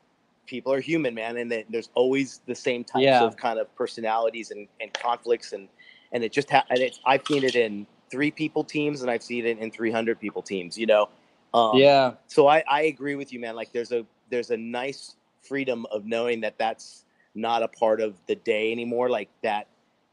people 0.45 0.71
are 0.71 0.80
human 0.80 1.13
man 1.13 1.38
and 1.38 1.52
there's 1.69 1.89
always 1.93 2.41
the 2.45 2.56
same 2.56 2.84
types 2.84 3.04
Yeah. 3.04 3.23
of 3.23 3.36
kind 3.38 3.60
of 3.60 3.73
personalities 3.76 4.52
and, 4.52 4.67
and 4.82 4.93
conflicts 4.93 5.54
and 5.54 5.67
and 6.12 6.23
it 6.23 6.32
just 6.32 6.50
ha- 6.50 6.63
and 6.69 6.80
it's 6.80 7.00
i've 7.06 7.26
seen 7.28 7.43
it 7.43 7.56
in 7.56 7.86
three 8.10 8.32
people 8.32 8.63
teams 8.63 9.02
and 9.02 9.12
i've 9.12 9.23
seen 9.23 9.45
it 9.45 9.58
in 9.60 9.69
300 9.69 10.19
people 10.19 10.41
teams 10.41 10.78
you 10.78 10.86
know 10.86 11.10
um, 11.58 11.78
yeah. 11.78 12.13
so 12.28 12.48
I, 12.48 12.63
I 12.70 12.84
agree 12.84 13.15
with 13.15 13.34
you 13.34 13.39
man. 13.39 13.56
Like 13.56 13.72
there's 13.72 13.91
a 13.91 14.06
there's 14.30 14.52
a 14.52 14.58
nice 14.58 15.15
freedom 15.41 15.86
of 15.91 16.06
knowing 16.06 16.41
that 16.41 16.58
that's 16.58 17.06
not 17.36 17.63
a 17.63 17.67
part 17.67 18.02
of 18.02 18.15
the 18.28 18.36
day 18.36 18.72
anymore. 18.72 19.10
Like 19.10 19.30
that 19.43 19.67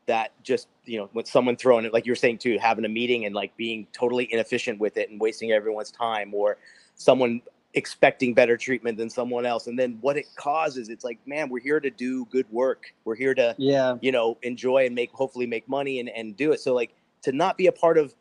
that 0.06 0.32
just 0.42 0.68
you 0.84 0.98
know 0.98 1.08
when 1.12 1.24
someone 1.24 1.56
throwing 1.56 1.84
it 1.84 1.92
like 1.92 2.04
you 2.06 2.12
were 2.12 2.16
saying 2.16 2.38
too 2.38 2.58
having 2.60 2.84
a 2.84 2.88
meeting 2.88 3.24
and 3.24 3.34
like 3.34 3.56
being 3.56 3.86
totally 3.92 4.30
inefficient 4.32 4.78
with 4.78 4.96
it 4.96 5.10
and 5.10 5.20
wasting 5.20 5.52
everyone's 5.52 5.90
time 5.90 6.34
or 6.34 6.58
someone 6.94 7.40
expecting 7.72 8.34
better 8.34 8.56
treatment 8.56 8.96
than 8.96 9.10
someone 9.10 9.44
else. 9.44 9.66
And 9.66 9.78
then 9.78 9.98
what 10.00 10.16
it 10.16 10.26
causes 10.36 10.88
it's 10.88 11.04
like 11.04 11.18
man 11.26 11.48
we're 11.48 11.60
here 11.60 11.80
to 11.80 11.90
do 11.90 12.26
good 12.26 12.46
work. 12.50 12.92
We're 13.04 13.16
here 13.16 13.34
to 13.34 13.54
yeah. 13.58 13.96
you 14.00 14.12
know 14.12 14.38
enjoy 14.42 14.86
and 14.86 14.94
make 14.94 15.10
hopefully 15.12 15.46
make 15.46 15.68
money 15.68 16.00
and, 16.00 16.08
and 16.10 16.36
do 16.36 16.52
it. 16.52 16.60
So 16.60 16.74
like 16.74 16.94
to 17.22 17.32
not 17.32 17.56
be 17.56 17.66
a 17.66 17.72
part 17.72 17.96
of 17.98 18.14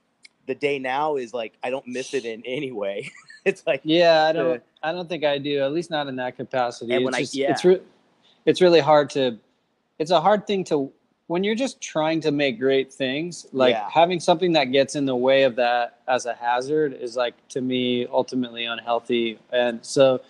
the 0.45 0.55
day 0.55 0.77
now 0.79 1.15
is 1.15 1.33
like 1.33 1.53
i 1.63 1.69
don't 1.69 1.87
miss 1.87 2.13
it 2.13 2.25
in 2.25 2.41
any 2.45 2.71
way 2.71 3.09
it's 3.45 3.65
like 3.67 3.81
Yeah, 3.83 4.23
I 4.25 4.31
don't. 4.31 4.63
I 4.81 4.91
don't 4.93 5.07
think 5.09 5.23
I 5.25 5.37
do. 5.37 5.61
At 5.63 5.71
least 5.73 5.89
not 5.91 6.07
in 6.07 6.15
that 6.17 6.35
capacity. 6.37 6.93
And 6.93 7.01
it's 7.01 7.05
when 7.05 7.15
I- 7.15 7.19
just, 7.19 7.35
yeah. 7.35 7.51
it's 7.51 7.63
re- 7.65 7.81
it's 8.45 8.61
really 8.61 8.79
hard 8.79 9.09
to. 9.11 9.37
It's 9.99 10.11
a 10.11 10.19
hard 10.21 10.45
thing 10.47 10.63
to 10.65 10.91
when 11.27 11.43
you're 11.43 11.55
just 11.55 11.79
trying 11.81 12.19
to 12.21 12.31
make 12.31 12.57
great 12.59 12.91
things. 12.93 13.45
Like 13.53 13.73
Yeah. 13.73 13.89
having 13.89 14.19
something 14.21 14.53
that 14.53 14.65
gets 14.71 14.95
in 14.95 15.05
the 15.05 15.15
way 15.15 15.43
of 15.43 15.55
that 15.57 15.99
as 16.07 16.25
a 16.25 16.33
hazard 16.33 16.93
is 16.93 17.15
like 17.17 17.33
to 17.49 17.59
me 17.61 18.07
ultimately 18.07 18.63
unhealthy. 18.65 19.39
And 19.51 19.79
so, 19.85 20.21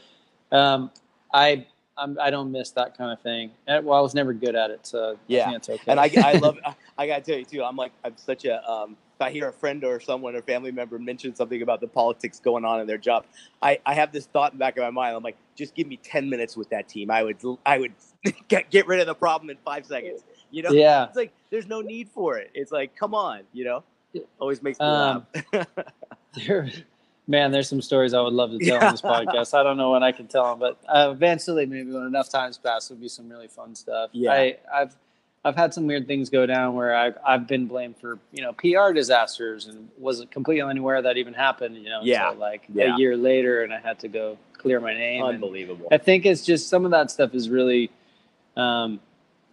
um, 0.52 0.90
I 1.34 1.66
I'm, 1.98 2.18
I 2.20 2.32
don't 2.32 2.52
miss 2.52 2.72
that 2.72 2.98
kind 2.98 3.12
of 3.12 3.22
thing. 3.22 3.52
And, 3.68 3.86
well, 3.86 3.98
I 3.98 4.02
was 4.02 4.16
never 4.16 4.34
good 4.34 4.56
at 4.56 4.72
it, 4.72 4.86
so 4.88 5.18
Yeah. 5.28 5.52
it's 5.54 5.70
okay. 5.70 5.84
and 5.92 6.00
I, 6.00 6.10
I 6.18 6.34
love 6.34 6.58
I, 6.66 6.74
I 6.98 7.06
gotta 7.08 7.22
tell 7.22 7.38
you 7.38 7.46
too 7.46 7.64
i'm 7.64 7.76
like 7.76 7.92
i'm 8.04 8.18
such 8.18 8.46
a 8.46 8.56
um 8.70 8.98
if 9.16 9.22
i 9.22 9.32
hear 9.32 9.48
a 9.48 9.54
friend 9.54 9.84
or 9.84 10.00
someone 10.00 10.36
or 10.36 10.42
family 10.42 10.72
member 10.72 10.98
mention 11.00 11.36
something 11.36 11.62
about 11.62 11.82
the 11.82 11.88
politics 11.88 12.40
going 12.40 12.66
on 12.66 12.80
in 12.80 12.88
their 12.88 12.98
job 12.98 13.26
i 13.62 13.80
i 13.86 13.94
have 13.94 14.12
this 14.12 14.26
thought 14.26 14.52
in 14.54 14.58
the 14.58 14.64
back 14.64 14.78
of 14.78 14.84
my 14.84 14.90
mind. 14.90 15.16
I'm 15.16 15.24
like 15.24 15.38
just 15.56 15.76
give 15.76 15.88
me 15.88 15.98
10 15.98 16.30
minutes 16.30 16.58
with 16.58 16.70
that 16.70 16.88
team. 16.90 17.12
I 17.12 17.24
would 17.24 17.38
i 17.66 17.78
would 17.78 17.94
get, 18.48 18.70
get 18.70 18.88
rid 18.88 19.00
of 19.00 19.08
the 19.08 19.14
problem 19.16 19.50
in 19.50 19.58
five 19.64 19.86
seconds. 19.86 20.24
You 20.52 20.64
know? 20.64 20.72
Yeah. 20.72 21.06
it's 21.06 21.18
like 21.18 21.32
there's 21.50 21.68
no 21.68 21.82
need 21.82 22.10
for 22.10 22.38
it. 22.38 22.52
It's 22.54 22.72
like 22.72 22.96
come 22.96 23.14
on 23.14 23.42
you 23.54 23.66
know? 23.66 23.84
Always 24.40 24.62
makes 24.62 24.80
me 24.80 24.86
Um, 24.86 25.26
laugh. 25.54 25.68
there 26.48 26.72
Man, 27.26 27.52
there's 27.52 27.70
some 27.70 27.82
stories 27.82 28.14
I 28.14 28.20
would 28.20 28.34
love 28.34 28.52
to 28.52 28.60
tell 28.60 28.84
on 28.84 28.92
this 28.92 29.02
podcast. 29.14 29.58
I 29.58 29.64
don't 29.64 29.78
know 29.78 29.92
when 29.92 30.04
I 30.04 30.12
can 30.12 30.28
tell 30.28 30.44
them, 30.44 30.60
but 30.60 30.78
uh, 30.90 31.10
eventually, 31.10 31.66
maybe 31.66 31.92
when 31.92 32.04
enough 32.04 32.30
times 32.30 32.58
pass, 32.58 32.90
would 32.90 33.00
be 33.00 33.08
some 33.08 33.30
really 33.30 33.48
fun 33.48 33.76
stuff. 33.76 34.10
Yeah. 34.12 34.34
I, 34.34 34.58
I've 34.74 34.94
I've 35.46 35.56
had 35.56 35.74
some 35.74 35.88
weird 35.88 36.08
things 36.08 36.30
go 36.30 36.46
down 36.46 36.74
where 36.76 36.96
I've 36.96 37.18
I've 37.26 37.48
been 37.48 37.66
blamed 37.68 37.98
for 37.98 38.18
you 38.32 38.42
know 38.42 38.54
PR 38.54 38.94
disasters 38.94 39.68
and 39.68 39.90
wasn't 39.98 40.32
completely 40.32 40.62
unaware 40.62 41.02
that 41.02 41.18
even 41.18 41.34
happened. 41.34 41.76
You 41.76 41.90
know, 41.90 42.00
Yeah. 42.04 42.30
like 42.30 42.64
Yeah. 42.74 42.96
a 42.96 42.98
year 42.98 43.18
later, 43.18 43.64
and 43.64 43.74
I 43.74 43.80
had 43.80 44.00
to 44.00 44.08
go 44.08 44.38
clear 44.58 44.80
my 44.80 44.94
name. 44.94 45.24
and 45.24 45.36
Unbelievable. 45.36 45.88
I 45.92 45.98
think 45.98 46.26
it's 46.26 46.46
just 46.46 46.70
some 46.70 46.86
of 46.86 46.92
that 46.92 47.12
stuff 47.12 47.34
is 47.34 47.50
really, 47.50 47.90
um, 48.56 49.00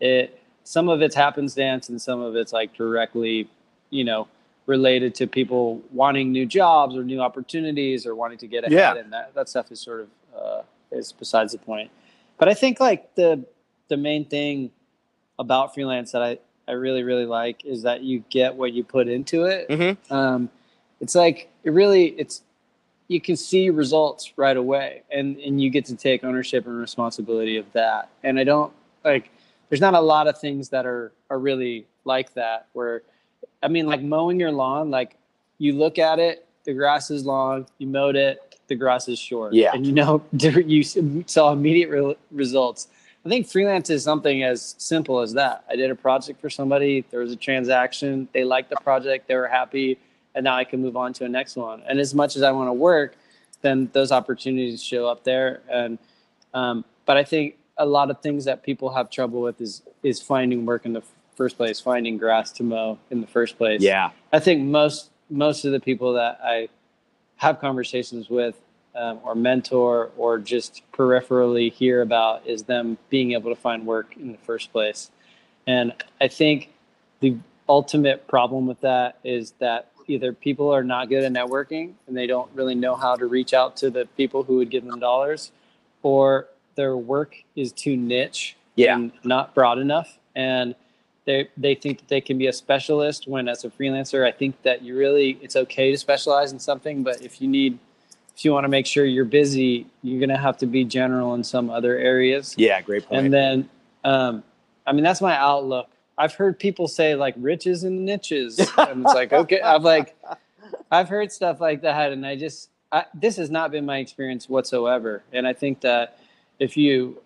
it. 0.01 0.37
Some 0.63 0.89
of 0.89 1.03
it's 1.03 1.17
happenstance, 1.17 1.89
and 1.89 2.01
some 2.01 2.21
of 2.21 2.37
it's 2.37 2.53
like 2.53 2.75
directly, 2.75 3.49
you 3.89 4.05
know, 4.05 4.29
related 4.67 5.17
to 5.17 5.27
people 5.27 5.83
wanting 5.91 6.31
new 6.31 6.47
jobs 6.47 6.95
or 6.95 7.03
new 7.03 7.21
opportunities 7.21 8.07
or 8.07 8.15
wanting 8.15 8.39
to 8.39 8.47
get 8.47 8.63
ahead, 8.63 8.73
Yeah. 8.73 8.95
and 8.95 9.13
that 9.13 9.35
that 9.35 9.49
stuff 9.49 9.73
is 9.73 9.81
sort 9.81 10.03
of 10.03 10.09
uh, 10.39 10.63
is 10.93 11.11
besides 11.11 11.51
the 11.53 11.59
point. 11.59 11.91
But 12.39 12.49
I 12.49 12.55
think 12.55 12.79
like 12.79 13.13
the 13.17 13.43
the 13.89 13.97
main 13.97 14.25
thing 14.27 14.71
about 15.41 15.75
freelance 15.75 16.13
that 16.13 16.23
I 16.23 16.39
I 16.69 16.73
really 16.73 17.03
really 17.03 17.27
like 17.27 17.65
is 17.65 17.83
that 17.83 18.03
you 18.05 18.23
get 18.31 18.55
what 18.55 18.73
you 18.73 18.85
put 18.85 19.09
into 19.09 19.45
it 19.47 19.69
Mhm. 19.69 19.97
um, 20.13 20.49
it's 21.01 21.15
like 21.17 21.49
it 21.65 21.71
really 21.71 22.05
it's 22.23 22.43
you 23.09 23.21
can 23.21 23.35
see 23.37 23.71
results 23.71 24.33
right 24.37 24.57
away 24.57 25.03
and 25.11 25.37
and 25.39 25.61
you 25.61 25.69
get 25.71 25.85
to 25.87 25.97
take 25.97 26.23
ownership 26.23 26.67
and 26.67 26.79
responsibility 26.79 27.57
of 27.57 27.67
that 27.73 28.09
and 28.23 28.39
i 28.39 28.45
don't 28.45 28.73
like 29.05 29.31
there's 29.69 29.81
not 29.81 29.95
a 29.95 30.01
lot 30.01 30.29
of 30.29 30.39
things 30.39 30.69
that 30.69 30.87
are 30.87 31.11
are 31.31 31.39
really 31.41 31.87
like 32.05 32.33
that 32.35 32.67
where 32.75 33.03
i 33.65 33.69
mean 33.69 33.87
like 33.87 34.01
mowing 34.03 34.39
your 34.39 34.53
lawn 34.53 34.91
like 34.93 35.17
you 35.59 35.73
look 35.73 35.99
at 35.99 36.19
it 36.21 36.47
the 36.65 36.73
grass 36.75 37.11
is 37.11 37.25
long 37.27 37.67
you 37.79 37.87
mowed 37.89 38.15
it 38.15 38.59
the 38.69 38.77
grass 38.77 39.09
is 39.09 39.19
short 39.19 39.55
Yeah. 39.55 39.73
and 39.75 39.85
you 39.85 39.93
know 39.93 40.23
you 40.39 40.83
saw 41.27 41.51
immediate 41.53 41.89
re- 41.91 42.17
results 42.31 42.87
I 43.25 43.29
think 43.29 43.47
freelance 43.47 43.91
is 43.91 44.03
something 44.03 44.43
as 44.43 44.75
simple 44.79 45.21
as 45.21 45.35
that. 45.35 45.65
I 45.69 45.77
did 45.77 45.91
a 45.91 45.95
project 45.95 46.41
for 46.41 46.49
somebody, 46.49 47.05
there 47.11 47.21
was 47.21 47.33
a 47.33 47.37
transaction, 47.37 48.29
they 48.33 48.45
liked 48.45 48.71
the 48.71 48.77
project, 48.77 49.29
they 49.29 49.35
were 49.35 49.49
happy, 49.49 49.99
and 50.35 50.45
now 50.45 50.57
I 50.57 50.65
can 50.65 50.81
move 50.81 50.97
on 50.97 51.13
to 51.15 51.25
a 51.25 51.29
next 51.29 51.57
one. 51.57 51.83
And 51.87 52.01
as 52.01 52.15
much 52.15 52.37
as 52.37 52.43
I 52.43 52.53
want 52.53 52.69
to 52.69 52.73
work, 52.73 53.17
then 53.61 53.91
those 53.93 54.11
opportunities 54.11 54.83
show 54.83 55.07
up 55.07 55.25
there. 55.25 55.61
And 55.69 55.99
um, 56.55 56.85
but 57.05 57.17
I 57.17 57.25
think 57.25 57.57
a 57.77 57.87
lot 57.87 58.11
of 58.11 58.21
things 58.21 58.45
that 58.47 58.63
people 58.63 58.95
have 58.95 59.11
trouble 59.11 59.43
with 59.43 59.61
is 59.61 59.83
is 60.03 60.21
finding 60.21 60.65
work 60.65 60.87
in 60.87 60.95
the 60.95 61.03
first 61.37 61.57
place, 61.57 61.79
finding 61.79 62.17
grass 62.17 62.53
to 62.53 62.63
mow 62.63 62.99
in 63.11 63.21
the 63.21 63.27
first 63.27 63.59
place. 63.59 63.83
Yeah. 63.83 64.11
I 64.33 64.39
think 64.39 64.63
most 64.63 65.11
most 65.29 65.65
of 65.65 65.73
the 65.73 65.81
people 65.81 66.15
that 66.15 66.41
I 66.43 66.69
have 67.37 67.61
conversations 67.61 68.31
with 68.31 68.57
um, 68.95 69.21
or 69.23 69.35
mentor 69.35 70.11
or 70.17 70.39
just 70.39 70.83
peripherally 70.93 71.73
hear 71.73 72.03
about 72.03 72.47
is 72.47 72.65
them 72.65 72.99
being 73.09 73.33
able 73.33 73.51
to 73.55 73.61
find 73.61 73.87
work 73.87 74.17
in 74.17 74.33
the 74.33 74.39
first 74.39 74.73
place. 74.73 75.11
And 75.67 75.93
I 76.21 76.29
think 76.29 76.71
the 77.21 77.37
ultimate 77.69 78.27
problem 78.27 78.67
with 78.67 78.81
that 78.81 79.19
is 79.25 79.53
that 79.61 79.91
either 80.09 80.33
people 80.33 80.71
are 80.75 80.83
not 80.83 81.09
good 81.09 81.23
at 81.23 81.33
networking 81.33 81.93
and 82.09 82.17
they 82.17 82.27
don't 82.27 82.51
really 82.55 82.75
know 82.75 82.97
how 82.97 83.15
to 83.15 83.27
reach 83.27 83.55
out 83.55 83.77
to 83.77 83.91
the 83.91 84.07
people 84.17 84.43
who 84.43 84.57
would 84.57 84.71
give 84.71 84.85
them 84.85 84.99
dollars, 84.99 85.53
or 86.03 86.49
their 86.75 86.97
work 86.97 87.37
is 87.55 87.73
too 87.73 87.97
niche 87.97 88.57
Yeah. 88.75 88.97
and 88.97 89.13
not 89.23 89.55
broad 89.55 89.79
enough. 89.79 90.19
And 90.35 90.75
they 91.27 91.49
they 91.57 91.75
think 91.75 91.99
that 91.99 92.09
they 92.09 92.21
can 92.21 92.39
be 92.39 92.47
a 92.47 92.53
specialist 92.53 93.29
when 93.29 93.47
as 93.49 93.65
a 93.65 93.71
freelancer 93.71 94.27
i 94.27 94.33
think 94.33 94.61
that 94.63 94.83
you 94.83 94.97
really 94.97 95.39
it's 95.43 95.55
okay 95.55 95.91
to 95.91 95.99
specialize 95.99 96.51
in 96.53 96.59
something 96.59 97.03
but 97.03 97.21
if 97.21 97.41
you 97.43 97.49
need 97.49 97.79
if 98.41 98.45
you 98.47 98.53
want 98.55 98.65
to 98.65 98.69
make 98.69 98.87
sure 98.87 99.05
you're 99.05 99.27
busy 99.27 99.87
you're 100.03 100.19
going 100.19 100.31
to 100.31 100.37
have 100.39 100.57
to 100.57 100.65
be 100.67 100.83
general 100.83 101.35
in 101.35 101.45
some 101.45 101.69
other 101.69 101.99
areas 101.99 102.55
Yeah. 102.57 102.81
Great 102.81 103.07
point. 103.07 103.27
and 103.27 103.35
then 103.35 103.69
um 104.03 104.43
i 104.87 104.93
mean 104.93 105.05
that's 105.05 105.21
my 105.21 105.37
outlook 105.37 105.89
i've 106.17 106.33
heard 106.33 106.59
people 106.59 106.89
say 106.89 107.15
like 107.15 107.35
riches 107.37 107.85
and 107.85 108.03
niches 108.07 108.59
and 108.79 109.05
it's 109.05 109.15
like 109.15 109.35
okay 109.35 109.61
i've 109.61 109.83
like 109.83 110.17
i've 110.91 111.11
heard 111.11 111.31
stuff 111.31 111.61
like 111.61 111.83
that 111.83 112.13
and 112.13 112.27
i 112.27 112.35
just 112.35 112.71
I, 112.91 113.05
this 113.13 113.37
has 113.37 113.51
not 113.51 113.71
been 113.73 113.85
my 113.85 113.99
experience 113.99 114.49
whatsoever 114.49 115.23
and 115.35 115.47
i 115.47 115.53
think 115.53 115.83
that 115.83 116.19
if 116.59 116.79
you 116.79 117.21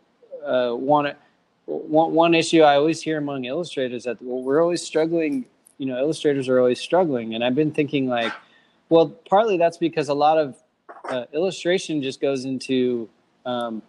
uh, 0.45 0.75
want 0.75 1.07
to 1.07 1.17
one, 1.67 2.12
one 2.12 2.35
issue 2.35 2.61
I 2.61 2.75
always 2.75 3.01
hear 3.01 3.17
among 3.17 3.47
illustrators 3.47 4.05
that 4.05 4.21
well, 4.21 4.43
we're 4.43 4.61
always 4.61 4.83
struggling. 4.83 5.47
You 5.79 5.87
know, 5.87 5.99
illustrators 5.99 6.47
are 6.49 6.59
always 6.59 6.79
struggling, 6.79 7.35
and 7.35 7.43
I've 7.43 7.55
been 7.55 7.73
thinking 7.73 8.07
like, 8.07 8.33
well, 8.91 9.09
partly 9.29 9.57
that's 9.57 9.79
because 9.79 10.11
a 10.11 10.15
lot 10.15 10.37
of 10.37 10.55
uh, 11.09 11.25
illustration 11.33 12.03
just 12.03 12.21
goes 12.21 12.45
into 12.45 13.09
um, 13.47 13.83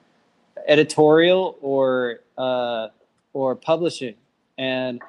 editorial 0.67 1.57
or 1.61 2.19
uh, 2.37 2.87
or 3.33 3.55
publishing, 3.55 4.15
and 4.57 5.01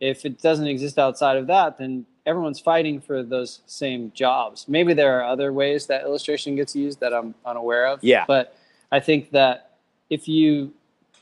if 0.00 0.24
it 0.24 0.40
doesn't 0.40 0.66
exist 0.66 0.98
outside 0.98 1.36
of 1.36 1.46
that, 1.46 1.78
then 1.78 2.06
everyone's 2.26 2.60
fighting 2.60 3.00
for 3.00 3.22
those 3.22 3.60
same 3.66 4.12
jobs. 4.14 4.66
Maybe 4.68 4.94
there 4.94 5.18
are 5.20 5.24
other 5.24 5.52
ways 5.52 5.86
that 5.86 6.02
illustration 6.02 6.56
gets 6.56 6.74
used 6.76 7.00
that 7.00 7.12
I'm 7.12 7.34
unaware 7.44 7.86
of. 7.86 8.02
Yeah. 8.02 8.24
but 8.26 8.56
I 8.92 9.00
think 9.00 9.30
that 9.32 9.72
if 10.10 10.28
you 10.28 10.72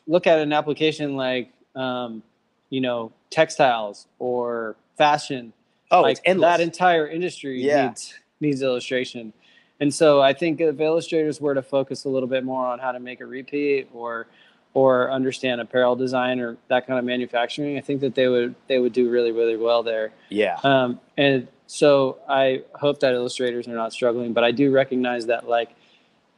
look 0.07 0.27
at 0.27 0.39
an 0.39 0.53
application 0.53 1.17
like 1.17 1.53
um, 1.77 2.23
you 2.71 2.81
know 2.81 3.13
textiles 3.31 4.07
or 4.19 4.77
fashion 4.97 5.53
oh, 5.91 6.03
like 6.03 6.13
it's 6.19 6.21
endless. 6.25 6.59
that 6.59 6.61
entire 6.61 7.07
industry 7.07 7.63
Yeah. 7.63 7.89
needs 7.89 8.15
needs 8.41 8.63
illustration 8.63 9.33
and 9.81 9.93
so 9.93 10.21
i 10.21 10.33
think 10.33 10.61
if 10.61 10.81
illustrators 10.81 11.41
were 11.41 11.55
to 11.55 11.63
focus 11.63 12.05
a 12.05 12.09
little 12.09 12.29
bit 12.29 12.45
more 12.45 12.67
on 12.67 12.79
how 12.79 12.93
to 12.93 13.01
make 13.01 13.21
a 13.21 13.27
repeat 13.27 13.89
or 13.93 14.27
or 14.75 15.11
understand 15.11 15.61
apparel 15.61 15.97
design 15.97 16.41
or 16.41 16.57
that 16.69 16.87
kind 16.87 16.99
of 16.99 17.05
manufacturing 17.05 17.77
i 17.77 17.81
think 17.81 18.01
that 18.01 18.15
they 18.15 18.29
would 18.29 18.55
they 18.67 18.79
would 18.79 18.93
do 18.93 19.11
really 19.11 19.33
really 19.33 19.57
well 19.57 19.83
there 19.83 20.13
yeah. 20.29 20.59
um, 20.63 21.01
and 21.17 21.49
so 21.69 22.17
I 22.27 22.63
hope 22.75 23.01
that 23.01 23.13
illustrators 23.13 23.69
are 23.69 23.75
not 23.75 23.93
struggling, 23.93 24.33
but 24.33 24.43
I 24.43 24.53
do 24.53 24.73
recognize 24.73 25.27
that 25.27 25.47
like 25.47 25.69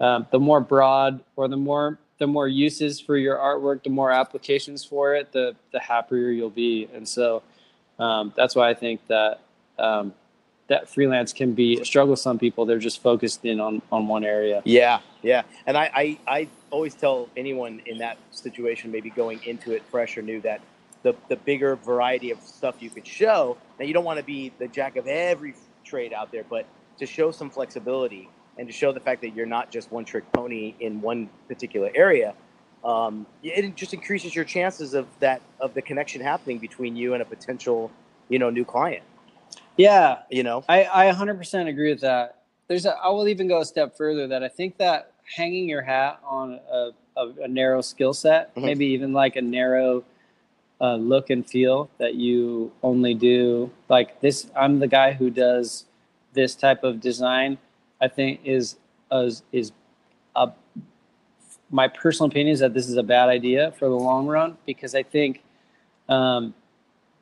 um, 0.00 0.26
the 0.32 0.40
more 0.40 0.60
broad 0.60 1.20
or 1.36 1.46
the 1.46 1.56
more 1.56 1.98
the 2.18 2.26
more 2.26 2.48
uses 2.48 3.00
for 3.00 3.16
your 3.16 3.36
artwork, 3.36 3.84
the 3.84 3.90
more 3.90 4.10
applications 4.10 4.84
for 4.84 5.14
it, 5.14 5.32
the 5.32 5.54
the 5.70 5.78
happier 5.78 6.30
you'll 6.30 6.50
be. 6.50 6.88
And 6.92 7.08
so 7.08 7.44
um, 8.00 8.32
that's 8.36 8.56
why 8.56 8.70
I 8.70 8.74
think 8.74 9.06
that 9.06 9.40
um, 9.78 10.12
that 10.70 10.88
freelance 10.88 11.32
can 11.32 11.52
be 11.52 11.78
a 11.80 11.84
struggle. 11.84 12.12
with 12.12 12.20
Some 12.20 12.38
people 12.38 12.64
they're 12.64 12.78
just 12.78 13.02
focused 13.02 13.44
in 13.44 13.60
on 13.60 13.82
on 13.92 14.06
one 14.08 14.24
area. 14.24 14.62
Yeah, 14.64 15.00
yeah. 15.20 15.42
And 15.66 15.76
I, 15.76 15.90
I, 15.94 16.18
I 16.26 16.48
always 16.70 16.94
tell 16.94 17.28
anyone 17.36 17.82
in 17.84 17.98
that 17.98 18.16
situation, 18.30 18.90
maybe 18.90 19.10
going 19.10 19.42
into 19.44 19.72
it 19.72 19.82
fresh 19.90 20.16
or 20.16 20.22
new, 20.22 20.40
that 20.42 20.60
the, 21.02 21.14
the 21.28 21.36
bigger 21.36 21.76
variety 21.76 22.30
of 22.30 22.40
stuff 22.40 22.76
you 22.80 22.88
could 22.88 23.06
show, 23.06 23.56
now 23.78 23.84
you 23.84 23.92
don't 23.92 24.04
want 24.04 24.18
to 24.18 24.24
be 24.24 24.52
the 24.58 24.68
jack 24.68 24.96
of 24.96 25.06
every 25.06 25.54
trade 25.84 26.12
out 26.12 26.30
there, 26.30 26.44
but 26.48 26.66
to 26.98 27.06
show 27.06 27.30
some 27.32 27.50
flexibility 27.50 28.28
and 28.56 28.68
to 28.68 28.72
show 28.72 28.92
the 28.92 29.00
fact 29.00 29.22
that 29.22 29.34
you're 29.34 29.46
not 29.46 29.70
just 29.70 29.90
one 29.90 30.04
trick 30.04 30.30
pony 30.32 30.74
in 30.78 31.00
one 31.00 31.28
particular 31.48 31.90
area, 31.94 32.34
um, 32.84 33.26
it 33.42 33.74
just 33.74 33.92
increases 33.92 34.34
your 34.36 34.44
chances 34.44 34.94
of 34.94 35.06
that 35.18 35.42
of 35.58 35.74
the 35.74 35.82
connection 35.82 36.22
happening 36.22 36.58
between 36.58 36.94
you 36.96 37.12
and 37.14 37.22
a 37.22 37.26
potential, 37.26 37.90
you 38.28 38.38
know, 38.38 38.50
new 38.50 38.64
client. 38.64 39.02
Yeah, 39.76 40.18
You 40.30 40.42
know, 40.42 40.64
I, 40.68 40.84
I 40.84 41.12
100% 41.12 41.68
agree 41.68 41.90
with 41.90 42.00
that. 42.00 42.42
There's 42.68 42.86
a, 42.86 42.96
I 42.96 43.08
will 43.08 43.28
even 43.28 43.48
go 43.48 43.60
a 43.60 43.64
step 43.64 43.96
further 43.96 44.26
that 44.28 44.42
I 44.42 44.48
think 44.48 44.76
that 44.78 45.12
hanging 45.36 45.68
your 45.68 45.82
hat 45.82 46.20
on 46.24 46.60
a, 46.70 46.90
a, 47.16 47.28
a 47.44 47.48
narrow 47.48 47.80
skill 47.80 48.12
set, 48.12 48.54
Mhm. 48.54 48.64
maybe 48.64 48.86
even 48.86 49.12
like 49.12 49.36
a 49.36 49.42
narrow 49.42 50.04
uh, 50.80 50.96
look 50.96 51.30
and 51.30 51.46
feel 51.46 51.90
that 51.98 52.14
you 52.14 52.72
only 52.82 53.14
do 53.14 53.70
like 53.88 54.20
this. 54.20 54.50
I'm 54.56 54.78
the 54.78 54.86
guy 54.88 55.12
who 55.12 55.30
does 55.30 55.84
this 56.32 56.54
type 56.54 56.84
of 56.84 57.00
design. 57.00 57.58
I 58.00 58.08
think 58.08 58.40
is 58.44 58.76
is 59.12 59.42
is 59.52 59.72
a 60.36 60.52
my 61.70 61.86
personal 61.88 62.28
opinion 62.30 62.52
is 62.54 62.60
that 62.60 62.74
this 62.74 62.88
is 62.88 62.96
a 62.96 63.02
bad 63.02 63.28
idea 63.28 63.72
for 63.72 63.88
the 63.88 63.94
long 63.94 64.26
run 64.26 64.56
because 64.66 64.94
I 64.94 65.02
think 65.02 65.42
um, 66.08 66.54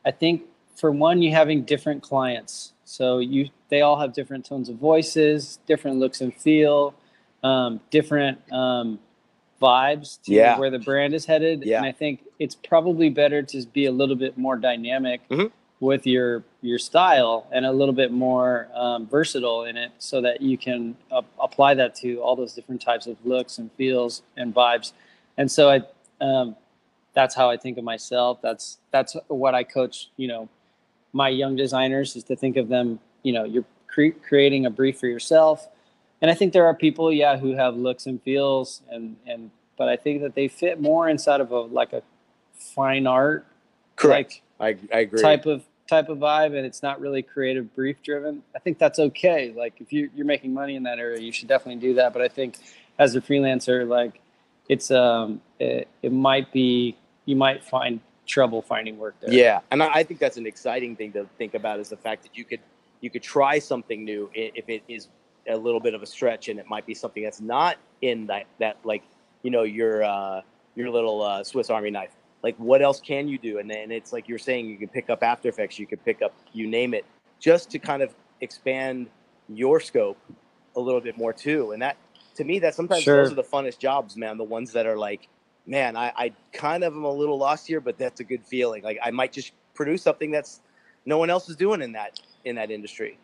I 0.05 0.11
think 0.11 0.43
for 0.79 0.91
one, 0.91 1.21
you 1.23 1.31
having 1.33 1.63
different 1.63 2.03
clients. 2.03 2.73
So 2.85 3.19
you 3.19 3.51
they 3.69 3.83
all 3.83 3.99
have 4.01 4.13
different 4.15 4.47
tones 4.47 4.69
of 4.69 4.77
voices, 4.77 5.59
different 5.67 5.99
looks 5.99 6.21
and 6.23 6.35
feel, 6.35 6.95
um, 7.43 7.81
different 7.91 8.39
um, 8.53 8.99
vibes 9.61 10.23
to 10.23 10.33
Yeah. 10.33 10.59
where 10.59 10.71
the 10.71 10.79
brand 10.79 11.13
is 11.15 11.27
headed. 11.27 11.65
Yeah. 11.65 11.79
And 11.79 11.87
I 11.87 11.93
think 11.93 12.25
it's 12.39 12.55
probably 12.55 13.11
better 13.11 13.43
to 13.43 13.67
be 13.67 13.85
a 13.87 13.93
little 13.93 14.17
bit 14.17 14.39
more 14.39 14.57
dynamic 14.57 15.21
Mhm. 15.29 15.51
with 15.81 16.07
your 16.07 16.45
your 16.63 16.79
style 16.79 17.47
and 17.53 17.67
a 17.67 17.73
little 17.73 17.95
bit 17.95 18.11
more 18.11 18.69
um, 18.75 19.07
versatile 19.07 19.65
in 19.65 19.77
it, 19.77 19.91
so 19.99 20.21
that 20.21 20.41
you 20.41 20.57
can 20.57 20.97
uh, 21.13 21.23
apply 21.41 21.75
that 21.75 21.95
to 21.97 22.17
all 22.23 22.35
those 22.37 22.53
different 22.55 22.81
types 22.81 23.07
of 23.07 23.17
looks 23.25 23.59
and 23.59 23.71
feels 23.73 24.23
and 24.37 24.55
vibes. 24.55 24.93
And 25.37 25.51
so 25.51 25.69
I. 25.71 25.83
Um, 26.21 26.57
that's 27.15 27.35
how 27.35 27.49
I 27.51 27.57
think 27.57 27.79
of 27.79 27.85
myself. 27.85 28.41
That's 28.43 28.79
that's 28.91 29.17
what 29.29 29.55
I 29.55 29.63
coach. 29.65 30.09
You 30.17 30.29
know, 30.29 30.49
my 31.13 31.29
young 31.29 31.57
designers 31.57 32.17
is 32.17 32.25
to 32.25 32.37
think 32.37 32.57
of 32.57 32.69
them. 32.69 33.01
You 33.23 33.33
know, 33.33 33.45
you're 33.45 33.65
cre- 33.87 34.19
creating 34.27 34.67
a 34.67 34.71
brief 34.71 34.99
for 34.99 35.07
yourself. 35.07 35.69
and 36.21 36.31
I 36.31 36.35
think 36.35 36.53
there 36.53 36.67
are 36.67 36.75
people, 36.75 37.13
yeah, 37.13 37.37
who 37.37 37.53
have 37.53 37.77
looks 37.77 38.07
and 38.07 38.23
feels, 38.23 38.83
and 38.91 39.17
and 39.27 39.51
but 39.77 39.89
I 39.89 39.97
think 39.97 40.23
that 40.23 40.35
they 40.35 40.49
fit 40.49 40.81
more 40.81 41.09
inside 41.09 41.41
of 41.41 41.51
a 41.53 41.61
like 41.61 41.93
a 41.93 42.03
fine 42.53 43.07
art, 43.07 43.47
correct? 43.97 44.41
Like, 44.59 44.79
I 44.93 44.97
I 44.97 45.01
agree. 45.01 45.23
Type 45.23 45.47
of 45.47 45.65
type 45.89 46.09
of 46.09 46.19
vibe, 46.19 46.57
and 46.57 46.67
it's 46.67 46.83
not 46.83 47.01
really 47.01 47.23
creative 47.23 47.75
brief 47.75 48.03
driven. 48.03 48.43
I 48.55 48.59
think 48.59 48.79
that's 48.79 48.99
okay. 48.99 49.53
Like 49.57 49.75
if 49.81 49.93
you 49.93 50.11
you're 50.15 50.27
making 50.27 50.53
money 50.53 50.77
in 50.77 50.83
that 50.85 50.99
area, 50.99 51.21
you 51.21 51.33
should 51.33 51.49
definitely 51.49 51.81
do 51.81 51.95
that. 51.95 52.13
But 52.13 52.23
I 52.23 52.29
think 52.29 52.57
as 52.99 53.15
a 53.15 53.21
freelancer, 53.21 53.89
like 53.89 54.21
it's 54.69 54.91
um 54.91 55.41
it, 55.59 55.89
it 56.03 56.13
might 56.13 56.53
be 56.53 56.97
you 57.25 57.37
might 57.37 57.65
find 57.65 58.01
trouble 58.29 58.63
finding 58.63 58.99
work 58.99 59.17
there. 59.21 59.33
Yeah, 59.33 59.61
and 59.71 59.83
I, 59.83 59.89
I 59.95 60.03
think 60.05 60.21
that's 60.21 60.37
an 60.37 60.47
exciting 60.47 60.95
thing 60.95 61.13
to 61.13 61.27
think 61.39 61.55
about 61.55 61.81
is 61.81 61.89
the 61.89 61.97
fact 61.97 62.23
that 62.23 62.37
you 62.37 62.45
could 62.45 62.61
you 63.01 63.11
could 63.11 63.23
try 63.23 63.59
something 63.59 64.05
new 64.05 64.31
if 64.35 64.69
it 64.69 64.83
is 64.89 65.09
a 65.49 65.57
little 65.57 65.81
bit 65.81 65.95
of 65.95 66.03
a 66.03 66.07
stretch 66.07 66.49
and 66.49 66.61
it 66.61 66.67
might 66.69 66.87
be 66.87 66.95
something 66.95 67.23
that's 67.23 67.41
not 67.41 67.77
in 68.03 68.27
that 68.27 68.47
that 68.59 68.77
like 68.85 69.03
you 69.43 69.51
know 69.51 69.63
your 69.63 70.05
uh, 70.05 70.43
your 70.77 70.91
little 70.91 71.23
uh, 71.23 71.43
Swiss 71.43 71.71
Army 71.71 71.91
knife. 71.91 72.13
Like 72.43 72.57
what 72.59 72.83
else 72.83 73.01
can 73.01 73.27
you 73.27 73.39
do? 73.39 73.59
And 73.59 73.69
then 73.69 73.91
it's 73.91 74.13
like 74.13 74.29
you're 74.29 74.39
saying 74.39 74.69
you 74.69 74.77
can 74.77 74.89
pick 74.89 75.11
up 75.11 75.23
After 75.23 75.49
Effects, 75.49 75.79
you 75.79 75.87
could 75.87 76.05
pick 76.05 76.23
up 76.23 76.33
you 76.53 76.69
name 76.69 76.95
it, 76.95 77.05
just 77.41 77.71
to 77.71 77.79
kind 77.79 78.03
of 78.03 78.15
expand 78.41 79.09
your 79.49 79.81
scope 79.81 80.19
a 80.77 80.81
little 80.81 81.01
bit 81.01 81.17
more 81.17 81.33
too. 81.33 81.73
And 81.73 81.83
that 81.83 81.97
to 82.37 82.45
me, 82.45 82.61
that 82.61 82.75
sometimes 82.75 83.03
sure. 83.03 83.25
those 83.25 83.33
are 83.33 83.37
the 83.37 83.43
funnest 83.43 83.79
jobs, 83.79 84.17
man. 84.17 84.37
The 84.39 84.45
ones 84.45 84.73
that 84.73 84.87
are 84.87 84.97
like, 84.97 85.29
man, 85.69 85.97
I, 85.97 86.13
I 86.17 86.33
kind 86.53 86.83
of 86.83 86.95
am 86.95 87.05
a 87.05 87.13
little 87.13 87.39
lost 87.39 87.67
here, 87.67 87.81
but 87.81 87.99
that's 87.99 88.21
a 88.21 88.25
good 88.25 88.45
feeling. 88.45 88.83
Like 88.83 88.99
I 89.05 89.11
might 89.11 89.33
just 89.33 89.53
produce 89.75 90.03
something 90.03 90.31
that's 90.31 90.61
no 91.05 91.19
one 91.19 91.31
else 91.31 91.49
is 91.49 91.57
doing 91.57 91.83
in 91.83 91.93
that 91.93 92.19
in 92.45 92.57
that 92.57 92.71
industry. 92.71 93.19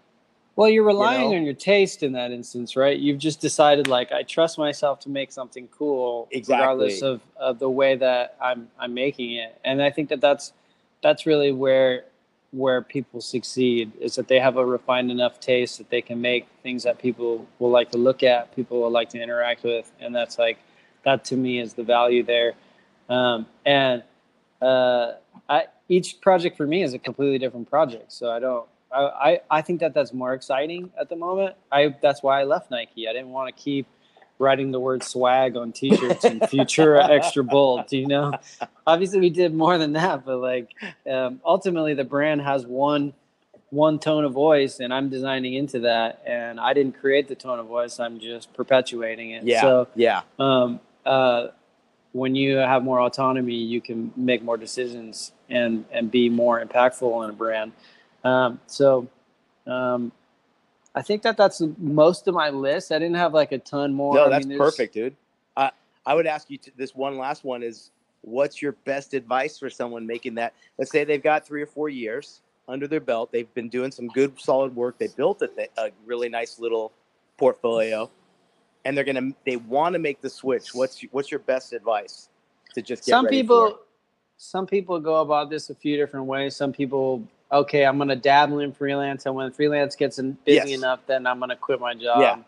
Well, 0.56 0.68
you're 0.68 0.84
relying 0.84 1.22
you 1.22 1.30
know? 1.30 1.36
on 1.38 1.44
your 1.44 1.54
taste 1.54 2.04
in 2.04 2.12
that 2.12 2.30
instance, 2.30 2.76
right? 2.76 2.96
You've 2.96 3.18
just 3.18 3.40
decided 3.40 3.88
like 3.88 4.12
I 4.12 4.22
trust 4.22 4.56
myself 4.56 5.00
to 5.00 5.08
make 5.08 5.32
something 5.32 5.68
cool, 5.76 6.28
exactly. 6.30 6.62
regardless 6.62 7.02
of, 7.02 7.22
of 7.36 7.58
the 7.58 7.68
way 7.68 7.96
that 7.96 8.36
I'm 8.40 8.68
I'm 8.78 8.94
making 8.94 9.32
it. 9.32 9.58
And 9.64 9.82
I 9.82 9.90
think 9.90 10.10
that 10.10 10.20
that's 10.20 10.52
that's 11.02 11.26
really 11.26 11.50
where 11.50 12.04
where 12.52 12.82
people 12.82 13.20
succeed 13.20 13.90
is 13.98 14.14
that 14.14 14.28
they 14.28 14.38
have 14.38 14.56
a 14.58 14.64
refined 14.64 15.10
enough 15.10 15.40
taste 15.40 15.78
that 15.78 15.90
they 15.90 16.00
can 16.00 16.20
make 16.20 16.46
things 16.62 16.84
that 16.84 17.00
people 17.00 17.44
will 17.58 17.70
like 17.70 17.90
to 17.90 17.98
look 17.98 18.22
at, 18.22 18.54
people 18.54 18.80
will 18.80 18.92
like 18.92 19.08
to 19.08 19.20
interact 19.20 19.64
with, 19.64 19.90
and 19.98 20.14
that's 20.14 20.38
like 20.38 20.58
that 21.04 21.24
to 21.26 21.36
me 21.36 21.60
is 21.60 21.74
the 21.74 21.84
value 21.84 22.22
there. 22.22 22.54
Um, 23.08 23.46
and 23.64 24.02
uh, 24.60 25.12
I, 25.48 25.64
each 25.88 26.20
project 26.20 26.56
for 26.56 26.66
me 26.66 26.82
is 26.82 26.94
a 26.94 26.98
completely 26.98 27.38
different 27.38 27.68
project, 27.68 28.12
so 28.12 28.30
I 28.30 28.38
don't 28.38 28.66
I, 28.92 29.00
I 29.00 29.40
I 29.50 29.62
think 29.62 29.80
that 29.80 29.92
that's 29.94 30.12
more 30.12 30.32
exciting 30.32 30.90
at 30.98 31.08
the 31.08 31.16
moment. 31.16 31.56
I 31.70 31.94
that's 32.00 32.22
why 32.22 32.40
I 32.40 32.44
left 32.44 32.70
Nike. 32.70 33.08
I 33.08 33.12
didn't 33.12 33.30
want 33.30 33.54
to 33.54 33.62
keep 33.62 33.86
writing 34.38 34.72
the 34.72 34.80
word 34.80 35.02
swag 35.02 35.56
on 35.56 35.72
t-shirts 35.72 36.24
and 36.24 36.48
future 36.48 36.96
extra 37.00 37.44
bold 37.44 37.90
you 37.92 38.06
know 38.06 38.32
obviously 38.86 39.20
we 39.20 39.30
did 39.30 39.54
more 39.54 39.78
than 39.78 39.92
that 39.92 40.24
but 40.24 40.38
like 40.38 40.74
um, 41.10 41.40
ultimately 41.44 41.94
the 41.94 42.04
brand 42.04 42.40
has 42.40 42.66
one 42.66 43.12
one 43.70 43.98
tone 43.98 44.24
of 44.24 44.32
voice 44.32 44.80
and 44.80 44.92
i'm 44.92 45.08
designing 45.08 45.54
into 45.54 45.80
that 45.80 46.20
and 46.26 46.58
i 46.58 46.72
didn't 46.72 46.98
create 46.98 47.28
the 47.28 47.34
tone 47.34 47.60
of 47.60 47.66
voice 47.66 48.00
i'm 48.00 48.18
just 48.18 48.52
perpetuating 48.54 49.30
it 49.30 49.44
yeah 49.44 49.60
so 49.60 49.88
yeah 49.94 50.22
um, 50.38 50.80
uh, 51.06 51.48
when 52.12 52.34
you 52.34 52.56
have 52.56 52.82
more 52.82 53.00
autonomy 53.00 53.54
you 53.54 53.80
can 53.80 54.12
make 54.16 54.42
more 54.42 54.56
decisions 54.56 55.32
and 55.48 55.84
and 55.90 56.10
be 56.10 56.28
more 56.28 56.64
impactful 56.64 57.24
in 57.24 57.30
a 57.30 57.32
brand 57.32 57.72
um, 58.24 58.58
so 58.66 59.08
um, 59.66 60.12
I 60.94 61.02
think 61.02 61.22
that 61.22 61.36
that's 61.36 61.60
most 61.78 62.28
of 62.28 62.34
my 62.34 62.50
list. 62.50 62.92
I 62.92 62.98
didn't 62.98 63.16
have 63.16 63.34
like 63.34 63.52
a 63.52 63.58
ton 63.58 63.92
more. 63.92 64.14
No, 64.14 64.30
that's 64.30 64.46
mean, 64.46 64.58
perfect, 64.58 64.94
dude. 64.94 65.16
I 65.56 65.70
I 66.06 66.14
would 66.14 66.26
ask 66.26 66.50
you 66.50 66.58
to, 66.58 66.70
this 66.76 66.94
one 66.94 67.18
last 67.18 67.44
one 67.44 67.62
is 67.62 67.90
what's 68.22 68.62
your 68.62 68.72
best 68.84 69.12
advice 69.12 69.58
for 69.58 69.68
someone 69.68 70.06
making 70.06 70.36
that? 70.36 70.54
Let's 70.78 70.90
say 70.90 71.04
they've 71.04 71.22
got 71.22 71.46
three 71.46 71.62
or 71.62 71.66
four 71.66 71.88
years 71.88 72.40
under 72.68 72.86
their 72.86 73.00
belt. 73.00 73.32
They've 73.32 73.52
been 73.54 73.68
doing 73.68 73.90
some 73.90 74.08
good, 74.08 74.40
solid 74.40 74.74
work. 74.74 74.96
They 74.98 75.08
built 75.08 75.42
a, 75.42 75.50
a 75.76 75.90
really 76.06 76.28
nice 76.28 76.58
little 76.58 76.92
portfolio, 77.36 78.10
and 78.84 78.96
they're 78.96 79.04
gonna 79.04 79.32
they 79.44 79.56
want 79.56 79.94
to 79.94 79.98
make 79.98 80.20
the 80.20 80.30
switch. 80.30 80.74
What's 80.74 81.00
what's 81.10 81.30
your 81.30 81.40
best 81.40 81.72
advice 81.72 82.28
to 82.74 82.82
just 82.82 83.04
get 83.04 83.10
some 83.10 83.26
people? 83.26 83.80
Some 84.36 84.66
people 84.66 84.98
go 84.98 85.20
about 85.20 85.48
this 85.48 85.70
a 85.70 85.74
few 85.74 85.96
different 85.96 86.26
ways. 86.26 86.56
Some 86.56 86.72
people 86.72 87.26
okay, 87.54 87.86
I'm 87.86 87.96
going 87.96 88.08
to 88.08 88.16
dabble 88.16 88.58
in 88.60 88.72
freelance, 88.72 89.26
and 89.26 89.34
when 89.34 89.50
freelance 89.52 89.94
gets 89.94 90.16
busy 90.16 90.36
yes. 90.46 90.70
enough, 90.70 91.00
then 91.06 91.26
I'm 91.26 91.38
going 91.38 91.50
to 91.50 91.56
quit 91.56 91.80
my 91.80 91.94
job. 91.94 92.20
Yeah. 92.20 92.38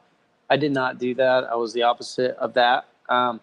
I 0.51 0.57
did 0.57 0.73
not 0.73 0.99
do 0.99 1.15
that. 1.15 1.45
I 1.45 1.55
was 1.55 1.73
the 1.73 1.83
opposite 1.83 2.37
of 2.37 2.55
that. 2.55 2.87
Um, 3.09 3.41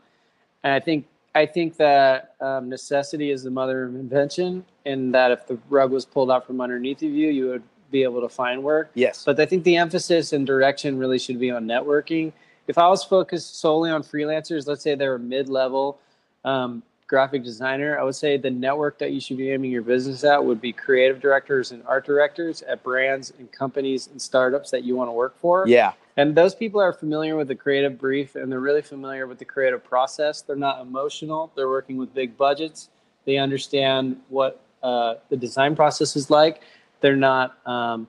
and 0.64 0.74
I 0.74 0.80
think 0.80 1.06
I 1.36 1.46
think 1.46 1.78
that 1.78 2.36
um, 2.40 2.70
necessity 2.70 3.32
is 3.32 3.44
the 3.44 3.50
mother 3.50 3.86
of 3.86 3.96
invention, 3.96 4.66
and 4.86 5.14
that 5.14 5.32
if 5.32 5.48
the 5.48 5.58
rug 5.70 5.92
was 5.92 6.06
pulled 6.06 6.30
out 6.30 6.46
from 6.46 6.62
underneath 6.62 7.02
of 7.02 7.10
you, 7.10 7.30
you 7.30 7.48
would 7.48 7.64
be 7.92 8.04
able 8.04 8.22
to 8.22 8.30
find 8.30 8.64
work. 8.64 8.92
Yes. 8.94 9.24
But 9.26 9.40
I 9.40 9.46
think 9.46 9.64
the 9.64 9.78
emphasis 9.78 10.34
and 10.34 10.46
direction 10.48 10.98
really 10.98 11.20
should 11.20 11.40
be 11.40 11.52
on 11.52 11.66
networking. 11.66 12.32
If 12.68 12.78
I 12.78 12.88
was 12.88 13.04
focused 13.04 13.60
solely 13.60 13.90
on 13.92 14.04
freelancers, 14.04 14.68
let's 14.68 14.82
say 14.82 14.96
they're 14.96 15.16
a 15.16 15.20
mid-level, 15.20 16.00
um, 16.46 16.84
graphic 17.08 17.44
designer, 17.44 18.00
I 18.00 18.04
would 18.04 18.16
say 18.16 18.38
the 18.38 18.50
network 18.50 18.98
that 19.00 19.12
you 19.12 19.20
should 19.20 19.38
be 19.38 19.52
aiming 19.52 19.72
your 19.72 19.82
business 19.82 20.24
at 20.24 20.44
would 20.44 20.60
be 20.60 20.74
creative 20.74 21.20
directors 21.20 21.72
and 21.72 21.84
art 21.86 22.06
directors 22.06 22.64
at 22.64 22.82
brands 22.82 23.32
and 23.38 23.52
companies 23.52 24.08
and 24.08 24.22
startups 24.22 24.72
that 24.72 24.84
you 24.84 24.96
want 24.96 25.10
to 25.10 25.12
work 25.12 25.38
for. 25.38 25.68
Yeah. 25.68 25.94
And 26.18 26.34
those 26.34 26.56
people 26.56 26.82
are 26.82 26.94
familiar 26.94 27.36
with 27.36 27.50
the 27.50 27.56
creative 27.56 28.00
brief 28.00 28.36
and 28.36 28.52
they're 28.52 28.60
really 28.60 28.82
familiar 28.82 29.28
with 29.28 29.38
the 29.38 29.46
creative 29.46 29.84
process. 29.84 30.42
They're 30.42 30.56
not 30.56 30.82
emotional, 30.82 31.52
they're 31.56 31.70
working 31.70 31.98
with 31.98 32.14
big 32.14 32.38
budgets. 32.38 32.90
They 33.26 33.38
understand 33.38 34.20
what 34.30 34.62
uh, 34.82 35.16
the 35.30 35.38
design 35.38 35.76
process 35.76 36.16
is 36.16 36.30
like. 36.30 36.62
They're 37.02 37.16
not, 37.16 37.58
um, 37.68 38.08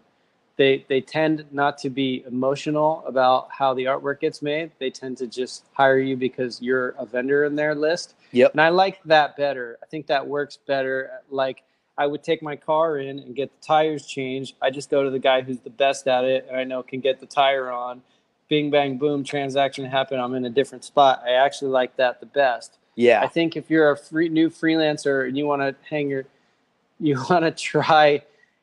they, 0.56 0.84
they 0.88 1.00
tend 1.00 1.44
not 1.50 1.78
to 1.78 1.90
be 1.90 2.24
emotional 2.26 3.02
about 3.06 3.48
how 3.50 3.74
the 3.74 3.84
artwork 3.84 4.20
gets 4.20 4.40
made. 4.40 4.70
They 4.78 4.90
tend 4.90 5.18
to 5.18 5.26
just 5.26 5.64
hire 5.72 5.98
you 5.98 6.16
because 6.16 6.62
you're 6.62 6.90
a 6.90 7.04
vendor 7.04 7.44
in 7.44 7.56
their 7.56 7.74
list 7.74 8.14
Yep. 8.34 8.50
And 8.52 8.60
I 8.60 8.70
like 8.70 9.00
that 9.04 9.36
better. 9.36 9.78
I 9.80 9.86
think 9.86 10.08
that 10.08 10.26
works 10.26 10.58
better. 10.66 11.20
Like 11.30 11.62
I 11.96 12.06
would 12.06 12.24
take 12.24 12.42
my 12.42 12.56
car 12.56 12.98
in 12.98 13.20
and 13.20 13.34
get 13.34 13.50
the 13.52 13.64
tires 13.64 14.06
changed. 14.06 14.56
I 14.60 14.70
just 14.70 14.90
go 14.90 15.04
to 15.04 15.10
the 15.10 15.20
guy 15.20 15.42
who's 15.42 15.60
the 15.60 15.70
best 15.70 16.08
at 16.08 16.24
it 16.24 16.46
and 16.48 16.56
I 16.56 16.64
know 16.64 16.82
can 16.82 16.98
get 16.98 17.20
the 17.20 17.26
tire 17.26 17.70
on. 17.70 18.02
Bing 18.48 18.70
bang 18.70 18.98
boom, 18.98 19.22
transaction 19.22 19.84
happen. 19.84 20.18
I'm 20.18 20.34
in 20.34 20.44
a 20.44 20.50
different 20.50 20.84
spot. 20.84 21.22
I 21.24 21.30
actually 21.30 21.70
like 21.70 21.96
that 21.96 22.18
the 22.18 22.26
best. 22.26 22.76
Yeah. 22.96 23.22
I 23.22 23.28
think 23.28 23.56
if 23.56 23.70
you're 23.70 23.92
a 23.92 23.96
free 23.96 24.28
new 24.28 24.50
freelancer 24.50 25.26
and 25.26 25.38
you 25.38 25.46
want 25.46 25.62
to 25.62 25.76
hang 25.88 26.10
your 26.10 26.24
you 26.98 27.16
want 27.30 27.44
to 27.44 27.52
try, 27.52 28.22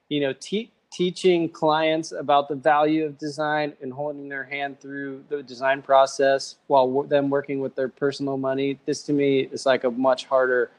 you 0.10 0.20
know, 0.20 0.34
teach 0.34 0.70
teaching 0.92 1.48
clients 1.48 2.12
about 2.12 2.50
the 2.50 2.56
value 2.56 3.06
of 3.06 3.18
design 3.18 3.74
and 3.82 3.94
holding 3.94 4.28
their 4.28 4.44
hand 4.44 4.80
through 4.80 5.24
the 5.30 5.42
design 5.42 5.82
process 5.82 6.58
while 6.68 6.86
w- 6.86 7.08
them 7.08 7.30
working 7.30 7.62
with 7.62 7.74
their 7.76 7.88
personal 7.88 8.38
money. 8.38 8.78
This 8.86 9.02
to 9.04 9.14
me 9.14 9.40
is 9.40 9.66
like 9.66 9.86
a 9.86 9.92
much 9.92 10.26
harder, 10.26 10.70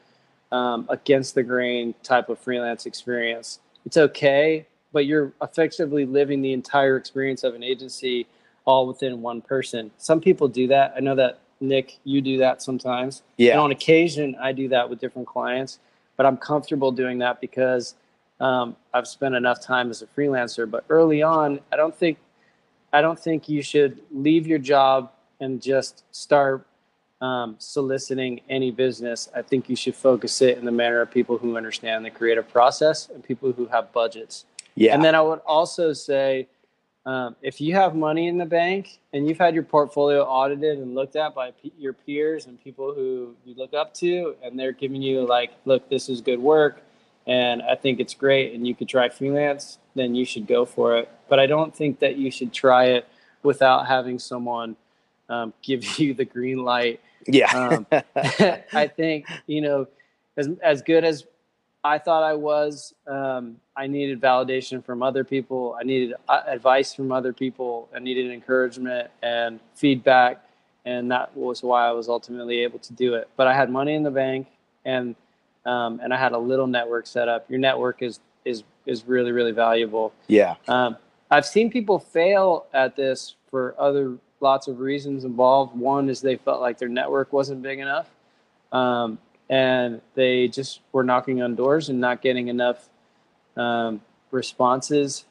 um, 0.51 0.85
against 0.89 1.33
the 1.33 1.41
grain 1.41 1.95
type 2.03 2.29
of 2.29 2.37
freelance 2.37 2.85
experience. 2.85 3.59
It's 3.85 3.97
okay, 3.97 4.67
but 4.91 5.07
you're 5.07 5.33
effectively 5.41 6.05
living 6.05 6.43
the 6.43 6.53
entire 6.53 6.95
experience 6.95 7.43
of 7.43 7.55
an 7.55 7.63
agency 7.63 8.27
all 8.65 8.85
within 8.87 9.21
one 9.21 9.41
person. 9.41 9.89
Some 9.97 10.21
people 10.21 10.47
do 10.47 10.67
that. 10.67 10.93
I 10.95 10.99
know 10.99 11.15
that 11.15 11.39
Nick, 11.59 11.97
you 12.03 12.21
do 12.21 12.37
that 12.37 12.61
sometimes. 12.61 13.23
Yeah. 13.37 13.53
And 13.53 13.61
on 13.61 13.71
occasion, 13.71 14.35
I 14.39 14.51
do 14.51 14.67
that 14.69 14.89
with 14.89 14.99
different 14.99 15.27
clients, 15.27 15.79
but 16.17 16.25
I'm 16.27 16.37
comfortable 16.37 16.91
doing 16.91 17.17
that 17.19 17.41
because 17.41 17.95
um, 18.43 18.75
I've 18.93 19.07
spent 19.07 19.35
enough 19.35 19.61
time 19.61 19.89
as 19.89 20.01
a 20.01 20.05
freelancer, 20.05 20.69
but 20.69 20.83
early 20.89 21.23
on, 21.23 21.61
I 21.71 21.77
don't 21.77 21.95
think 21.95 22.17
I 22.91 23.01
don't 23.01 23.17
think 23.17 23.47
you 23.47 23.63
should 23.63 24.01
leave 24.11 24.45
your 24.45 24.59
job 24.59 25.11
and 25.39 25.61
just 25.61 26.03
start 26.11 26.67
um, 27.21 27.55
soliciting 27.57 28.41
any 28.49 28.69
business. 28.69 29.29
I 29.33 29.41
think 29.41 29.69
you 29.69 29.77
should 29.77 29.95
focus 29.95 30.41
it 30.41 30.57
in 30.57 30.65
the 30.65 30.71
manner 30.73 30.99
of 30.99 31.09
people 31.09 31.37
who 31.37 31.55
understand 31.55 32.03
the 32.03 32.11
creative 32.11 32.47
process 32.49 33.09
and 33.09 33.23
people 33.23 33.53
who 33.53 33.65
have 33.67 33.93
budgets. 33.93 34.45
Yeah. 34.75 34.93
And 34.93 35.03
then 35.03 35.15
I 35.15 35.21
would 35.21 35.39
also 35.45 35.93
say, 35.93 36.47
um, 37.05 37.35
if 37.41 37.61
you 37.61 37.73
have 37.75 37.95
money 37.95 38.27
in 38.27 38.37
the 38.37 38.45
bank 38.45 38.99
and 39.13 39.25
you've 39.27 39.39
had 39.39 39.53
your 39.53 39.63
portfolio 39.63 40.23
audited 40.23 40.79
and 40.79 40.93
looked 40.93 41.15
at 41.15 41.33
by 41.33 41.51
p- 41.51 41.73
your 41.79 41.93
peers 41.93 42.45
and 42.45 42.61
people 42.61 42.93
who 42.93 43.35
you 43.45 43.55
look 43.55 43.73
up 43.73 43.93
to, 43.95 44.35
and 44.43 44.59
they're 44.59 44.71
giving 44.73 45.01
you 45.01 45.25
like, 45.25 45.51
look, 45.65 45.89
this 45.89 46.09
is 46.09 46.19
good 46.21 46.39
work 46.39 46.83
and 47.27 47.61
I 47.61 47.75
think 47.75 47.99
it's 47.99 48.13
great 48.13 48.53
and 48.53 48.67
you 48.67 48.75
could 48.75 48.89
try 48.89 49.09
freelance, 49.09 49.77
then 49.95 50.15
you 50.15 50.25
should 50.25 50.47
go 50.47 50.65
for 50.65 50.97
it. 50.97 51.09
But 51.29 51.39
I 51.39 51.45
don't 51.45 51.75
think 51.75 51.99
that 51.99 52.17
you 52.17 52.31
should 52.31 52.53
try 52.53 52.85
it 52.85 53.07
without 53.43 53.87
having 53.87 54.19
someone 54.19 54.75
um, 55.29 55.53
give 55.61 55.99
you 55.99 56.13
the 56.13 56.25
green 56.25 56.63
light. 56.63 57.01
Yeah. 57.27 57.51
um, 57.57 57.87
I 58.73 58.87
think, 58.87 59.27
you 59.47 59.61
know, 59.61 59.87
as, 60.35 60.49
as 60.61 60.81
good 60.81 61.03
as 61.03 61.25
I 61.83 61.97
thought 61.97 62.23
I 62.23 62.33
was. 62.33 62.93
Um, 63.07 63.57
I 63.75 63.87
needed 63.87 64.21
validation 64.21 64.83
from 64.83 65.03
other 65.03 65.23
people. 65.23 65.75
I 65.79 65.83
needed 65.83 66.15
uh, 66.29 66.41
advice 66.47 66.93
from 66.93 67.11
other 67.11 67.33
people. 67.33 67.89
I 67.93 67.99
needed 67.99 68.31
encouragement 68.31 69.09
and 69.21 69.59
feedback, 69.75 70.45
and 70.85 71.11
that 71.11 71.35
was 71.35 71.61
why 71.61 71.87
I 71.87 71.91
was 71.91 72.07
ultimately 72.07 72.59
able 72.59 72.79
to 72.79 72.93
do 72.93 73.15
it. 73.15 73.27
But 73.35 73.47
I 73.47 73.53
had 73.53 73.69
money 73.69 73.95
in 73.95 74.03
the 74.03 74.11
bank, 74.11 74.47
and 74.85 75.15
um, 75.65 75.99
and 76.03 76.13
I 76.13 76.17
had 76.17 76.31
a 76.31 76.37
little 76.37 76.67
network 76.67 77.07
set 77.07 77.27
up. 77.27 77.49
Your 77.49 77.59
network 77.59 78.01
is 78.01 78.19
is 78.45 78.63
is 78.85 79.05
really 79.07 79.31
really 79.31 79.51
valuable. 79.51 80.13
Yeah. 80.27 80.55
Um, 80.67 80.97
I've 81.31 81.45
seen 81.45 81.71
people 81.71 81.99
fail 81.99 82.65
at 82.73 82.95
this 82.95 83.35
for 83.49 83.75
other 83.79 84.17
lots 84.39 84.67
of 84.67 84.79
reasons 84.79 85.23
involved. 85.23 85.75
One 85.75 86.09
is 86.09 86.21
they 86.21 86.35
felt 86.35 86.61
like 86.61 86.77
their 86.77 86.89
network 86.89 87.33
wasn't 87.33 87.63
big 87.63 87.79
enough. 87.79 88.09
Um, 88.71 89.17
and 89.49 90.01
they 90.15 90.47
just 90.47 90.81
were 90.91 91.03
knocking 91.03 91.41
on 91.41 91.55
doors 91.55 91.89
and 91.89 91.99
not 91.99 92.21
getting 92.21 92.47
enough 92.47 92.89
um, 93.57 94.01
responses. 94.31 95.25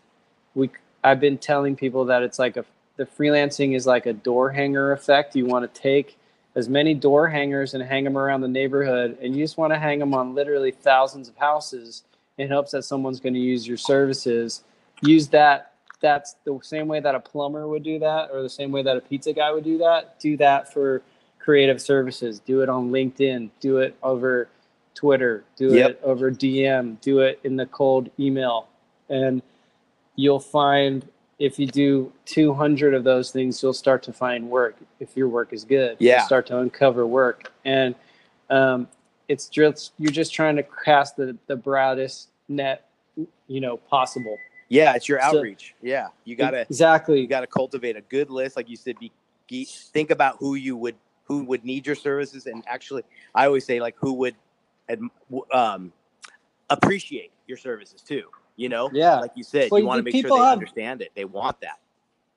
We 0.55 0.71
I've 1.05 1.21
been 1.21 1.39
telling 1.39 1.77
people 1.77 2.05
that 2.07 2.23
it's 2.23 2.39
like 2.39 2.57
a 2.57 2.65
the 2.97 3.07
freelancing 3.07 3.75
is 3.75 3.87
like 3.87 4.07
a 4.07 4.13
door 4.13 4.51
hanger 4.51 4.93
effect. 4.93 5.35
You 5.35 5.47
want 5.47 5.73
to 5.73 5.81
take 5.81 6.19
as 6.55 6.69
many 6.69 6.95
door 6.95 7.29
hangers 7.29 7.75
and 7.75 7.83
hang 7.83 8.05
them 8.05 8.19
around 8.19 8.43
the 8.43 8.49
neighborhood, 8.49 9.17
and 9.23 9.35
you 9.35 9.43
just 9.43 9.57
want 9.57 9.73
to 9.73 9.79
hang 9.79 9.99
them 9.99 10.15
on 10.15 10.35
literally 10.35 10.71
thousands 10.71 11.29
of 11.29 11.37
houses 11.37 12.03
in 12.39 12.49
hopes 12.49 12.73
that 12.73 12.83
someone's 12.83 13.21
going 13.21 13.35
to 13.35 13.41
use 13.41 13.67
your 13.67 13.77
services. 13.77 14.63
Use 15.03 15.29
that. 15.29 15.73
That's 16.01 16.35
the 16.45 16.59
same 16.63 16.89
way 16.89 17.01
that 17.01 17.15
a 17.15 17.21
plumber 17.21 17.67
would 17.69 17.83
do 17.83 17.99
that, 18.01 18.31
or 18.33 18.43
the 18.43 18.51
same 18.51 18.73
way 18.73 18.83
that 18.83 18.97
a 18.97 19.01
pizza 19.01 19.33
guy 19.33 19.53
would 19.53 19.65
do 19.65 19.79
that. 19.79 20.19
Do 20.21 20.37
that 20.39 20.73
for 20.73 21.03
creative 21.39 21.81
services. 21.81 22.41
Do 22.41 22.61
it 22.63 22.69
on 22.69 22.91
LinkedIn. 22.91 23.51
Do 23.61 23.79
it 23.79 23.97
over 24.03 24.49
Twitter. 24.95 25.45
Do 25.57 25.75
Yep. 25.75 25.91
it 25.91 26.01
over 26.03 26.31
DM. 26.31 27.01
Do 27.01 27.21
it 27.21 27.41
in 27.45 27.57
the 27.57 27.67
cold 27.67 28.11
email. 28.19 28.69
And 29.09 29.43
you'll 30.17 30.41
find 30.41 31.07
if 31.43 31.59
you 31.59 31.67
do 31.67 32.13
200 32.27 32.95
of 32.95 33.03
those 33.03 33.33
things, 33.33 33.61
you'll 33.61 33.73
start 33.73 34.01
to 34.05 34.13
find 34.13 34.49
work. 34.49 34.77
If 35.01 35.17
your 35.17 35.27
work 35.29 35.53
is 35.53 35.65
good, 35.65 35.97
Yeah. 35.99 36.19
you'll 36.19 36.27
start 36.27 36.47
to 36.47 36.59
uncover 36.59 37.05
work. 37.05 37.53
And 37.65 37.97
um, 38.49 38.87
it's 39.27 39.49
just 39.49 39.93
you're 39.99 40.13
just 40.13 40.33
trying 40.33 40.55
to 40.57 40.63
cast 40.85 41.17
the 41.17 41.37
the 41.49 41.57
broadest 41.57 42.29
net, 42.49 42.87
you 43.49 43.61
know, 43.61 43.77
possible. 43.77 44.39
Yeah, 44.69 44.95
it's 44.95 45.09
your 45.09 45.21
So- 45.21 45.39
outreach. 45.39 45.75
Yeah, 45.83 46.09
you 46.25 46.37
gotta 46.37 46.61
exactly. 46.61 47.21
you 47.21 47.27
gotta 47.27 47.49
cultivate 47.49 47.97
a 47.97 48.03
good 48.03 48.31
list, 48.31 48.57
like 48.57 48.69
you 48.69 48.77
said. 48.77 48.99
Be, 49.01 49.11
be 49.49 49.65
think 49.65 50.13
about 50.13 50.37
who 50.39 50.55
you 50.55 50.77
would 50.77 50.95
who 51.25 51.43
would 51.45 51.65
need 51.65 51.87
your 51.89 51.97
services, 51.97 52.47
and 52.47 52.63
actually, 52.69 53.03
I 53.35 53.47
always 53.47 53.65
say 53.65 53.81
like 53.81 53.97
who 53.99 54.13
would 54.15 54.37
um, 55.53 55.93
appreciate 56.71 57.33
your 57.49 57.57
services 57.57 58.01
too. 58.01 58.25
You 58.57 58.69
know, 58.69 58.91
Yeah. 58.93 59.19
like 59.21 59.33
you 59.35 59.45
said, 59.45 59.71
Well, 59.71 59.81
you 59.81 59.87
want 59.87 59.99
to 59.99 60.03
make 60.03 60.15
sure 60.15 60.31
they 60.31 60.37
have- 60.45 60.53
understand 60.53 61.01
it. 61.03 61.11
They 61.15 61.25
want 61.25 61.61
that. 61.61 61.79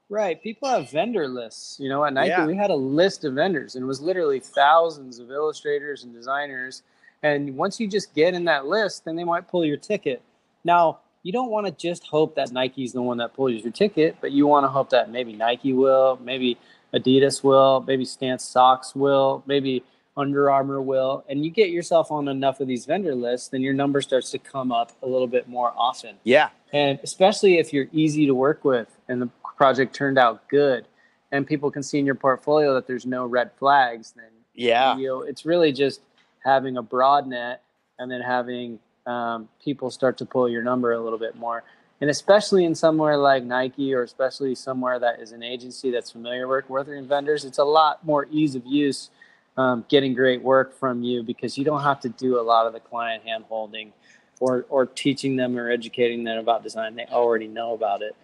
Right. 0.07 0.41
People 0.41 0.69
have 0.69 0.89
vendor 0.91 1.27
lists. 1.27 1.79
You 1.79 1.89
know, 1.89 2.05
at 2.05 2.13
Nike, 2.13 2.29
Yeah. 2.29 2.45
we 2.45 2.55
had 2.55 2.69
a 2.69 2.75
list 2.75 3.25
of 3.25 3.33
vendors, 3.33 3.75
and 3.75 3.83
it 3.83 3.87
was 3.87 4.01
literally 4.01 4.39
thousands 4.39 5.19
of 5.19 5.31
illustrators 5.31 6.03
and 6.03 6.13
designers. 6.13 6.83
And 7.23 7.57
once 7.57 7.79
you 7.79 7.87
just 7.87 8.13
get 8.13 8.33
in 8.35 8.45
that 8.45 8.67
list, 8.67 9.05
then 9.05 9.15
they 9.15 9.23
might 9.23 9.47
pull 9.47 9.65
your 9.65 9.77
ticket. 9.77 10.21
Now, 10.63 10.99
you 11.23 11.31
don't 11.31 11.49
want 11.49 11.65
to 11.65 11.71
just 11.71 12.05
hope 12.05 12.35
that 12.35 12.51
Nike's 12.51 12.93
the 12.93 13.01
one 13.01 13.17
that 13.17 13.33
pulls 13.33 13.53
your 13.53 13.71
ticket, 13.71 14.15
but 14.21 14.31
you 14.31 14.45
want 14.45 14.63
to 14.63 14.67
hope 14.67 14.91
that 14.91 15.09
maybe 15.09 15.33
Nike 15.33 15.73
will, 15.73 16.19
maybe 16.23 16.57
Adidas 16.93 17.43
will, 17.43 17.83
maybe 17.87 18.05
Stance 18.05 18.43
Socks 18.43 18.95
will, 18.95 19.41
maybe 19.47 19.83
Under 20.17 20.49
Armour 20.49 20.81
will. 20.81 21.25
And 21.27 21.43
you 21.43 21.51
get 21.51 21.69
yourself 21.69 22.11
on 22.11 22.27
enough 22.27 22.59
of 22.59 22.67
these 22.67 22.85
vendor 22.85 23.15
lists, 23.15 23.49
then 23.49 23.61
your 23.61 23.73
number 23.73 24.01
starts 24.01 24.31
to 24.31 24.39
come 24.39 24.71
up 24.71 24.91
a 25.03 25.07
little 25.07 25.27
bit 25.27 25.47
more 25.47 25.73
often. 25.75 26.15
Yeah, 26.23 26.49
and 26.75 26.99
especially 27.03 27.57
if 27.57 27.71
you're 27.71 27.87
easy 27.93 28.25
to 28.25 28.35
work 28.35 28.65
with 28.65 28.87
and 29.07 29.21
the 29.21 29.29
project 29.57 29.95
turned 29.95 30.19
out 30.19 30.47
good 30.49 30.85
and 31.31 31.47
people 31.47 31.71
can 31.71 31.81
see 31.81 31.97
in 31.97 32.05
your 32.05 32.15
portfolio 32.15 32.73
that 32.73 32.85
there's 32.85 33.05
no 33.05 33.25
red 33.25 33.51
flags 33.57 34.13
then 34.15 34.25
yeah, 34.53 34.97
you 34.97 35.07
know 35.07 35.21
it's 35.21 35.45
really 35.45 35.71
just 35.71 36.01
having 36.43 36.77
a 36.77 36.81
broad 36.81 37.27
net 37.27 37.61
and 37.97 38.11
then 38.11 38.21
having 38.21 38.79
um, 39.07 39.47
people 39.63 39.89
start 39.89 40.17
to 40.17 40.25
pull 40.25 40.49
your 40.49 40.63
number 40.63 40.91
a 40.91 40.99
little 40.99 41.19
bit 41.19 41.35
more. 41.35 41.63
And 42.01 42.09
especially 42.09 42.65
in 42.65 42.75
somewhere 42.75 43.17
like 43.17 43.43
nike 43.43 43.93
or 43.93 44.03
especially 44.03 44.53
somewhere 44.53 44.99
that 44.99 45.21
is 45.21 45.31
an 45.31 45.41
agency 45.41 45.91
that's 45.91 46.11
familiar 46.11 46.45
with 46.47 46.69
working 46.69 47.07
vendors 47.07 47.45
it's 47.45 47.57
a 47.57 47.63
lot 47.63 48.05
more 48.05 48.27
ease 48.29 48.53
of 48.53 48.65
use 48.65 49.09
um, 49.57 49.85
getting 49.89 50.13
great 50.13 50.41
work 50.41 50.77
from 50.77 51.03
you 51.03 51.23
because 51.23 51.57
you 51.57 51.63
don't 51.63 51.83
have 51.83 51.99
to 52.01 52.09
do 52.09 52.39
a 52.39 52.43
lot 52.43 52.67
of 52.67 52.73
the 52.73 52.79
client 52.79 53.23
hand 53.23 53.45
holding 53.47 53.93
or, 54.39 54.65
or 54.69 54.85
teaching 54.85 55.35
them 55.35 55.57
or 55.57 55.69
educating 55.69 56.23
them 56.23 56.37
about 56.37 56.63
design. 56.63 56.95
They 56.95 57.05
already 57.05 57.47
know 57.47 57.73
about 57.73 58.01
it 58.01 58.15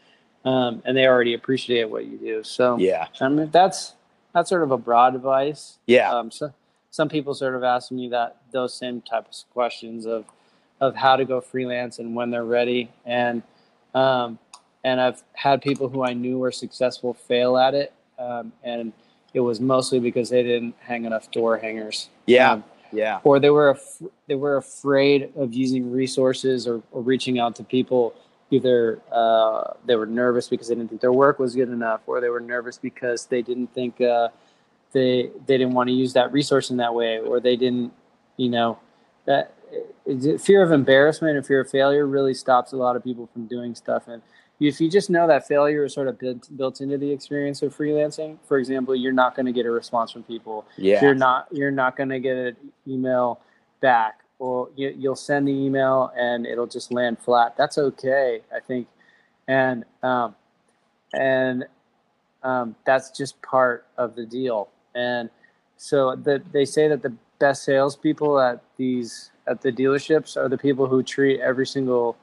um, 0.46 0.82
and 0.86 0.96
they 0.98 1.06
already 1.06 1.34
appreciate 1.34 1.90
what 1.90 2.06
you 2.06 2.18
do. 2.18 2.44
So 2.44 2.78
yeah, 2.78 3.08
I 3.20 3.30
mean, 3.30 3.50
that's 3.52 3.94
that's 4.34 4.50
sort 4.50 4.64
of 4.64 4.72
a 4.72 4.78
broad 4.78 5.16
advice. 5.16 5.78
yeah, 5.86 6.12
Um, 6.12 6.32
so 6.32 6.54
some 6.90 7.10
people 7.10 7.34
sort 7.34 7.56
of 7.56 7.64
ask 7.64 7.92
me 7.92 8.10
that 8.10 8.38
those 8.52 8.74
same 8.74 9.02
types 9.02 9.44
of 9.44 9.54
questions 9.54 10.06
of 10.06 10.26
of 10.80 10.96
how 10.96 11.16
to 11.16 11.26
go 11.26 11.42
freelance 11.42 12.00
and 12.00 12.16
when 12.16 12.32
they're 12.32 12.44
ready, 12.44 12.92
and 13.06 13.44
um, 13.94 14.40
and 14.84 15.00
I've 15.00 15.24
had 15.34 15.62
people 15.62 15.90
who 15.90 16.04
I 16.04 16.14
knew 16.14 16.40
were 16.40 16.52
successful 16.52 17.14
fail 17.14 17.58
at 17.58 17.74
it, 17.74 17.94
um, 18.18 18.52
and 18.64 18.94
it 19.34 19.40
was 19.40 19.60
mostly 19.60 20.00
because 20.00 20.30
they 20.30 20.44
didn't 20.44 20.76
hang 20.80 21.06
enough 21.06 21.32
door 21.32 21.58
hangers. 21.58 22.10
yeah, 22.28 22.54
Um, 22.54 22.64
yeah, 22.92 23.20
or 23.24 23.40
they 23.40 23.50
were 23.50 23.70
af- 23.70 24.02
they 24.28 24.36
were 24.36 24.58
afraid 24.58 25.32
of 25.38 25.54
using 25.54 25.92
resources 25.92 26.68
or, 26.68 26.82
or 26.92 27.02
reaching 27.02 27.40
out 27.40 27.56
to 27.56 27.64
people. 27.64 28.14
Either 28.50 29.00
uh, 29.14 29.74
they 29.86 29.96
were 29.96 30.06
nervous 30.06 30.50
because 30.50 30.68
they 30.68 30.76
didn't 30.76 30.90
think 30.90 31.00
their 31.00 31.14
work 31.14 31.40
was 31.40 31.56
good 31.56 31.70
enough 31.70 32.02
or 32.06 32.20
they 32.20 32.28
were 32.28 32.42
nervous 32.42 32.78
because 32.78 33.28
they 33.28 33.42
didn't 33.42 33.74
think 33.74 34.02
uh, 34.02 34.28
they 34.92 35.30
they 35.48 35.58
didn't 35.58 35.74
want 35.74 35.88
to 35.88 35.94
use 35.94 36.12
that 36.14 36.34
resource 36.34 36.70
in 36.70 36.76
that 36.78 36.94
way 36.94 37.20
or 37.20 37.40
they 37.40 37.56
didn't 37.56 37.94
you 38.36 38.50
know 38.50 38.78
that 39.26 39.54
it- 40.06 40.42
fear 40.42 40.62
of 40.62 40.74
embarrassment 40.74 41.38
and 41.38 41.46
fear 41.46 41.62
of 41.62 41.70
failure 41.70 42.06
really 42.06 42.34
stops 42.34 42.74
a 42.74 42.76
lot 42.76 42.98
of 42.98 43.04
people 43.06 43.30
from 43.32 43.46
doing 43.46 43.74
stuff. 43.74 44.10
And 44.10 44.22
if 44.68 44.80
you 44.80 44.90
just 44.90 45.10
know 45.10 45.28
that 45.28 45.48
failure 45.48 45.84
is 45.84 45.94
sort 45.94 46.08
of 46.08 46.20
built, 46.20 46.56
built 46.56 46.82
into 46.82 46.98
the 46.98 47.12
experience 47.12 47.62
of 47.62 47.76
freelancing 47.76 48.38
for 48.48 48.58
example 48.58 48.96
you're 48.96 49.12
not 49.12 49.36
going 49.36 49.46
to 49.46 49.52
get 49.52 49.66
a 49.66 49.72
response 49.72 50.12
from 50.12 50.24
people. 50.24 50.66
Yeah, 50.78 51.04
you're 51.04 51.16
not 51.16 51.48
you're 51.52 51.72
not 51.72 51.98
going 51.98 52.10
to 52.10 52.20
get 52.20 52.38
an 52.38 52.56
email 52.88 53.42
back 53.82 54.20
or 54.40 54.70
you, 54.76 54.94
you'll 54.98 55.16
send 55.16 55.48
the 55.48 55.52
email 55.52 56.12
and 56.18 56.46
it'll 56.46 56.68
just 56.68 56.92
land 56.92 57.20
flat. 57.20 57.56
That's 57.58 57.78
okay 57.78 58.42
i 58.56 58.60
think. 58.60 58.88
And 59.48 59.84
um, 60.04 60.36
and 61.14 61.66
um, 62.44 62.76
that's 62.86 63.12
just 63.12 63.42
part 63.42 63.86
of 63.98 64.16
the 64.16 64.26
deal. 64.26 64.70
And 64.96 65.30
so 65.78 66.16
the, 66.16 66.42
they 66.52 66.66
say 66.66 66.88
that 66.88 67.02
the 67.02 67.14
best 67.40 67.64
salespeople 67.64 68.40
at 68.40 68.62
these 68.78 69.32
at 69.48 69.62
the 69.62 69.72
dealerships 69.72 70.38
are 70.38 70.48
the 70.48 70.58
people 70.58 70.88
who 70.88 71.02
treat 71.02 71.40
every 71.40 71.66
single 71.66 72.16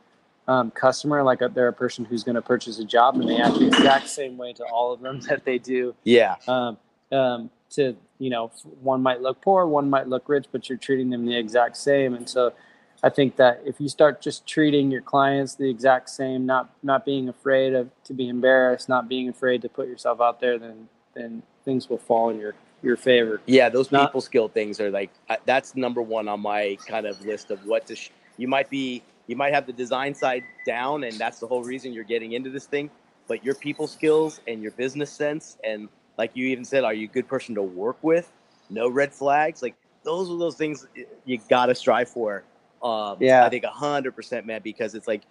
um, 0.49 0.71
customer 0.73 1.23
like 1.23 1.43
a, 1.43 1.49
they're 1.49 1.69
a 1.69 1.73
person 1.73 2.05
who's 2.05 2.25
going 2.25 2.35
to 2.35 2.43
purchase 2.43 2.79
a 2.79 2.85
job 2.85 3.15
and 3.17 3.29
they 3.29 3.37
act 3.37 3.59
the 3.59 3.67
exact 3.67 4.09
same 4.09 4.37
way 4.37 4.53
to 4.55 4.65
all 4.65 4.93
of 4.93 5.01
them 5.01 5.21
that 5.29 5.45
they 5.45 5.59
do 5.59 5.95
yeah, 6.05 6.35
um, 6.49 6.77
um, 7.13 7.51
to 7.71 7.95
you 8.19 8.31
know 8.31 8.51
one 8.81 9.03
might 9.03 9.21
look 9.21 9.41
poor 9.41 9.67
one 9.67 9.89
might 9.89 10.09
look 10.09 10.29
rich 10.29 10.47
but 10.51 10.69
you're 10.69 10.79
treating 10.79 11.11
them 11.11 11.25
the 11.27 11.37
exact 11.37 11.77
same 11.77 12.15
and 12.15 12.29
so 12.29 12.53
i 13.05 13.09
think 13.09 13.37
that 13.37 13.63
if 13.65 13.79
you 13.79 13.89
start 13.89 14.21
just 14.21 14.47
treating 14.47 14.91
your 14.91 15.03
clients 15.03 15.55
the 15.55 15.69
exact 15.69 16.09
same 16.11 16.45
not 16.47 16.71
not 16.83 17.05
being 17.05 17.29
afraid 17.29 17.75
of 17.75 17.91
to 18.03 18.13
be 18.15 18.29
embarrassed 18.29 18.89
not 18.89 19.09
being 19.09 19.29
afraid 19.29 19.63
to 19.63 19.69
put 19.69 19.87
yourself 19.87 20.21
out 20.21 20.41
there 20.41 20.59
then 20.59 20.89
then 21.15 21.43
things 21.65 21.89
will 21.89 21.99
fall 21.99 22.31
in 22.31 22.39
your 22.41 22.55
your 22.83 22.97
favor 22.97 23.41
yeah. 23.47 23.69
Those 23.69 23.91
Not- 23.91 24.09
people 24.09 24.21
skill 24.21 24.49
things 24.49 24.81
are 24.81 24.91
like 24.91 25.11
that's 25.45 25.75
number 25.75 26.01
one 26.01 26.29
on 26.29 26.41
my 26.41 26.79
kind 26.87 27.07
of 27.07 27.21
list 27.25 27.51
of 27.51 27.65
what 27.67 27.87
to. 27.89 27.97
Sh- 27.97 28.11
you 28.37 28.47
might 28.47 28.71
be, 28.71 29.03
you 29.29 29.37
might 29.37 29.55
have 29.55 29.67
the 29.67 29.73
design 29.73 30.15
side 30.15 30.43
down, 30.67 31.05
and 31.05 31.13
that's 31.13 31.39
the 31.39 31.47
whole 31.47 31.63
reason 31.63 31.93
you're 31.93 32.03
getting 32.03 32.33
into 32.33 32.51
this 32.51 32.67
thing. 32.67 32.91
But 33.29 33.45
your 33.45 33.55
people 33.55 33.87
skills 33.87 34.41
and 34.49 34.63
your 34.63 34.73
business 34.73 35.13
sense, 35.13 35.59
and 35.63 35.89
like 36.17 36.33
you 36.35 36.47
even 36.49 36.65
said, 36.65 36.83
are 36.83 36.95
you 36.95 37.07
a 37.07 37.13
good 37.13 37.29
person 37.29 37.55
to 37.55 37.63
work 37.63 37.99
with? 38.03 38.33
No 38.71 38.89
red 38.89 39.13
flags. 39.13 39.63
Like 39.63 39.77
those 40.03 40.31
are 40.31 40.39
those 40.39 40.57
things 40.57 40.87
you 41.27 41.39
gotta 41.49 41.75
strive 41.75 42.09
for. 42.09 42.43
Um, 42.83 43.19
Yeah. 43.21 43.45
I 43.45 43.51
think 43.51 43.65
a 43.65 43.71
hundred 43.71 44.17
percent, 44.17 44.47
man, 44.47 44.63
because 44.65 44.95
it's 44.95 45.07
like, 45.07 45.23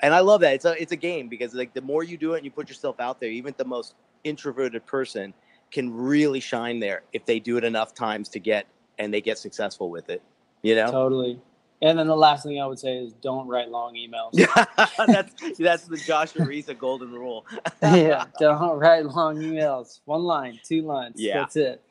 and 0.00 0.14
I 0.14 0.20
love 0.20 0.42
that. 0.42 0.52
It's 0.54 0.66
a 0.66 0.80
it's 0.80 0.92
a 0.92 0.96
game 0.96 1.28
because 1.28 1.54
like 1.54 1.72
the 1.72 1.80
more 1.80 2.02
you 2.02 2.18
do 2.18 2.34
it 2.34 2.36
and 2.36 2.44
you 2.44 2.50
put 2.50 2.68
yourself 2.68 3.00
out 3.00 3.18
there, 3.18 3.30
even 3.30 3.54
the 3.56 3.64
most 3.64 3.94
introverted 4.24 4.84
person 4.84 5.32
can 5.70 5.94
really 5.94 6.40
shine 6.40 6.80
there 6.80 7.02
if 7.14 7.24
they 7.24 7.40
do 7.40 7.56
it 7.56 7.64
enough 7.64 7.94
times 7.94 8.28
to 8.30 8.38
get 8.38 8.66
and 8.98 9.12
they 9.12 9.22
get 9.22 9.38
successful 9.38 9.88
with 9.90 10.10
it. 10.10 10.22
You 10.62 10.74
know, 10.74 10.90
totally 10.90 11.40
and 11.82 11.98
then 11.98 12.06
the 12.06 12.16
last 12.16 12.44
thing 12.44 12.60
i 12.60 12.66
would 12.66 12.78
say 12.78 12.96
is 12.98 13.12
don't 13.14 13.46
write 13.46 13.70
long 13.70 13.94
emails 13.94 14.32
that's 15.06 15.58
that's 15.58 15.84
the 15.84 15.96
Josh 15.96 16.32
Ariza 16.34 16.76
golden 16.76 17.12
rule. 17.12 17.46
yeah, 17.82 18.24
don't 18.40 18.78
write 18.78 19.04
long 19.06 19.36
emails. 19.36 20.00
One 20.04 20.22
line, 20.22 20.58
two 20.64 20.82
lines. 20.82 21.16
Yeah. 21.16 21.38
That's 21.40 21.56
it. 21.56 21.82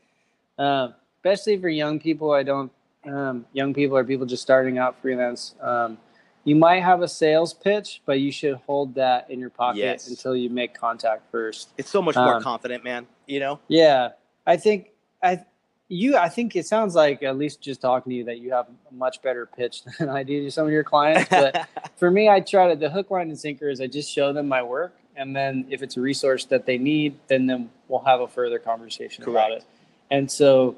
Um, 0.57 0.93
especially 1.17 1.57
for 1.59 1.69
young 1.69 1.99
people, 1.99 2.31
I 2.31 2.43
don't. 2.43 2.71
um, 3.05 3.45
young 3.53 3.73
people 3.73 3.95
or 3.97 4.03
people 4.03 4.25
just 4.25 4.41
starting 4.43 4.77
out 4.77 4.99
freelance, 5.01 5.55
um, 5.61 5.97
you 6.43 6.55
might 6.55 6.81
have 6.83 7.01
a 7.01 7.07
sales 7.07 7.53
pitch, 7.53 8.01
but 8.05 8.19
you 8.19 8.31
should 8.31 8.55
hold 8.67 8.95
that 8.95 9.29
in 9.29 9.39
your 9.39 9.49
pocket 9.49 9.79
Yes. 9.79 10.07
until 10.09 10.35
you 10.35 10.49
make 10.49 10.73
contact 10.73 11.23
first. 11.31 11.69
It's 11.77 11.89
so 11.89 12.01
much 12.01 12.15
more 12.15 12.35
Um, 12.35 12.43
confident, 12.43 12.83
man. 12.83 13.05
You 13.27 13.39
know? 13.39 13.59
Yeah, 13.67 14.09
I 14.45 14.57
think 14.57 14.89
I 15.23 15.43
you 15.89 16.17
I 16.17 16.29
think 16.29 16.55
it 16.55 16.65
sounds 16.67 16.95
like 16.95 17.23
at 17.23 17.37
least 17.37 17.61
just 17.61 17.81
talking 17.81 18.09
to 18.11 18.15
you 18.15 18.23
that 18.25 18.39
you 18.39 18.51
have 18.51 18.67
a 18.89 18.93
much 18.93 19.21
better 19.21 19.45
pitch 19.45 19.83
than 19.99 20.09
I 20.09 20.23
do 20.23 20.43
to 20.43 20.51
some 20.51 20.65
of 20.65 20.71
your 20.71 20.83
clients. 20.83 21.29
But 21.29 21.67
for 21.95 22.11
me, 22.11 22.29
I 22.29 22.39
try 22.41 22.69
to 22.69 22.75
the 22.75 22.89
hook, 22.89 23.09
line, 23.11 23.29
and 23.29 23.39
sinker 23.39 23.69
is 23.69 23.79
I 23.81 23.87
just 23.87 24.11
show 24.11 24.33
them 24.33 24.47
my 24.47 24.61
work, 24.61 24.93
and 25.15 25.35
then 25.35 25.65
if 25.69 25.81
it's 25.81 25.97
a 25.97 26.01
resource 26.01 26.45
that 26.45 26.65
they 26.65 26.77
need, 26.77 27.17
then 27.27 27.47
then 27.47 27.69
we'll 27.87 28.01
have 28.01 28.19
a 28.21 28.27
further 28.27 28.59
conversation 28.59 29.23
about 29.23 29.47
Correct. 29.49 29.61
it. 29.63 29.65
And 30.11 30.29
so 30.31 30.75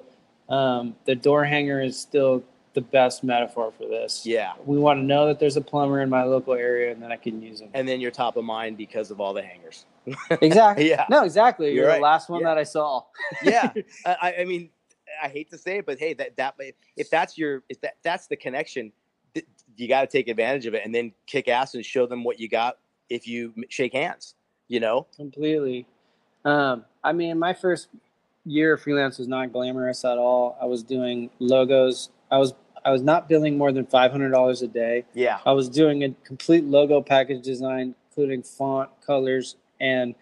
um, 0.47 0.95
the 1.05 1.15
door 1.15 1.43
hanger 1.43 1.81
is 1.81 1.99
still 1.99 2.43
the 2.73 2.81
best 2.81 3.23
metaphor 3.23 3.71
for 3.75 3.85
this. 3.87 4.25
yeah. 4.27 4.53
We 4.63 4.77
want 4.77 4.99
to 4.99 5.03
know 5.03 5.25
that 5.27 5.39
there's 5.39 5.57
a 5.57 5.61
plumber 5.61 6.01
in 6.01 6.09
my 6.09 6.23
local 6.23 6.53
area, 6.53 6.91
and 6.91 7.01
then 7.01 7.11
I 7.11 7.15
can 7.15 7.41
use 7.41 7.59
them. 7.59 7.69
And 7.73 7.87
then 7.87 7.99
you're 7.99 8.11
top 8.11 8.37
of 8.37 8.43
mind 8.45 8.77
because 8.77 9.09
of 9.09 9.19
all 9.19 9.33
the 9.33 9.41
hangers. 9.41 9.85
Exactly. 10.41 10.89
Yeah. 10.89 11.05
No, 11.09 11.23
exactly. 11.23 11.67
You're 11.67 11.75
You're, 11.75 11.87
right. 11.87 11.95
the 11.97 12.01
last 12.03 12.29
one 12.29 12.41
Yeah. 12.41 12.47
that 12.47 12.57
I 12.59 12.63
saw. 12.63 13.03
yeah 13.43 13.71
I, 14.05 14.35
I 14.39 14.45
mean 14.45 14.69
i 15.23 15.27
hate 15.27 15.49
to 15.49 15.57
say 15.57 15.77
it 15.79 15.85
but 15.85 15.99
hey 15.99 16.13
that 16.13 16.35
that 16.37 16.55
if 16.97 17.09
that's 17.09 17.37
your 17.37 17.63
if 17.69 17.79
that 17.81 17.97
that's 18.03 18.27
the 18.27 18.35
connection 18.35 18.91
th- 19.33 19.45
you 19.77 19.87
got 19.87 20.01
to 20.01 20.07
take 20.07 20.27
advantage 20.27 20.65
of 20.65 20.73
it 20.73 20.81
and 20.83 20.93
then 20.93 21.11
kick 21.25 21.47
ass 21.47 21.75
and 21.75 21.85
show 21.85 22.05
them 22.05 22.23
what 22.23 22.39
you 22.39 22.47
got 22.47 22.77
if 23.09 23.27
you 23.27 23.53
shake 23.69 23.93
hands 23.93 24.35
you 24.69 24.79
know 24.79 25.05
completely. 25.17 25.85
Um, 26.45 26.85
I 27.03 27.11
mean, 27.11 27.37
my 27.37 27.53
first 27.53 27.89
year 28.45 28.75
of 28.75 28.81
freelance 28.81 29.17
was 29.17 29.27
not 29.27 29.51
glamorous 29.51 30.05
at 30.05 30.17
all. 30.17 30.57
I 30.61 30.65
was 30.65 30.83
doing 30.83 31.29
logos. 31.39 32.09
I 32.31 32.37
was 32.37 32.53
I 32.85 32.91
was 32.91 33.01
not 33.01 33.27
billing 33.27 33.57
more 33.57 33.73
than 33.73 33.85
five 33.85 34.11
hundred 34.11 34.29
dollars 34.29 34.61
a 34.61 34.67
day. 34.67 35.03
yeah 35.13 35.39
I 35.45 35.51
was 35.51 35.67
doing 35.67 36.03
a 36.05 36.11
complete 36.23 36.63
logo 36.63 37.01
package 37.01 37.43
design, 37.43 37.95
including 38.09 38.43
font, 38.43 38.89
colors, 39.05 39.57
and 39.81 40.15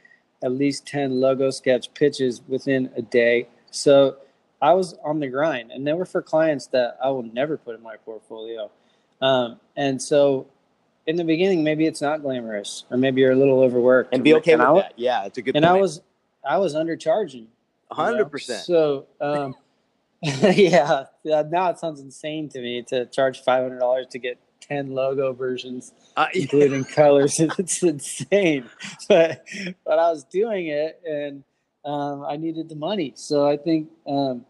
at 0.44 0.52
least 0.52 0.88
ten 0.88 1.20
logo 1.20 1.52
sketch 1.52 1.94
pitches 1.94 2.42
within 2.48 2.90
a 2.96 3.02
day. 3.04 3.48
So 3.70 4.18
I 4.62 4.74
was 4.74 4.96
on 5.04 5.20
the 5.20 5.28
grind, 5.28 5.72
and 5.72 5.86
they 5.86 5.94
were 5.94 6.06
for 6.06 6.22
clients 6.22 6.68
that 6.68 6.98
I 7.04 7.10
will 7.10 7.24
never 7.24 7.58
put 7.58 7.76
in 7.76 7.84
my 7.84 7.96
portfolio. 7.98 8.72
Um, 9.22 9.60
and 9.76 10.02
so, 10.02 10.48
in 11.06 11.16
the 11.16 11.24
beginning, 11.24 11.64
maybe 11.64 11.86
it's 11.86 12.02
not 12.02 12.22
glamorous, 12.22 12.86
or 12.90 12.98
maybe 12.98 13.22
you're 13.22 13.32
a 13.32 13.36
little 13.36 13.60
overworked, 13.62 14.14
and 14.14 14.24
be 14.24 14.34
okay 14.36 14.54
and 14.54 14.62
with 14.62 14.70
I, 14.70 14.74
that 14.82 14.94
yeah 14.98 15.26
it's 15.26 15.38
a 15.38 15.42
good 15.42 15.56
and 15.56 15.64
point. 15.64 15.78
I 15.78 15.82
was 15.82 16.02
I 16.48 16.58
was 16.58 16.76
undercharging. 16.76 17.34
you 17.36 17.48
know? 17.98 18.26
100% 18.26 18.40
So, 18.66 19.06
um, 19.22 19.56
yeah, 20.22 21.06
yeah, 21.24 21.44
now 21.50 21.70
it 21.70 21.78
sounds 21.80 22.00
insane 22.00 22.50
to 22.50 22.60
me 22.62 22.82
to 22.90 23.06
charge 23.08 23.42
five 23.44 23.64
hundred 23.64 23.80
dollars 23.80 24.08
to 24.12 24.20
get 24.20 24.40
ten 24.60 24.92
logo 24.92 25.34
versions, 25.34 25.94
Uh, 26.16 26.28
including 26.34 26.84
colors. 26.84 27.40
It's 27.40 27.84
insane, 27.84 28.66
but 29.08 29.46
but 29.86 30.00
I 30.00 30.10
was 30.10 30.24
doing 30.24 30.68
it, 30.68 31.00
and 31.08 31.44
um, 31.88 32.26
I 32.26 32.36
needed 32.36 32.70
the 32.70 32.76
money. 32.76 33.14
So 33.16 33.48
I 33.48 33.58
think 33.58 33.90
um, 34.06 34.46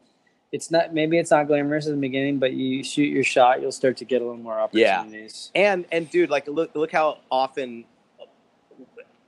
it's 0.51 0.71
not 0.71 0.93
maybe 0.93 1.17
it's 1.17 1.31
not 1.31 1.47
glamorous 1.47 1.85
in 1.85 1.93
the 1.93 2.01
beginning, 2.01 2.39
but 2.39 2.53
you 2.53 2.83
shoot 2.83 3.03
your 3.03 3.23
shot, 3.23 3.61
you'll 3.61 3.71
start 3.71 3.95
to 3.97 4.05
get 4.05 4.21
a 4.21 4.25
little 4.25 4.41
more 4.41 4.59
opportunities. 4.59 5.51
Yeah. 5.53 5.73
and 5.73 5.85
and 5.91 6.09
dude 6.09 6.29
like 6.29 6.47
look 6.47 6.75
look 6.75 6.91
how 6.91 7.19
often 7.29 7.85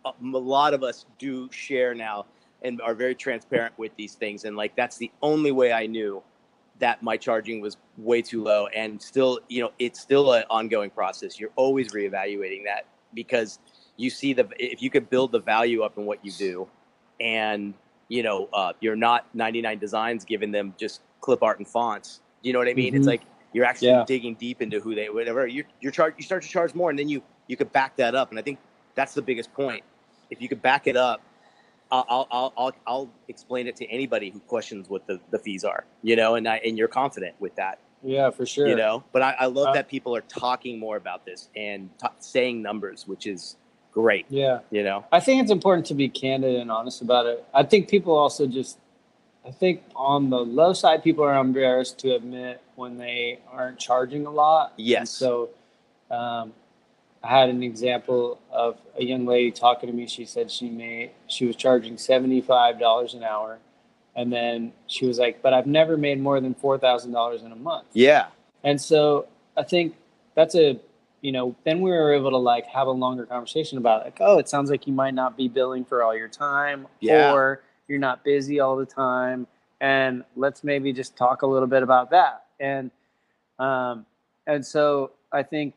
a, 0.05 0.09
a 0.09 0.37
lot 0.37 0.73
of 0.73 0.83
us 0.83 1.05
do 1.19 1.49
share 1.51 1.93
now 1.93 2.25
and 2.63 2.81
are 2.81 2.95
very 2.95 3.15
transparent 3.15 3.77
with 3.77 3.95
these 3.95 4.15
things 4.15 4.43
and 4.43 4.57
like 4.57 4.75
that's 4.75 4.97
the 4.97 5.11
only 5.21 5.51
way 5.51 5.71
i 5.71 5.85
knew 5.85 6.21
that 6.79 7.01
my 7.03 7.15
charging 7.15 7.61
was 7.61 7.77
way 7.97 8.21
too 8.21 8.43
low 8.43 8.67
and 8.67 9.01
still 9.01 9.39
you 9.49 9.61
know 9.61 9.71
it's 9.79 9.99
still 9.99 10.33
an 10.33 10.43
ongoing 10.49 10.89
process 10.89 11.39
you're 11.39 11.51
always 11.55 11.89
reevaluating 11.89 12.63
that 12.65 12.85
because 13.13 13.59
you 13.97 14.09
see 14.09 14.33
the 14.33 14.47
if 14.57 14.81
you 14.81 14.89
could 14.89 15.09
build 15.09 15.31
the 15.31 15.39
value 15.39 15.83
up 15.83 15.97
in 15.97 16.05
what 16.05 16.23
you 16.23 16.31
do 16.31 16.67
and 17.19 17.73
you 18.09 18.23
know 18.23 18.49
uh, 18.51 18.73
you're 18.81 18.95
not 18.97 19.33
99 19.33 19.79
designs 19.79 20.25
giving 20.25 20.51
them 20.51 20.73
just 20.77 21.01
clip 21.21 21.41
art 21.41 21.59
and 21.59 21.67
fonts. 21.67 22.19
You 22.41 22.51
know 22.53 22.59
what 22.59 22.67
i 22.67 22.73
mean? 22.73 22.93
It's 22.95 23.05
Mhm. 23.05 23.11
like 23.11 23.21
you're 23.53 23.65
actually 23.65 23.89
Yeah. 23.89 24.03
digging 24.05 24.35
deep 24.35 24.61
into 24.61 24.79
who 24.79 24.95
they 24.95 25.09
whatever. 25.09 25.47
You 25.47 25.63
you're 25.79 25.91
charge 25.91 26.15
you 26.17 26.23
start 26.23 26.43
to 26.43 26.49
charge 26.49 26.75
more 26.75 26.89
and 26.89 26.99
then 26.99 27.07
you 27.07 27.21
you 27.47 27.55
could 27.55 27.71
back 27.71 27.95
that 27.95 28.15
up. 28.15 28.29
And 28.31 28.37
i 28.39 28.41
think 28.41 28.59
that's 28.95 29.13
the 29.13 29.21
biggest 29.21 29.53
point. 29.53 29.83
If 30.29 30.41
you 30.41 30.49
could 30.49 30.61
back 30.61 30.87
it 30.87 30.97
up 30.97 31.21
I'll, 31.91 32.05
I'll, 32.31 32.53
I'll, 32.55 32.73
I'll, 32.85 33.09
explain 33.29 33.65
it 33.67 33.75
to 33.77 33.85
anybody 33.87 34.29
who 34.29 34.39
questions 34.41 34.89
what 34.89 35.07
the, 35.07 35.19
the 35.31 35.39
fees 35.39 35.63
are, 35.63 35.85
you 36.03 36.15
know, 36.15 36.35
and 36.35 36.47
I, 36.47 36.57
and 36.57 36.77
you're 36.77 36.87
confident 36.87 37.35
with 37.39 37.55
that, 37.55 37.79
Yeah, 38.03 38.29
for 38.29 38.45
sure. 38.45 38.67
you 38.67 38.75
know, 38.75 39.03
but 39.11 39.23
I, 39.23 39.35
I 39.39 39.45
love 39.47 39.69
Uh, 39.69 39.73
that 39.73 39.87
people 39.87 40.15
are 40.15 40.21
talking 40.21 40.79
more 40.79 40.97
about 40.97 41.25
this 41.25 41.49
and 41.55 41.89
ta 41.97 42.11
saying 42.19 42.61
numbers, 42.61 43.07
which 43.07 43.25
is 43.25 43.57
great, 43.91 44.25
Yeah. 44.29 44.59
you 44.71 44.83
know? 44.83 45.05
I 45.11 45.19
think 45.19 45.41
it's 45.41 45.51
important 45.51 45.85
to 45.87 45.93
be 45.93 46.09
candid 46.09 46.55
and 46.55 46.71
honest 46.71 47.01
about 47.01 47.25
it. 47.25 47.43
I 47.53 47.63
think 47.63 47.89
people 47.89 48.15
also 48.15 48.47
just, 48.47 48.77
I 49.45 49.51
think 49.51 49.83
on 49.95 50.29
the 50.29 50.37
low 50.39 50.73
side, 50.73 51.03
people 51.03 51.23
are 51.23 51.35
embarrassed 51.39 51.97
to 51.99 52.13
admit 52.15 52.61
when 52.75 52.97
they 52.97 53.39
aren't 53.51 53.79
charging 53.79 54.25
a 54.25 54.29
lot. 54.31 54.73
And 54.77 54.85
Yes. 54.87 55.09
so 55.09 55.49
um, 56.11 56.53
I 57.23 57.27
had 57.39 57.49
an 57.49 57.63
example 57.63 58.39
of 58.51 58.77
a 58.97 59.03
young 59.03 59.25
lady 59.25 59.51
talking 59.51 59.89
to 59.89 59.95
me. 59.95 60.07
She 60.07 60.25
said 60.25 60.49
she 60.51 60.69
made, 60.69 61.11
she 61.27 61.45
was 61.45 61.55
charging 61.55 61.95
$75 61.95 63.13
an 63.15 63.23
hour. 63.23 63.59
And 64.15 64.31
then 64.33 64.73
she 64.87 65.05
was 65.05 65.17
like, 65.19 65.41
but 65.41 65.53
I've 65.53 65.67
never 65.67 65.95
made 65.97 66.19
more 66.19 66.39
than 66.41 66.53
$4,000 66.55 67.45
in 67.45 67.51
a 67.51 67.55
month. 67.55 67.87
Yeah. 67.93 68.27
And 68.63 68.81
so 68.81 69.27
I 69.55 69.63
think 69.63 69.95
that's 70.35 70.55
a, 70.55 70.77
you 71.21 71.31
know, 71.31 71.55
then 71.65 71.81
we 71.81 71.89
were 71.91 72.13
able 72.13 72.31
to 72.31 72.37
like 72.37 72.65
have 72.67 72.87
a 72.87 72.91
longer 72.91 73.25
conversation 73.25 73.77
about 73.77 74.05
like, 74.05 74.17
oh, 74.21 74.37
it 74.39 74.47
sounds 74.47 74.69
like 74.69 74.87
you 74.87 74.93
might 74.93 75.13
not 75.13 75.35
be 75.35 75.47
billing 75.47 75.83
for 75.85 76.03
all 76.03 76.15
your 76.15 76.27
time, 76.29 76.87
Yeah. 76.99 77.33
or 77.33 77.61
you're 77.87 77.99
not 77.99 78.23
busy 78.23 78.59
all 78.59 78.75
the 78.77 78.85
time, 78.85 79.47
and 79.81 80.23
let's 80.35 80.63
maybe 80.63 80.93
just 80.93 81.17
talk 81.17 81.41
a 81.41 81.47
little 81.47 81.67
bit 81.67 81.83
about 81.83 82.11
that. 82.11 82.45
And, 82.59 82.91
um, 83.57 84.05
and 84.47 84.65
so 84.65 85.11
I 85.31 85.43
think 85.43 85.73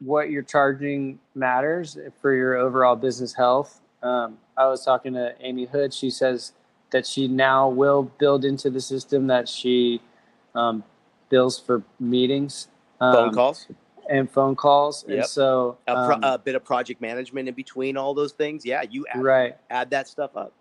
what 0.00 0.30
you're 0.30 0.42
charging 0.42 1.18
matters 1.34 1.96
for 2.20 2.32
your 2.34 2.56
overall 2.56 2.96
business 2.96 3.32
health. 3.34 3.80
Um, 4.02 4.38
I 4.56 4.66
was 4.66 4.84
talking 4.84 5.14
to 5.14 5.34
Amy 5.40 5.64
Hood. 5.64 5.92
She 5.94 6.10
says 6.10 6.52
that 6.90 7.06
she 7.06 7.26
now 7.26 7.68
will 7.68 8.02
build 8.18 8.44
into 8.44 8.70
the 8.70 8.80
system 8.80 9.26
that 9.28 9.48
she 9.48 10.00
um, 10.54 10.84
bills 11.30 11.58
for 11.58 11.82
meetings, 11.98 12.68
um, 13.00 13.14
Phone 13.14 13.34
calls, 13.34 13.66
and 14.08 14.30
phone 14.30 14.54
calls. 14.56 15.04
Yep. 15.08 15.16
And 15.18 15.26
so, 15.26 15.78
a, 15.86 15.94
pro- 15.94 16.14
um, 16.16 16.24
a 16.24 16.38
bit 16.38 16.54
of 16.54 16.64
project 16.64 17.00
management 17.00 17.48
in 17.48 17.54
between 17.54 17.96
all 17.96 18.14
those 18.14 18.32
things. 18.32 18.64
Yeah. 18.64 18.82
You 18.82 19.06
add, 19.12 19.22
right, 19.22 19.56
add 19.70 19.90
that 19.90 20.08
stuff 20.08 20.36
up. 20.36 20.52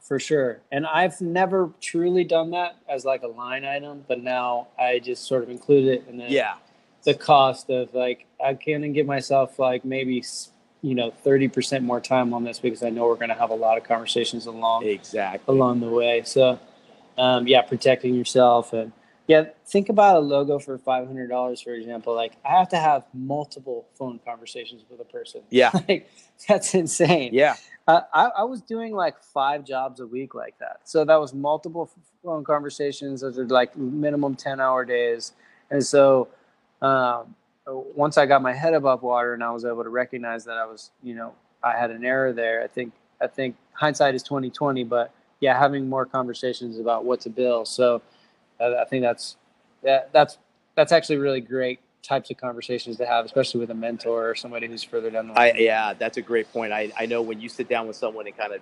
for 0.00 0.18
sure. 0.18 0.60
And 0.72 0.86
I've 0.86 1.20
never 1.20 1.70
truly 1.80 2.24
done 2.24 2.50
that 2.52 2.76
as 2.88 3.04
like 3.04 3.22
a 3.22 3.26
line 3.28 3.64
item, 3.64 4.04
but 4.08 4.22
now 4.22 4.68
I 4.78 5.00
just 5.00 5.24
sort 5.26 5.42
of 5.42 5.50
include 5.50 5.86
it 5.88 6.04
in 6.08 6.16
the, 6.18 6.24
Yeah. 6.30 6.54
the 7.04 7.14
cost 7.14 7.68
of 7.70 7.92
like 7.94 8.26
I 8.44 8.54
can 8.54 8.92
give 8.92 9.06
myself 9.06 9.58
like 9.58 9.84
maybe 9.84 10.22
you 10.80 10.94
know 10.94 11.10
thirty 11.10 11.48
percent 11.48 11.82
more 11.84 12.00
time 12.00 12.32
on 12.32 12.44
this 12.44 12.60
because 12.60 12.82
I 12.84 12.90
know 12.90 13.06
we're 13.06 13.16
going 13.16 13.30
to 13.30 13.34
have 13.34 13.50
a 13.50 13.54
lot 13.54 13.76
of 13.78 13.84
conversations 13.84 14.46
along 14.46 14.84
Exactly. 14.86 15.52
along 15.54 15.80
the 15.80 15.88
way. 15.88 16.22
So, 16.24 16.58
um, 17.18 17.46
yeah, 17.48 17.62
protecting 17.62 18.14
yourself 18.14 18.72
and 18.72 18.92
yeah, 19.28 19.44
think 19.66 19.90
about 19.90 20.16
a 20.16 20.20
logo 20.20 20.58
for 20.58 20.78
five 20.78 21.06
hundred 21.06 21.28
dollars, 21.28 21.60
for 21.60 21.74
example. 21.74 22.14
Like 22.14 22.32
I 22.46 22.58
have 22.58 22.70
to 22.70 22.78
have 22.78 23.04
multiple 23.12 23.86
phone 23.94 24.18
conversations 24.24 24.84
with 24.90 25.00
a 25.00 25.04
person. 25.04 25.42
Yeah. 25.50 25.70
like 25.88 26.10
that's 26.48 26.74
insane. 26.74 27.34
Yeah. 27.34 27.56
Uh, 27.86 28.00
I, 28.12 28.24
I 28.38 28.44
was 28.44 28.62
doing 28.62 28.94
like 28.94 29.22
five 29.22 29.64
jobs 29.64 30.00
a 30.00 30.06
week 30.06 30.34
like 30.34 30.58
that. 30.60 30.80
So 30.84 31.04
that 31.04 31.16
was 31.16 31.34
multiple 31.34 31.90
phone 32.24 32.42
conversations. 32.42 33.20
Those 33.20 33.38
are 33.38 33.46
like 33.46 33.76
minimum 33.76 34.34
10 34.34 34.60
hour 34.60 34.84
days. 34.86 35.32
And 35.70 35.84
so 35.84 36.28
um, 36.80 37.34
once 37.66 38.16
I 38.16 38.24
got 38.24 38.40
my 38.40 38.54
head 38.54 38.72
above 38.72 39.02
water 39.02 39.34
and 39.34 39.44
I 39.44 39.50
was 39.50 39.64
able 39.64 39.84
to 39.84 39.90
recognize 39.90 40.44
that 40.46 40.56
I 40.56 40.64
was, 40.64 40.90
you 41.02 41.14
know, 41.14 41.34
I 41.62 41.78
had 41.78 41.90
an 41.90 42.04
error 42.04 42.32
there. 42.32 42.62
I 42.62 42.66
think, 42.66 42.92
I 43.20 43.26
think 43.26 43.56
hindsight 43.72 44.14
is 44.14 44.22
2020, 44.22 44.84
but 44.84 45.12
yeah, 45.40 45.58
having 45.58 45.88
more 45.88 46.06
conversations 46.06 46.78
about 46.78 47.04
what 47.04 47.20
to 47.22 47.30
bill. 47.30 47.64
So 47.64 48.02
I 48.60 48.84
think 48.84 49.02
that's, 49.02 49.36
that, 49.82 50.12
that's, 50.12 50.38
that's 50.74 50.92
actually 50.92 51.16
really 51.16 51.40
great 51.40 51.80
types 52.02 52.30
of 52.30 52.36
conversations 52.36 52.96
to 52.96 53.06
have, 53.06 53.24
especially 53.24 53.60
with 53.60 53.70
a 53.70 53.74
mentor 53.74 54.30
or 54.30 54.34
somebody 54.34 54.66
who's 54.66 54.82
further 54.82 55.10
down 55.10 55.28
the 55.28 55.34
line. 55.34 55.52
I, 55.56 55.58
yeah, 55.58 55.94
that's 55.94 56.16
a 56.16 56.22
great 56.22 56.50
point. 56.52 56.72
I, 56.72 56.92
I 56.98 57.06
know 57.06 57.22
when 57.22 57.40
you 57.40 57.48
sit 57.48 57.68
down 57.68 57.86
with 57.86 57.96
someone 57.96 58.26
and 58.26 58.36
kind 58.36 58.52
of 58.54 58.60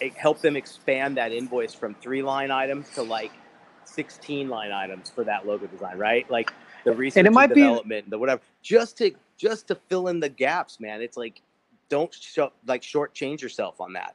t- 0.00 0.12
help 0.16 0.40
them 0.40 0.56
expand 0.56 1.16
that 1.16 1.32
invoice 1.32 1.74
from 1.74 1.94
three 1.94 2.22
line 2.22 2.50
items 2.50 2.88
to 2.94 3.02
like 3.02 3.30
16 3.84 4.48
line 4.48 4.72
items 4.72 5.10
for 5.10 5.24
that 5.24 5.46
logo 5.46 5.66
design, 5.66 5.98
right? 5.98 6.28
Like 6.30 6.52
the 6.84 6.92
research 6.92 7.18
and, 7.20 7.26
it 7.26 7.32
might 7.32 7.48
be- 7.48 7.56
development, 7.56 8.10
the 8.10 8.18
whatever, 8.18 8.40
just 8.62 8.98
to, 8.98 9.12
just 9.36 9.68
to 9.68 9.74
fill 9.74 10.08
in 10.08 10.20
the 10.20 10.28
gaps, 10.28 10.80
man. 10.80 11.02
It's 11.02 11.16
like, 11.16 11.42
don't 11.88 12.12
show, 12.14 12.52
like 12.66 12.82
shortchange 12.82 13.40
yourself 13.40 13.80
on 13.80 13.92
that. 13.94 14.14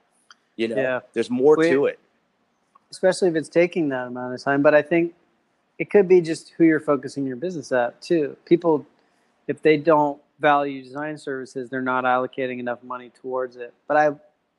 You 0.56 0.70
know, 0.70 0.76
Yeah. 0.78 1.00
there's 1.14 1.30
more 1.30 1.58
Wait. 1.58 1.72
to 1.72 1.86
it. 1.88 2.00
Especially 2.96 3.28
if 3.28 3.36
it's 3.36 3.50
taking 3.50 3.90
that 3.90 4.08
amount 4.08 4.34
of 4.34 4.42
time. 4.42 4.62
But 4.62 4.74
I 4.74 4.82
think 4.82 5.14
it 5.78 5.90
could 5.90 6.08
be 6.08 6.22
just 6.22 6.54
who 6.58 6.64
you're 6.64 6.80
focusing 6.80 7.28
your 7.28 7.36
business 7.36 7.72
at 7.74 8.02
too. 8.02 8.38
People, 8.46 8.86
if 9.48 9.62
they 9.62 9.76
don't 9.76 10.22
value 10.40 10.82
design 10.82 11.18
services, 11.18 11.70
they're 11.70 11.82
not 11.82 12.06
allocating 12.06 12.60
enough 12.60 12.82
money 12.84 13.12
towards 13.22 13.58
it. 13.58 13.74
But 13.88 13.98
I, 13.98 14.12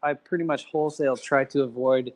I 0.02 0.12
pretty 0.12 0.44
much 0.44 0.66
wholesale 0.66 1.16
try 1.16 1.44
to 1.44 1.62
avoid 1.62 2.12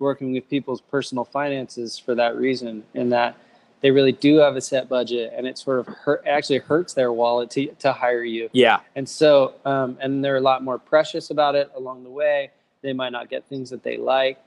working 0.00 0.32
with 0.32 0.50
people's 0.50 0.80
personal 0.80 1.24
finances 1.24 1.96
for 1.96 2.16
that 2.16 2.36
reason, 2.36 2.82
in 2.94 3.10
that 3.10 3.36
they 3.82 3.92
really 3.92 4.12
do 4.12 4.38
have 4.38 4.56
a 4.56 4.60
set 4.60 4.88
budget, 4.88 5.32
and 5.36 5.46
it 5.46 5.56
sort 5.58 5.78
of 5.78 5.86
hurt, 5.86 6.24
actually 6.26 6.58
hurts 6.58 6.94
their 6.94 7.12
wallet 7.12 7.50
to 7.50 7.66
to 7.78 7.92
hire 7.92 8.24
you. 8.24 8.50
Yeah. 8.52 8.80
And 8.96 9.08
so, 9.08 9.54
um, 9.64 9.96
and 10.00 10.24
they're 10.24 10.36
a 10.36 10.40
lot 10.52 10.64
more 10.64 10.78
precious 10.78 11.30
about 11.30 11.54
it 11.54 11.70
along 11.76 12.02
the 12.02 12.10
way. 12.10 12.50
They 12.80 12.92
might 12.92 13.12
not 13.12 13.30
get 13.30 13.44
things 13.46 13.70
that 13.70 13.84
they 13.84 13.96
like. 13.96 14.38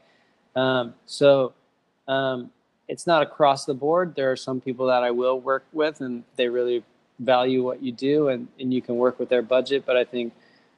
Um, 0.55 0.93
so, 1.05 1.53
um, 2.07 2.51
it's 2.87 3.07
not 3.07 3.23
across 3.23 3.65
the 3.65 3.73
board. 3.73 4.15
There 4.15 4.31
are 4.31 4.35
some 4.35 4.61
people 4.61 4.87
that 4.87 5.03
I 5.03 5.11
will 5.11 5.39
work 5.39 5.65
with, 5.73 6.01
and 6.01 6.23
they 6.35 6.47
really 6.47 6.83
value 7.19 7.63
what 7.63 7.81
you 7.81 7.91
do, 7.91 8.29
and, 8.29 8.47
and 8.59 8.73
you 8.73 8.81
can 8.81 8.95
work 8.95 9.19
with 9.19 9.29
their 9.29 9.41
budget. 9.41 9.85
But 9.85 9.97
I 9.97 10.03
think 10.03 10.33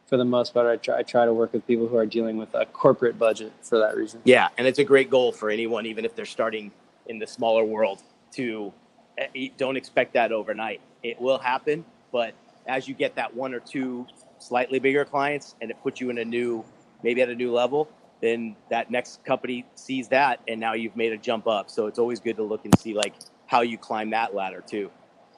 for 0.06 0.18
the 0.18 0.26
most 0.26 0.54
part, 0.54 0.68
I 0.68 0.78
try, 0.78 1.00
I 1.00 1.04
try 1.04 1.26
to 1.26 1.34
work 1.34 1.54
with 1.54 1.68
people 1.68 1.88
who 1.88 1.98
are 1.98 2.06
dealing 2.06 2.38
with 2.38 2.54
a 2.54 2.66
corporate 2.66 3.20
budget 3.20 3.52
for 3.62 3.78
that 3.80 3.96
reason. 3.96 4.22
Yeah, 4.24 4.48
and 4.58 4.66
it's 4.66 4.80
a 4.80 4.84
great 4.84 5.10
goal 5.10 5.32
for 5.32 5.50
anyone, 5.50 5.86
even 5.86 6.06
if 6.06 6.16
they're 6.16 6.26
starting 6.26 6.72
in 7.08 7.20
the 7.20 7.28
smaller 7.28 7.64
world. 7.64 8.02
To 8.34 8.72
eh, 9.18 9.50
don't 9.58 9.78
expect 9.78 10.14
that 10.14 10.32
overnight. 10.32 10.80
It 11.04 11.20
will 11.20 11.40
happen, 11.40 11.84
but 12.12 12.34
as 12.68 12.88
you 12.88 12.94
get 12.94 13.16
that 13.16 13.34
one 13.34 13.54
or 13.54 13.60
two 13.60 14.06
slightly 14.40 14.80
bigger 14.80 15.04
clients, 15.04 15.56
and 15.62 15.72
it 15.72 15.78
puts 15.82 16.00
you 16.00 16.10
in 16.10 16.20
a 16.20 16.26
new, 16.26 16.64
maybe 17.04 17.22
at 17.22 17.30
a 17.30 17.36
new 17.36 17.52
level, 17.52 17.90
then 18.22 18.55
that 18.70 18.89
next 18.91 19.24
company 19.24 19.65
sees 19.76 20.07
that, 20.09 20.39
and 20.47 20.59
now 20.59 20.74
you've 20.74 20.95
made 20.95 21.13
a 21.13 21.18
jump 21.18 21.47
up. 21.47 21.70
So 21.70 21.88
it's 21.88 21.99
always 21.99 22.20
good 22.20 22.38
to 22.38 22.43
look 22.43 22.65
and 22.65 22.78
see 22.80 22.93
like 22.93 23.13
how 23.45 23.61
you 23.61 23.78
climb 23.78 24.09
that 24.11 24.34
ladder 24.34 24.63
too, 24.65 24.89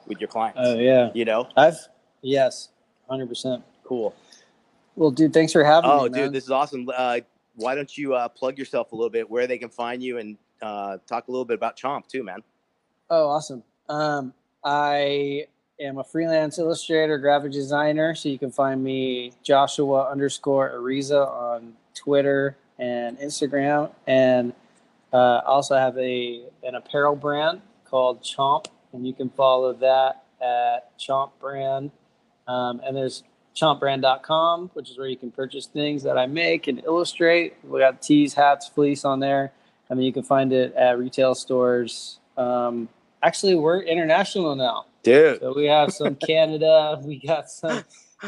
with 0.06 0.20
your 0.20 0.28
clients. 0.28 0.60
Oh 0.62 0.78
yeah, 0.78 1.10
you 1.14 1.24
know, 1.24 1.48
I've 1.56 1.76
yes, 2.22 2.68
hundred 3.08 3.28
percent. 3.28 3.62
cool. 3.84 4.14
Well, 4.96 5.10
dude, 5.10 5.32
thanks 5.32 5.52
for 5.52 5.64
having 5.64 5.88
Oh, 5.90 6.02
me. 6.04 6.04
Oh 6.04 6.08
dude, 6.08 6.32
this 6.32 6.44
is 6.44 6.50
awesome. 6.50 6.88
Uh, 6.94 7.20
why 7.56 7.74
don't 7.74 7.96
you 7.96 8.14
uh, 8.14 8.28
plug 8.28 8.58
yourself 8.58 8.92
a 8.92 8.96
little 8.96 9.10
bit, 9.10 9.28
where 9.30 9.46
they 9.46 9.58
can 9.58 9.68
find 9.70 10.02
you, 10.02 10.18
and 10.18 10.36
uh, 10.62 10.98
talk 11.06 11.28
a 11.28 11.30
little 11.30 11.44
bit 11.44 11.54
about 11.54 11.76
Chomp 11.76 12.06
too, 12.06 12.22
man. 12.22 12.42
Oh, 13.08 13.28
awesome. 13.28 13.62
Um, 13.88 14.32
I 14.64 15.46
am 15.80 15.98
a 15.98 16.04
freelance 16.04 16.58
illustrator, 16.58 17.18
graphic 17.18 17.52
designer. 17.52 18.14
So 18.14 18.28
you 18.28 18.38
can 18.38 18.50
find 18.50 18.82
me 18.84 19.32
Joshua 19.42 20.10
underscore 20.10 20.70
Ariza 20.70 21.28
on 21.28 21.72
Twitter 21.94 22.56
and 22.80 23.18
Instagram. 23.18 23.92
And 24.06 24.52
uh, 25.12 25.42
I 25.44 25.46
also 25.46 25.76
have 25.76 25.96
a 25.98 26.42
an 26.64 26.74
apparel 26.74 27.14
brand 27.14 27.60
called 27.84 28.22
Chomp, 28.22 28.66
and 28.92 29.06
you 29.06 29.12
can 29.12 29.30
follow 29.30 29.72
that 29.74 30.24
at 30.40 30.98
Chomp 30.98 31.30
Brand. 31.40 31.92
Um, 32.48 32.80
and 32.84 32.96
there's 32.96 33.22
chompbrand.com, 33.54 34.70
which 34.74 34.90
is 34.90 34.98
where 34.98 35.08
you 35.08 35.16
can 35.16 35.30
purchase 35.30 35.66
things 35.66 36.02
that 36.02 36.16
I 36.16 36.26
make 36.26 36.66
and 36.66 36.82
illustrate. 36.84 37.54
We 37.62 37.80
got 37.80 38.00
tees, 38.00 38.34
hats, 38.34 38.66
fleece 38.68 39.04
on 39.04 39.20
there. 39.20 39.52
I 39.90 39.94
mean, 39.94 40.06
you 40.06 40.12
can 40.12 40.22
find 40.22 40.52
it 40.52 40.74
at 40.74 40.98
retail 40.98 41.34
stores. 41.34 42.18
Um, 42.36 42.88
actually, 43.22 43.56
we're 43.56 43.82
international 43.82 44.54
now. 44.56 44.86
Dude, 45.02 45.40
So 45.40 45.54
we 45.54 45.66
have 45.66 45.92
some 45.92 46.14
Canada. 46.26 47.00
We 47.02 47.18
got 47.18 47.50
some. 47.50 47.84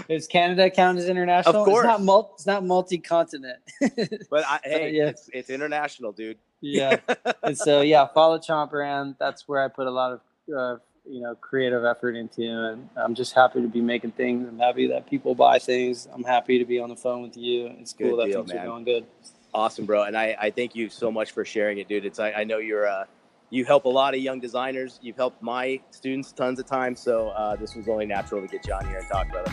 Does 0.09 0.27
Canada 0.27 0.71
count 0.71 0.99
as 0.99 1.09
international? 1.09 1.57
Of 1.57 1.65
course. 1.65 1.85
It's 1.85 1.91
not, 1.93 2.03
mul- 2.03 2.31
it's 2.35 2.47
not 2.47 2.65
multi-continent. 2.65 3.59
but 4.31 4.45
I, 4.47 4.61
hey, 4.65 4.91
yeah. 4.93 5.09
it's, 5.09 5.29
it's 5.33 5.51
international, 5.51 6.13
dude. 6.13 6.39
yeah. 6.61 6.97
And 7.43 7.57
so, 7.59 7.81
yeah, 7.81 8.07
follow 8.07 8.39
Chomp 8.39 8.71
Brand. 8.71 9.17
That's 9.19 9.49
where 9.49 9.63
I 9.63 9.69
put 9.69 9.87
a 9.87 9.91
lot 9.91 10.13
of, 10.13 10.21
uh, 10.57 10.77
you 11.09 11.21
know, 11.21 11.35
creative 11.35 11.85
effort 11.85 12.15
into. 12.15 12.43
And 12.43 12.89
I'm 12.97 13.15
just 13.15 13.35
happy 13.35 13.61
to 13.61 13.69
be 13.69 13.81
making 13.81 14.13
things. 14.13 14.49
I'm 14.49 14.59
happy 14.59 14.87
that 14.89 15.09
people 15.09 15.35
buy 15.35 15.59
things. 15.59 16.09
I'm 16.13 16.25
happy 16.25 16.59
to 16.59 16.65
be 16.65 16.79
on 16.79 16.89
the 16.89 16.97
phone 16.97 17.23
with 17.23 17.37
you. 17.37 17.67
It's 17.79 17.93
cool 17.93 18.11
Good 18.11 18.21
that 18.21 18.27
deal, 18.27 18.41
things 18.43 18.55
man. 18.55 18.65
are 18.65 18.67
going 18.67 18.85
good. 18.85 19.07
Awesome, 19.53 19.85
bro. 19.85 20.05
And 20.05 20.17
I, 20.17 20.37
I 20.41 20.51
thank 20.51 20.75
you 20.75 20.89
so 20.89 21.11
much 21.11 21.33
for 21.33 21.45
sharing 21.45 21.79
it, 21.79 21.89
dude. 21.89 22.07
It's 22.07 22.19
I, 22.19 22.33
I 22.33 22.45
know 22.45 22.59
you're 22.59 22.87
uh, 22.87 23.05
you 23.51 23.67
help 23.67 23.85
a 23.85 23.89
lot 23.89 24.15
of 24.15 24.21
young 24.21 24.41
designers. 24.41 24.99
You've 25.03 25.17
helped 25.17 25.43
my 25.43 25.79
students 25.91 26.33
tons 26.33 26.59
of 26.59 26.65
times. 26.67 27.01
So 27.01 27.29
uh, 27.29 27.57
this 27.57 27.75
was 27.75 27.87
only 27.87 28.07
natural 28.07 28.41
to 28.41 28.47
get 28.49 28.67
you 28.67 28.73
on 28.73 28.87
here 28.87 28.99
and 28.99 29.09
talk, 29.09 29.29
brother. 29.29 29.53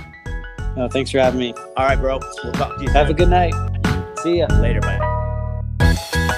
No, 0.76 0.88
thanks 0.88 1.12
for 1.12 1.20
having 1.20 1.40
me. 1.40 1.54
All 1.76 1.86
right, 1.86 1.96
bro. 2.00 2.20
We'll 2.44 2.54
talk 2.54 2.78
to 2.78 2.84
you 2.84 2.90
Have 2.92 3.10
a 3.10 3.14
good 3.14 3.30
night. 3.30 3.54
See 4.24 4.40
ya. 4.40 4.48
later, 4.60 4.82
bye. 4.82 6.36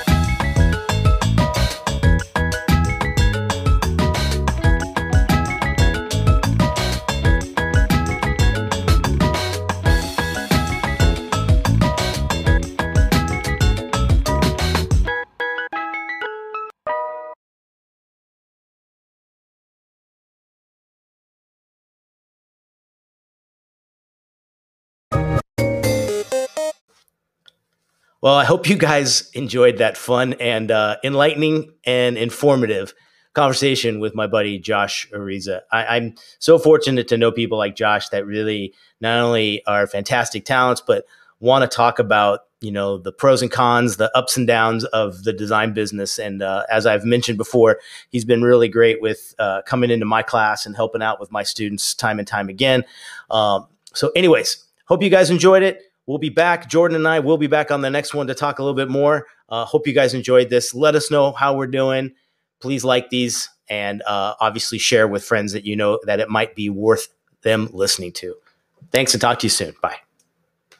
Well, 28.22 28.36
I 28.36 28.46
hope 28.46 28.70
you 28.70 28.78
guys 28.78 29.32
enjoyed 29.32 29.80
that 29.80 29.98
fun 29.98 30.34
and 30.34 30.70
uh, 30.70 30.98
enlightening 31.04 31.74
and 31.86 32.20
informative 32.20 32.94
conversation 33.34 34.00
with 34.00 34.14
my 34.14 34.28
buddy 34.28 34.60
Josh 34.60 35.10
Ariza. 35.10 35.62
I, 35.72 35.98
I'm 35.98 36.14
so 36.38 36.60
fortunate 36.60 37.08
to 37.08 37.18
know 37.18 37.32
people 37.32 37.58
like 37.58 37.76
Josh 37.76 38.10
that 38.10 38.28
really 38.28 38.76
not 39.00 39.18
only 39.20 39.66
are 39.66 39.88
fantastic 39.88 40.46
talents, 40.46 40.84
but 40.86 41.06
want 41.40 41.64
to 41.64 41.76
talk 41.76 41.98
about 41.98 42.42
you 42.60 42.72
know 42.72 43.00
the 43.00 43.12
pros 43.12 43.42
and 43.42 43.50
cons, 43.50 43.98
the 43.98 44.16
ups 44.16 44.38
and 44.38 44.46
downs 44.46 44.86
of 44.86 45.24
the 45.24 45.34
design 45.34 45.74
business. 45.74 46.20
And 46.20 46.44
uh, 46.44 46.66
as 46.70 46.86
I've 46.86 47.04
mentioned 47.04 47.40
before, 47.40 47.80
he's 48.10 48.24
been 48.24 48.44
really 48.44 48.68
great 48.68 49.02
with 49.02 49.34
uh, 49.40 49.64
coming 49.66 49.90
into 49.90 50.06
my 50.06 50.22
class 50.22 50.68
and 50.68 50.76
helping 50.76 51.02
out 51.02 51.20
with 51.20 51.32
my 51.32 51.42
students 51.42 51.96
time 51.96 52.20
and 52.20 52.28
time 52.28 52.50
again. 52.50 52.84
Um, 53.32 53.68
so, 53.96 54.12
anyways, 54.16 54.64
hope 54.86 55.02
you 55.02 55.10
guys 55.10 55.32
enjoyed 55.32 55.64
it. 55.64 55.91
We'll 56.08 56.18
be 56.18 56.30
back. 56.30 56.70
Jordan 56.70 56.98
and 56.98 57.08
I 57.08 57.20
will 57.20 57.38
be 57.38 57.48
back 57.48 57.72
on 57.72 57.82
the 57.82 57.90
next 57.90 58.14
one 58.14 58.28
to 58.28 58.34
talk 58.34 58.60
a 58.60 58.64
little 58.64 58.76
bit 58.76 58.90
more. 58.90 59.28
Uh, 59.50 59.66
hope 59.66 59.88
you 59.88 59.94
guys 59.94 60.14
enjoyed 60.14 60.50
this. 60.50 60.74
Let 60.74 60.96
us 60.96 61.12
know 61.12 61.32
how 61.32 61.56
we're 61.56 61.68
doing. 61.68 62.12
Please 62.60 62.84
like 62.84 63.10
these 63.10 63.50
and 63.70 64.02
uh, 64.04 64.36
obviously 64.40 64.78
share 64.78 65.08
with 65.08 65.24
friends 65.24 65.54
that 65.54 65.66
you 65.66 65.76
know 65.76 66.00
that 66.06 66.20
it 66.20 66.30
might 66.30 66.56
be 66.56 66.70
worth 66.70 67.08
them 67.42 67.70
listening 67.72 68.12
to. 68.14 68.36
Thanks 68.92 69.14
and 69.14 69.22
talk 69.22 69.40
to 69.40 69.46
you 69.46 69.50
soon. 69.50 69.76
Bye. 69.82 69.98